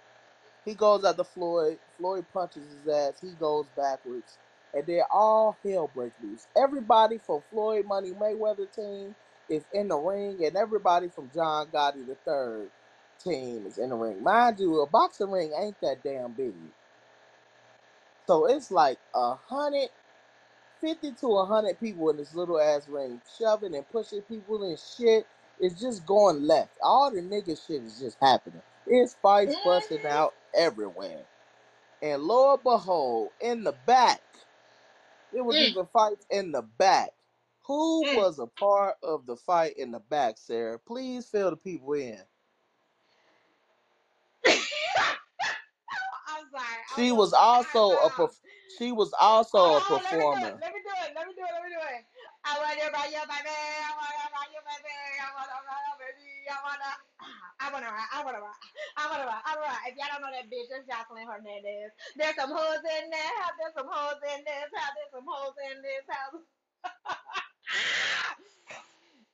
[0.65, 1.79] He goes after Floyd.
[1.99, 3.21] Floyd punches his ass.
[3.21, 4.39] He goes backwards.
[4.75, 6.47] And then all hell breaks loose.
[6.57, 9.17] Everybody from Floyd Money Mayweather team
[9.49, 12.71] is in the ring, and everybody from John Gotti the third
[13.23, 14.23] team is in the ring.
[14.23, 16.55] Mind you, a boxing ring ain't that damn big.
[18.27, 19.91] So it's like a hundred
[20.81, 24.79] fifty to a hundred people in this little ass ring, shoving and pushing people and
[24.79, 25.27] shit.
[25.61, 26.73] It's just going left.
[26.83, 28.63] All the nigga shit is just happening.
[28.87, 31.23] It's fights busting out everywhere.
[32.03, 34.21] And lo and behold, in the back,
[35.35, 35.71] it was Mm.
[35.71, 37.11] even fights in the back.
[37.67, 38.17] Who Mm.
[38.17, 40.79] was a part of the fight in the back, Siara?
[40.85, 42.21] Please fill the people in.
[46.29, 46.65] I'm sorry.
[46.65, 48.41] I She was also a perf-
[48.79, 50.41] she was also a Oh, let me performer.
[50.61, 51.15] Let me do it.
[51.15, 51.53] Let me do it.
[51.55, 52.05] Let me do it.
[52.05, 53.55] I want to buy you, baby.
[53.55, 54.95] I want to buy you, baby.
[55.23, 56.27] I want to buy you, baby.
[56.51, 56.93] I want to.
[57.61, 58.11] I want to ride.
[58.13, 58.63] I want to ride.
[58.99, 59.43] I want to ride.
[59.47, 59.85] I want to ride.
[59.91, 61.93] If y'all don't know that bitch, that's Jocelyn Hernandez.
[62.17, 63.47] There's some hoes in there.
[63.61, 64.95] There's some hoes in this house.
[64.97, 66.43] There's some hoes in this house.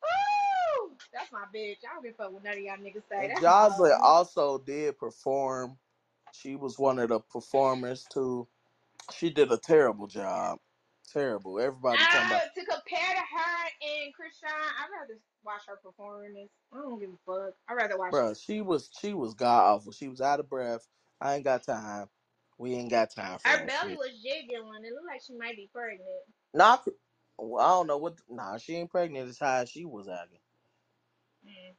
[0.02, 0.96] Woo!
[1.12, 1.78] That's my bitch.
[1.88, 3.20] I don't give a fuck what none of y'all niggas say.
[3.20, 4.02] And That's my Jocelyn hoe.
[4.02, 5.78] also did perform.
[6.32, 8.48] She was one of the performers too.
[9.12, 10.60] She did a terrible job.
[11.16, 11.58] Terrible.
[11.58, 16.26] Everybody talking Uh, about to compare to her and Chrisean, I'd rather watch her perform
[16.26, 16.50] in this.
[16.74, 17.54] I don't give a fuck.
[17.70, 19.92] I'd rather watch Bruh, she was she was god awful.
[19.92, 20.86] She was out of breath.
[21.18, 22.08] I ain't got time.
[22.58, 23.98] We ain't got time for Her that belly shit.
[23.98, 24.84] was jiggling.
[24.84, 26.04] It looked like she might be pregnant.
[26.52, 26.86] Not
[27.38, 30.40] well, I don't know what nah, she ain't pregnant as high as she was acting.
[31.46, 31.74] Mm.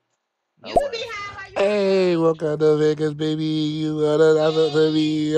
[0.64, 1.04] No You could be way.
[1.12, 3.44] high while you Hey, on welcome to Vegas, baby.
[3.46, 4.94] You gotta have it for drugs.
[4.94, 5.34] me.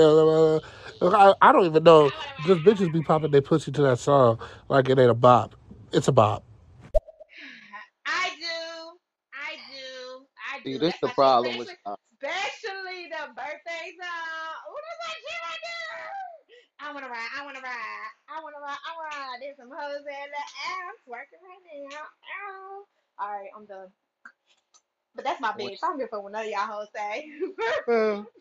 [1.00, 2.10] Look, I, I don't even know.
[2.10, 3.32] I Just bitches be popping ride.
[3.32, 5.56] their pussy to that song like it ain't a bop.
[5.92, 6.44] It's a bop.
[8.06, 8.98] I do.
[9.34, 10.26] I do.
[10.52, 10.78] I See, do.
[10.78, 14.54] this That's the my problem with Especially, especially the birthday song.
[14.68, 16.08] Ooh, that's my shit right there.
[16.80, 17.30] I wanna ride.
[17.38, 18.10] I wanna ride.
[18.28, 18.82] I wanna ride.
[18.84, 19.38] I wanna ride.
[19.42, 22.04] There's some hoes in the ass working right now.
[22.04, 22.84] Ow.
[23.20, 23.88] All right, I'm done.
[25.14, 25.78] But that's my When- bitch.
[25.82, 27.30] I don't give a fuck what none of y'all hoes say.
[27.88, 28.26] Mm.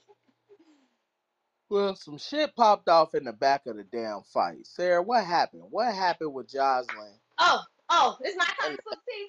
[1.70, 4.66] Well, some shit popped off in the back of the damn fight.
[4.66, 5.64] Siara, what happened?
[5.70, 7.14] What happened with Jocelyn?
[7.40, 9.28] oh, oh, it's my turn to tea.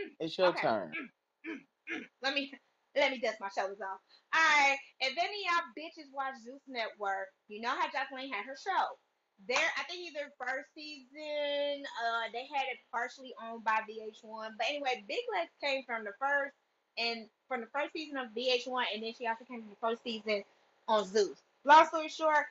[0.00, 0.62] Mm, it's your Okay.
[0.62, 0.92] turn.
[1.46, 2.50] Mm, mm, let me
[2.96, 4.00] let me dust my shoulders off.
[4.34, 8.56] Alright, if any of y'all bitches watch Zeus Network, you know how Jacqueline had her
[8.56, 8.84] show.
[9.48, 14.50] There, I think either first season, uh, they had it partially owned by VH1.
[14.56, 16.54] But anyway, Big Lex came from the first
[16.96, 20.02] and from the first season of VH1, and then she also came from the first
[20.04, 20.44] season
[20.88, 21.42] on Zeus.
[21.66, 22.46] Long story short,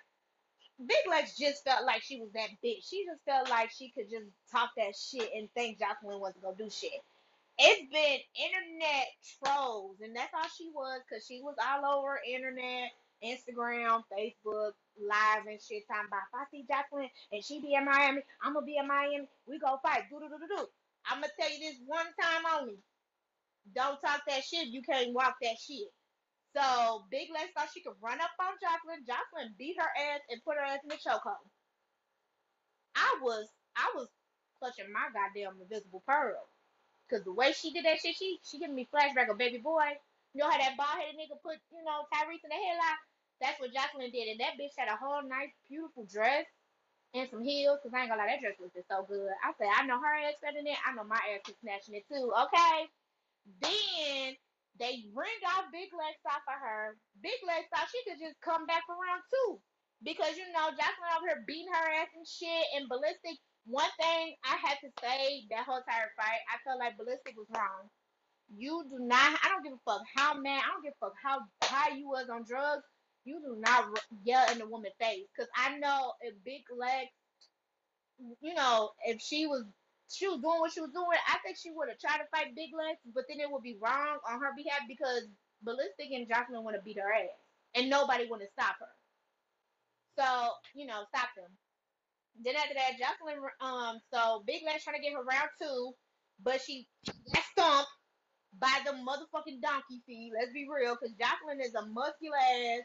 [0.79, 2.89] Big Lex just felt like she was that bitch.
[2.89, 6.57] She just felt like she could just talk that shit and think Jocelyn wasn't gonna
[6.57, 6.91] do shit
[7.59, 9.07] it's been internet
[9.39, 12.91] trolls, and that's all she was, cause she was all over internet,
[13.23, 17.85] Instagram, Facebook, live and shit, talking about if I see Jocelyn and she be in
[17.85, 19.29] Miami, I'm gonna be in Miami.
[19.47, 20.11] We go fight.
[20.11, 20.67] Do do do do do.
[21.07, 22.79] I'm gonna tell you this one time only.
[23.75, 24.67] Don't talk that shit.
[24.69, 25.89] You can't walk that shit.
[26.55, 29.07] So Big Lex thought she could run up on Jocelyn.
[29.07, 31.47] Jocelyn beat her ass and put her ass in the chokehold.
[32.95, 34.07] I was I was
[34.59, 36.43] clutching my goddamn invisible pearl.
[37.09, 39.95] Cause the way she did that shit, she she giving me flashback of baby boy.
[40.33, 42.99] You know how that bald headed nigga put, you know, Tyrese in the headlock?
[43.41, 44.31] That's what Jocelyn did.
[44.31, 46.47] And that bitch had a whole nice, beautiful dress
[47.13, 47.79] and some heels.
[47.83, 49.31] Cause I ain't gonna lie, that dress was just so good.
[49.43, 50.79] I said, I know her ass better than it.
[50.87, 52.31] I know my ass is snatching it too.
[52.31, 52.77] Okay.
[53.61, 54.35] Then
[54.79, 56.97] they ringed off Big Lex off of her.
[57.21, 59.59] Big Lex thought she could just come back for round two.
[60.01, 62.65] Because, you know, Jocelyn over here beating her ass and shit.
[62.73, 63.37] And Balistic,
[63.69, 67.49] one thing I had to say that whole entire fight, I felt like Balistic was
[67.53, 67.91] wrong.
[68.49, 71.15] You do not, I don't give a fuck how mad, I don't give a fuck
[71.21, 72.83] how high you was on drugs.
[73.23, 73.85] You do not
[74.25, 75.29] yell in the woman's face.
[75.29, 77.07] Because I know if Big Lex
[78.41, 79.63] you know, if she was
[80.11, 82.55] she was doing what she was doing, I think she would have tried to fight
[82.55, 85.23] Big Lex, but then it would be wrong on her behalf because
[85.65, 87.35] Balistic and Jocelyn want to beat her ass,
[87.75, 88.93] and nobody want to stop her.
[90.19, 90.27] So
[90.75, 91.51] you know, stop them.
[92.43, 95.93] Then after that, Jocelyn, um, so Big Legs trying to get her round two,
[96.43, 96.87] but she
[97.33, 97.91] got stumped
[98.59, 100.31] by the motherfucking donkey feet.
[100.37, 102.83] Let's be real, because Jocelyn is a muscular ass,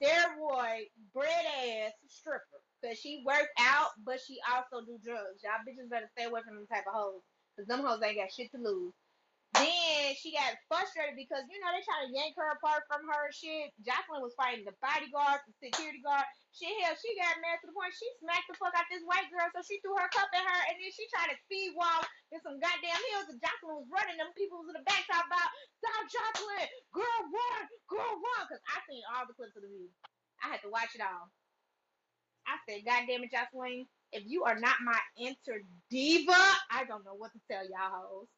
[0.00, 2.62] steroid, bread ass stripper.
[2.80, 5.42] Because she work out, but she also do drugs.
[5.42, 7.22] Y'all bitches better stay away from them type of hoes.
[7.56, 8.94] Because them hoes ain't got shit to lose.
[9.56, 13.32] Then she got frustrated because you know they trying to yank her apart from her
[13.34, 13.74] shit.
[13.82, 16.22] Jacqueline was fighting the bodyguard, the security guard.
[16.52, 19.26] Shit, hell, she got mad to the point she smacked the fuck out this white
[19.32, 22.06] girl, so she threw her cup at her, and then she tried to speed walk
[22.30, 23.32] in some goddamn hills.
[23.32, 24.20] And Jacqueline was running.
[24.20, 25.50] Them people was in the back talking about,
[25.80, 29.90] "Stop, Jacqueline, girl, run, girl, run," because I seen all the clips of the video.
[30.44, 31.32] I had to watch it all.
[32.48, 36.32] I said, "God damn it, Jacqueline, if you are not my enter diva,
[36.70, 38.28] I don't know what to tell y'all hoes."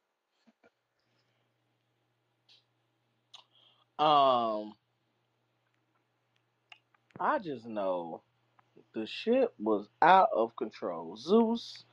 [3.99, 4.74] Um,
[7.20, 8.23] I just know
[8.95, 11.16] the shit was out of control.
[11.16, 11.85] Zeus,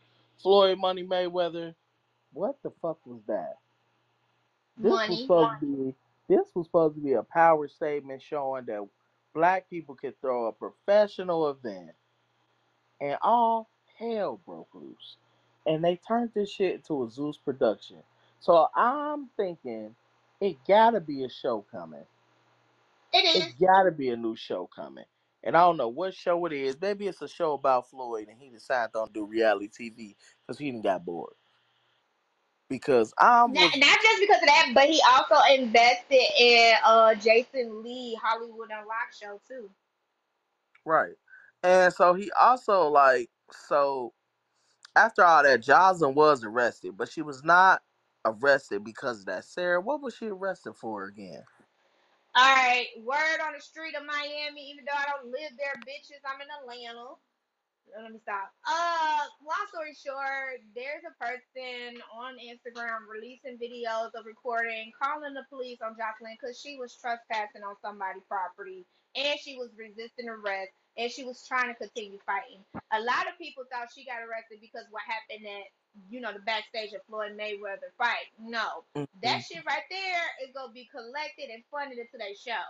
[0.42, 1.76] Floyd Money Mayweather,
[2.34, 3.58] what the fuck was that?
[4.78, 5.24] This was Money.
[5.24, 5.96] supposed to be
[6.30, 8.88] this was supposed to be a power statement showing that
[9.34, 11.92] black people could throw a professional event
[13.02, 13.70] and all
[14.00, 15.18] hell broke loose.
[15.66, 17.98] And they turned this shit into a Zeus production.
[18.40, 19.96] So I'm thinking
[20.42, 22.06] it gotta be a show coming.
[23.14, 23.44] It is.
[23.44, 25.06] It gotta be a new show coming.
[25.44, 26.78] And I don't know what show it is.
[26.82, 30.16] Maybe it's a show about Floyd and he decided to do reality TV
[30.46, 31.34] because he didn't got bored.
[32.70, 37.16] Because I Not, was not just because of that, but he also invested in uh
[37.16, 39.70] Jason Lee Hollywood Unlocked show too.
[40.86, 41.16] right.
[41.64, 44.14] And so he also like so
[44.96, 47.82] after all that, Jocelyn was arrested, but she was not
[48.26, 49.44] arrested because of that.
[49.44, 51.44] Siara, what was she arrested for again?
[52.36, 54.70] All right, word on the street of Miami.
[54.70, 57.18] Even though I don't live there, bitches, I'm in Atlanta.
[57.90, 58.52] Let me stop.
[58.68, 65.48] Uh, long story short, there's a person on Instagram releasing videos of recording, calling the
[65.50, 68.86] police on Jocelyn because she was trespassing on somebody's property
[69.16, 72.60] and she was resisting arrest and she was trying to continue fighting.
[72.92, 75.70] A lot of people thought she got arrested because what happened at
[76.10, 78.30] you know the backstage of Floyd Mayweather fight.
[78.40, 79.06] No, mm-hmm.
[79.24, 82.66] that shit right there is gonna be collected and funded into their show.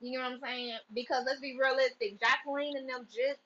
[0.00, 0.78] You know what I'm saying?
[0.92, 3.40] Because let's be realistic, Jacqueline and them just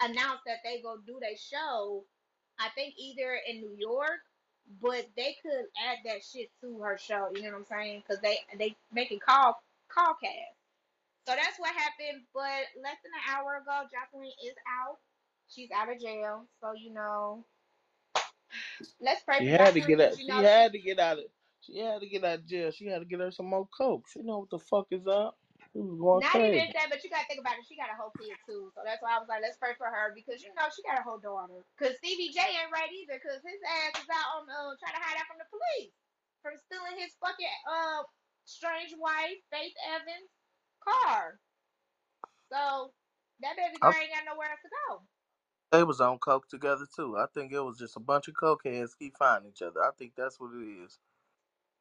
[0.00, 2.04] announced that they go do their show.
[2.58, 4.20] I think either in New York,
[4.80, 7.28] but they could add that shit to her show.
[7.34, 8.02] You know what I'm saying?
[8.06, 10.59] Because they they making call call cast.
[11.30, 12.26] So that's what happened.
[12.34, 14.98] But less than an hour ago, Jacqueline is out.
[15.46, 16.50] She's out of jail.
[16.58, 17.46] So you know,
[19.00, 20.18] let's pray She for had to get out.
[20.18, 21.24] you She know had to get out of.
[21.62, 22.70] She had to get out of jail.
[22.72, 24.06] She had to get her some more coke.
[24.10, 25.38] She know what the fuck is up.
[25.72, 26.66] She was going not crazy.
[26.66, 27.66] even that, but you gotta think about it.
[27.70, 29.86] She got a whole kid too, so that's why I was like, let's pray for
[29.86, 31.62] her because you know she got a whole daughter.
[31.78, 35.04] Cause Stevie J ain't right either, cause his ass is out on uh, trying to
[35.04, 35.94] hide out from the police
[36.42, 38.02] for stealing his fucking uh
[38.48, 40.30] strange wife Faith Evans
[40.84, 41.40] car.
[42.52, 42.92] So
[43.42, 45.02] that baby I, ain't got nowhere else to go.
[45.72, 47.16] they was on coke together too.
[47.18, 49.82] I think it was just a bunch of cokeheads keep finding each other.
[49.82, 50.98] I think that's what it is.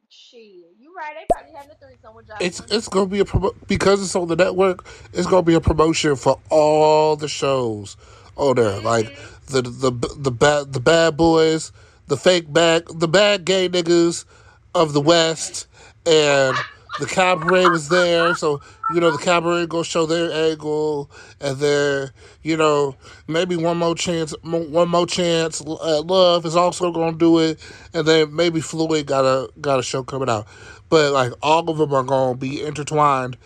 [0.09, 1.15] Shit, you right?
[1.15, 2.69] They probably having a threesome with It's Jocelyn.
[2.71, 4.85] it's gonna be a promo because it's on the network.
[5.15, 7.97] It's gonna be a promotion for all the shows
[8.37, 9.33] on there, like Mm-hmm.
[9.47, 11.73] the the the bad the bad boys,
[12.09, 14.27] the fake bad the bad gay niggas
[14.75, 15.67] of the West,
[16.05, 16.63] and
[16.97, 18.33] the cabaret was there.
[18.35, 21.11] So you know the cabaret gonna show their angle,
[21.41, 22.11] and then
[22.43, 22.95] you know
[23.27, 25.61] maybe one more chance, one more chance.
[25.61, 27.59] Uh, Love is also gonna do it,
[27.93, 30.47] and then maybe Floyd got a got a show coming out.
[30.89, 33.37] But like all of them are gonna be intertwined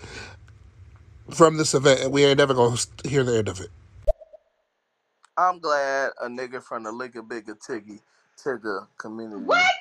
[1.32, 3.70] from this event, and we ain't never gonna hear the end of it.
[5.38, 8.02] I'm glad a nigga from the Liga Bigga Tiggy
[8.44, 9.72] Tigger community What?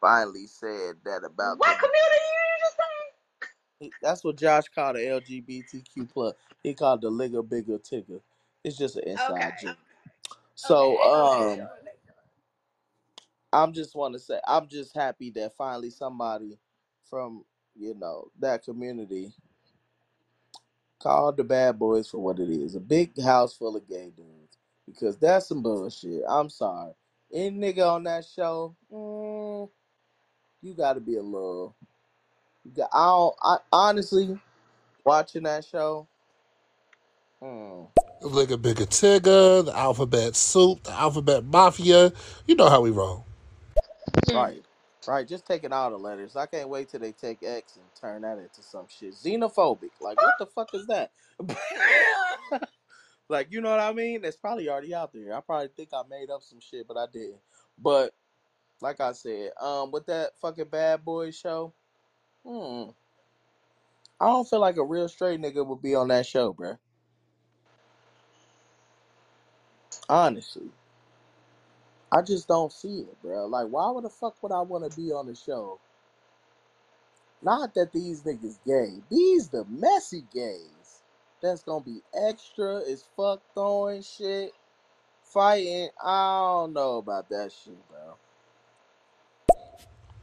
[0.00, 1.78] finally said that about What the.
[1.78, 3.12] community you just saying?
[3.42, 3.62] he-
[4.02, 6.34] That's what Josh called the LGBTQ plus.
[6.62, 8.20] He called the Liga Bigga Tigger.
[8.64, 9.56] It's just an inside Okay.
[9.62, 9.78] joke.
[10.54, 11.68] So I just wanna make um.
[13.52, 16.58] I'm just want to say I'm just happy that finally somebody
[17.10, 17.44] from
[17.76, 19.32] you know that community
[21.02, 24.58] called the bad boys for what it is a big house full of gay dudes
[24.86, 26.22] because that's some bullshit.
[26.28, 26.92] I'm sorry.
[27.32, 29.68] Any nigga on that show, mm,
[30.62, 31.76] you got to be a little.
[32.64, 33.36] You I don't.
[33.42, 34.38] I honestly
[35.04, 36.06] watching that show.
[37.42, 37.88] Mm,
[38.20, 42.12] Like a bigger Tigger, the Alphabet Soup, the Alphabet Mafia.
[42.46, 43.24] You know how we roll.
[44.26, 44.34] Mm.
[44.34, 44.64] right,
[45.06, 45.26] right.
[45.28, 46.36] Just taking all the letters.
[46.36, 49.14] I can't wait till they take X and turn that into some shit.
[49.14, 49.90] Xenophobic.
[50.00, 51.12] Like what the fuck is that?
[53.28, 54.24] like you know what I mean?
[54.24, 55.34] It's probably already out there.
[55.34, 57.40] I probably think I made up some shit, but I didn't.
[57.78, 58.12] But
[58.82, 61.72] like I said, um, with that fucking Bad Boy show,
[62.44, 62.90] hmm,
[64.20, 66.78] I don't feel like a real straight nigga would be on that show, bruh.
[70.08, 70.70] Honestly,
[72.12, 73.48] I just don't see it, bruh.
[73.48, 75.78] Like, why would the fuck would I want to be on the show?
[77.42, 79.02] Not that these niggas gay.
[79.10, 81.02] These the messy gays.
[81.42, 84.52] That's gonna be extra as fuck throwing shit,
[85.24, 85.88] fighting.
[86.04, 88.16] I don't know about that shit, bro.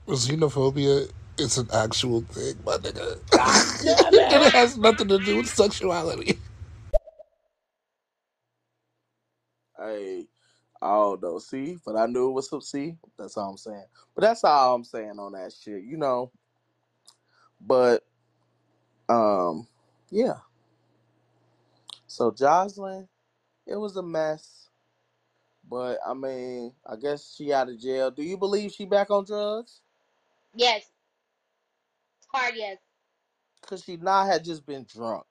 [0.07, 3.19] Xenophobia is an actual thing, my nigga.
[4.29, 4.53] And it it!
[4.53, 6.39] has nothing to do with sexuality.
[9.77, 10.27] Hey,
[10.81, 11.39] I don't know.
[11.39, 12.61] See, but I knew it was some.
[12.61, 13.85] See, that's all I'm saying.
[14.15, 16.31] But that's all I'm saying on that shit, you know.
[17.61, 18.03] But
[19.09, 19.67] um,
[20.09, 20.37] yeah.
[22.07, 23.07] So Jocelyn,
[23.67, 24.69] it was a mess.
[25.69, 28.11] But I mean, I guess she out of jail.
[28.11, 29.81] Do you believe she back on drugs?
[30.55, 30.89] Yes.
[32.37, 32.77] Hard yes.
[33.67, 35.25] Cause she not had just been drunk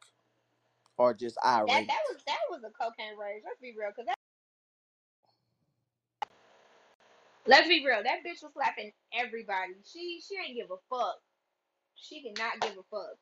[0.98, 1.88] or just That irate.
[1.88, 3.42] that was that was a cocaine rage.
[3.44, 4.16] Let's be real, cause that.
[7.46, 8.02] Let's be real.
[8.04, 9.74] That bitch was slapping everybody.
[9.84, 11.16] She she ain't give a fuck.
[11.96, 13.16] She did not give a fuck.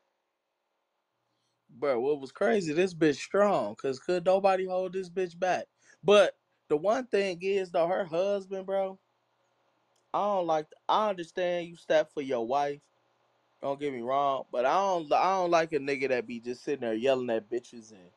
[1.71, 2.73] Bro, what was crazy?
[2.73, 3.77] This bitch strong.
[3.77, 5.67] Cause could nobody hold this bitch back?
[6.05, 6.37] But
[6.69, 8.99] the one thing is though, her husband, bro.
[10.15, 10.67] I don't like.
[10.89, 12.81] I understand you step for your wife.
[13.65, 15.11] Don't get me wrong, but I don't.
[15.11, 18.11] I don't like a nigga that be just sitting there yelling at bitches and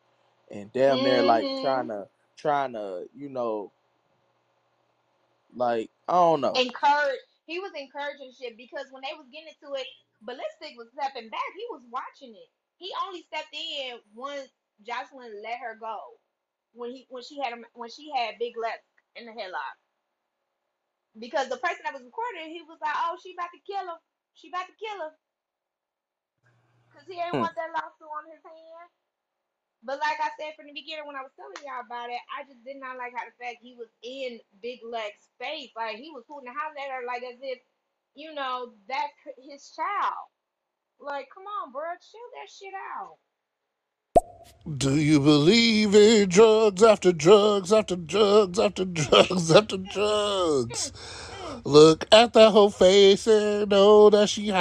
[0.51, 3.71] and damn near like trying to trying to you know
[5.55, 6.51] like I don't know.
[6.51, 7.23] Encourage.
[7.45, 9.87] He was encouraging shit because when they was getting into it,
[10.21, 11.47] ballistic was stepping back.
[11.55, 12.49] He was watching it.
[12.75, 14.51] He only stepped in once
[14.85, 15.95] Jocelyn let her go
[16.73, 18.83] when he when she had him when she had Big Lex
[19.15, 19.79] in the headlock.
[21.17, 23.99] Because the person that was recording, he was like, "Oh, she about to kill him.
[24.35, 25.15] She about to kill him."
[26.97, 27.39] Cause he ain't Hmm.
[27.39, 28.89] want that lawsuit on his hand.
[29.85, 32.43] But like I said from the beginning when I was telling y'all about it, I
[32.49, 35.71] just did not like how the fact he was in Big Lex face.
[35.77, 37.61] Like he was hooting and hollering at her like as if,
[38.17, 40.27] you know, that's his child.
[40.99, 43.17] Like, come on, bro, chill that shit out.
[44.77, 50.91] Do you believe in drugs after drugs after drugs after drugs after drugs?
[51.65, 54.57] Look at that whole face and know that she high.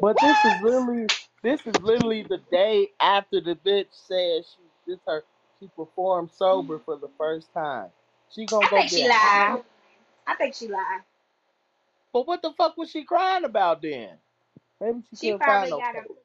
[0.00, 0.62] But this is What?
[0.62, 1.08] literally
[1.42, 5.24] this is literally the day after the bitch said she this her
[5.60, 7.90] she performed sober for the first time.
[8.30, 9.56] She gonna I go think she get high.
[9.56, 9.62] lied.
[10.26, 11.02] I think she lied.
[12.12, 14.10] But what the fuck was she crying about then?
[14.80, 16.21] Maybe she She couldn't find probably no got a clothes.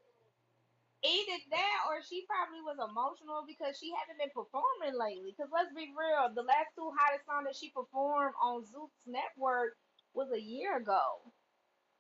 [1.06, 5.34] Either that or she probably was emotional because she hasn't been performing lately.
[5.36, 9.78] Because let's be real, the last two hottest songs that she performed on Zeus Network
[10.14, 11.22] was a year ago.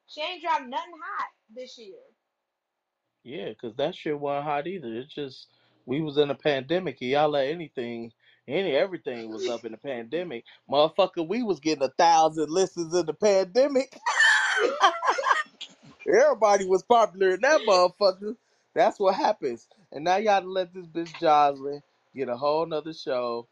[0.07, 2.02] She ain't dropped nothing hot this year.
[3.24, 4.94] Yeah, cause that shit wasn't hot either.
[4.95, 5.48] It's just
[5.86, 8.14] we was in a pandemic and y'all let anything
[8.48, 10.45] any everything was up in the pandemic.
[10.72, 13.98] Motherfucker, we was getting a thousand listens in the pandemic.
[16.07, 18.38] Everybody was popular in that motherfucker.
[18.78, 19.68] That's what happens.
[19.94, 21.84] And now y'all done let this bitch Jocelyn
[22.16, 23.49] get a whole nother show.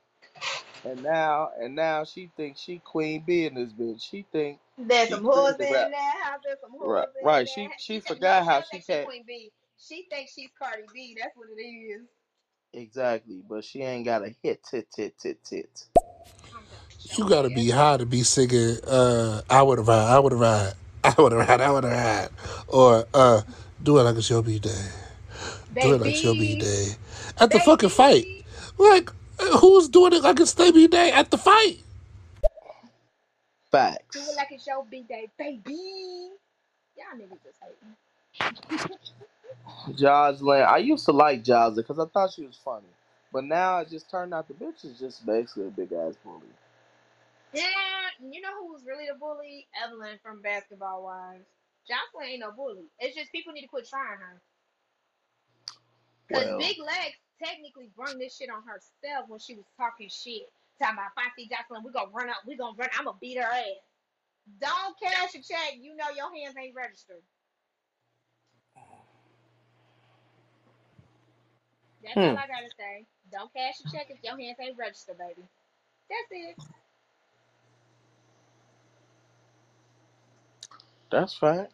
[0.85, 4.03] And now and now she thinks she queen bee in this bitch.
[4.09, 5.91] She think There's she some queen hoes the in rap.
[5.91, 6.41] that house.
[6.45, 7.49] There's some Right, in right.
[7.49, 7.75] She that.
[7.77, 9.51] she She th- forgot she how don't she think she can't Queen B.
[9.79, 11.17] She thinks she's Cardi B.
[11.19, 12.03] That's what it is.
[12.73, 15.85] exactly, but she ain't got a hit tit tit tit tit.
[16.55, 17.71] I'm done You showing gotta be ass.
[17.71, 20.73] high to be singing, uh, I would have ride, I would have ride,
[21.03, 22.29] I would have ride, I would have ride.
[22.69, 23.41] Or, uh,
[23.83, 24.71] do it like it's your B day.
[25.81, 26.87] Do it like it's your B day.
[27.39, 28.25] At the fucking fight.
[28.77, 29.11] Like,
[29.59, 31.79] who's doing it like it's their B day at the fight?
[34.11, 36.31] Do it like it's your big day, baby.
[36.95, 37.95] Y'all niggas just hating.
[39.97, 42.87] Jocelyn, I used to like Jocelyn because I thought she was funny.
[43.33, 46.47] But now it just turned out the bitch is just basically a big ass bully.
[47.53, 47.63] Yeah,
[48.21, 49.67] you know who was really the bully?
[49.83, 51.45] Evelyn from Basketball Wives.
[51.87, 52.85] Jocelyn ain't no bully.
[52.99, 54.41] It's just people need to quit trying her.
[56.31, 60.49] Cause Well, Big Lex technically brung this shit on herself when she was talking shit.
[60.81, 63.43] Talking about see Jocelyn, we gonna run up, we're gonna run, I'm gonna beat her
[63.43, 63.79] ass.
[64.59, 67.23] Don't cash a check, you know your hands ain't registered.
[72.03, 73.05] That's all hmm, I gotta say.
[73.31, 75.47] Don't cash a check if your hands ain't registered, baby.
[76.09, 76.57] That's it.
[81.11, 81.67] that's fine.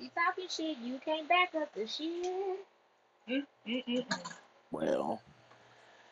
[0.00, 2.24] You talking shit, you can't back up the shit.
[3.28, 4.04] Mm, mm, mm.
[4.70, 5.20] Well,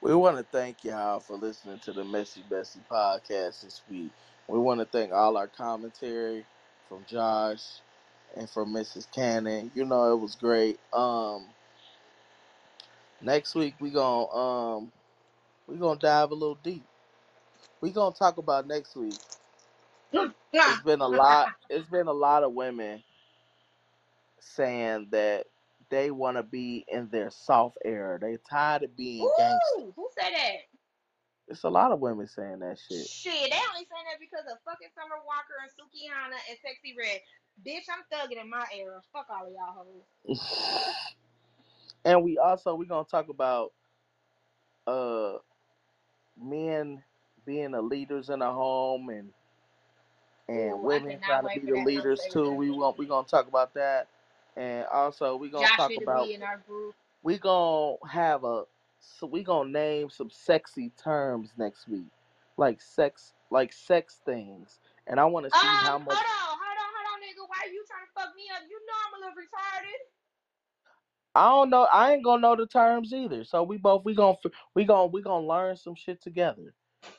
[0.03, 4.11] we want to thank y'all for listening to the Messy Bessie podcast this week.
[4.47, 6.45] We want to thank all our commentary
[6.87, 7.63] from Josh
[8.37, 9.11] and from Mrs.
[9.11, 9.71] Cannon.
[9.75, 10.79] You know it was great.
[10.93, 11.47] Um,
[13.23, 14.93] next week we gonna um
[15.67, 16.85] we gonna dive a little deep.
[17.81, 19.17] We gonna talk about next week.
[20.53, 21.49] It's been a lot.
[21.71, 23.03] It's been a lot of women
[24.55, 25.47] saying that
[25.91, 28.19] they want to be in their soft era.
[28.21, 29.81] They tired of being gangster.
[29.81, 30.57] Ooh, who said that?
[31.49, 33.07] It's a lot of women saying that shit.
[33.07, 37.21] Shit, they only saying that because of fucking Summer Walker and Sukihana and Sexyy Red.
[37.67, 39.01] Bitch, I'm thugging in my era.
[39.13, 39.87] Fuck all of y'all
[40.27, 40.39] hoes.
[42.05, 43.73] and we also we're gonna talk about
[44.87, 45.39] uh
[46.41, 47.03] men
[47.47, 49.31] being the leaders in the home and
[50.49, 52.53] and Ooh, women trying to be the leaders too.
[52.55, 54.09] We want we gonna talk about that,
[54.59, 56.95] and also we gonna Josh talk to about be in our group.
[57.23, 58.65] we gonna have a
[59.01, 62.11] so we gonna name some sexy terms next week,
[62.57, 66.17] like sex like sex things, and I want to see Um, how hold much.
[66.17, 67.49] on, hold on, hold on, nigga.
[67.49, 68.63] Why are you trying to fuck me up?
[68.69, 70.01] You know I'm a little retarded.
[71.35, 71.85] I don't know.
[71.93, 73.45] I ain't gonna know the terms either.
[73.45, 76.75] So we both we gonna f- we gonna we gonna learn some shit together.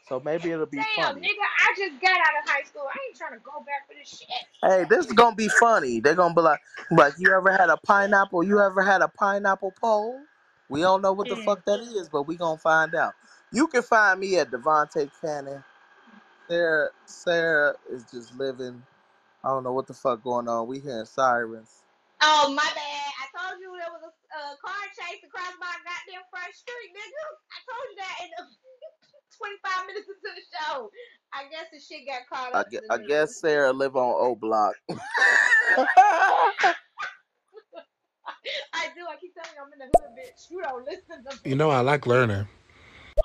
[0.08, 1.22] So maybe it'll be Damn, funny.
[1.22, 2.84] nigga, I just got out of high school.
[2.88, 4.30] I ain't trying to go back for this shit.
[4.64, 6.02] Hey, this is gonna be funny.
[6.02, 6.62] They're gonna be like,
[6.92, 8.44] like you ever had a pineapple?
[8.44, 10.20] You ever had a pineapple pole?
[10.70, 11.46] We don't know what the Mm.
[11.46, 13.14] fuck that is, but we gonna find out.
[13.52, 15.64] You can find me at Devonte Cannon.
[16.50, 18.84] Siara, Siara is just living.
[19.44, 20.68] I don't know what the fuck going on.
[20.68, 21.84] We hearing sirens.
[22.22, 23.12] Oh, my bad.
[23.22, 27.24] I told you there was a uh, car chase across my goddamn front street, nigga.
[27.54, 28.44] I told you that in the
[29.40, 30.92] 25 minutes into the show.
[31.34, 34.14] I guess the shit got caught I, up gue- to I guess Siara live on
[34.18, 34.76] O Block.
[38.74, 39.06] I do.
[39.08, 40.50] I keep telling you I'm in the hood, bitch.
[40.52, 41.50] You don't listen to me.
[41.50, 42.48] You know I like learning.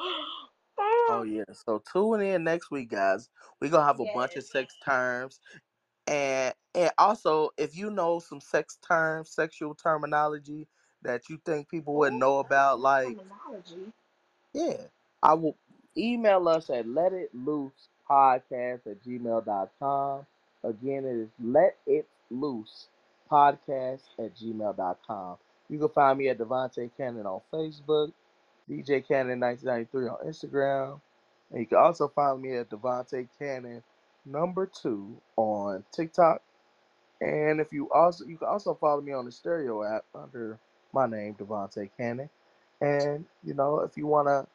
[0.01, 1.45] oh yeah.
[1.53, 3.29] So tune in next week, guys.
[3.61, 5.41] We gonna have a bunch of sex terms,
[6.07, 10.67] and and also if you know some sex terms, sexual terminology
[11.03, 13.93] that you think people wouldn't know about, like Terminology.
[14.53, 14.77] yeah,
[15.23, 15.57] I will
[15.97, 20.27] email us at let it loose podcast at gmail.com.
[20.63, 22.89] Again, it is let it loose
[23.31, 25.37] podcast at gmail.com.
[25.69, 28.13] You can find me at Devontae Cannon on Facebook,
[28.71, 31.01] DJ Cannon 1993 on Instagram,
[31.51, 33.83] and you can also find me at Devontae Cannon
[34.25, 36.43] number two on TikTok.
[37.21, 40.59] And if you also you can also follow me on the stereo app under
[40.93, 42.29] my name, Devontae Cannon.
[42.81, 44.47] And you know, if you wanna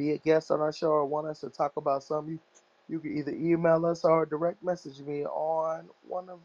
[0.00, 2.40] be a guest on our show or want us to talk about something, you,
[2.88, 6.40] you can either email us or direct message me on one of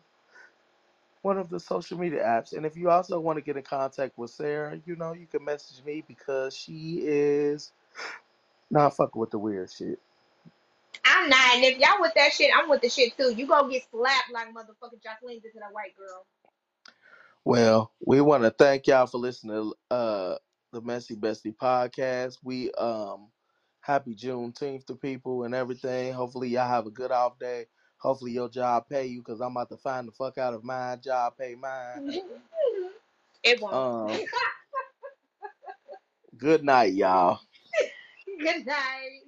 [1.22, 2.54] one of the social media apps.
[2.54, 5.44] And if you also want to get in contact with Siara, you know, you can
[5.44, 7.72] message me because she is
[8.70, 10.00] not fucking with the weird shit.
[11.04, 11.56] I'm not.
[11.56, 13.34] And if y'all with that shit, I'm with the shit too.
[13.36, 16.26] You gonna get slapped like motherfucking Jacqueline did to that white girl.
[17.44, 20.36] Well, we want to thank y'all for listening to uh
[20.74, 22.38] the Messy Bestie podcast.
[22.44, 23.30] We um
[23.86, 26.12] happy Juneteenth to people and everything.
[26.12, 27.68] Hopefully y'all have a good off day.
[27.98, 30.96] Hopefully your job pay you because I'm about to find the fuck out of my
[30.98, 32.20] Job pay mine.
[33.44, 33.74] it won't.
[33.74, 34.20] Um,
[36.38, 37.40] good night, y'all.
[38.40, 39.25] Good night.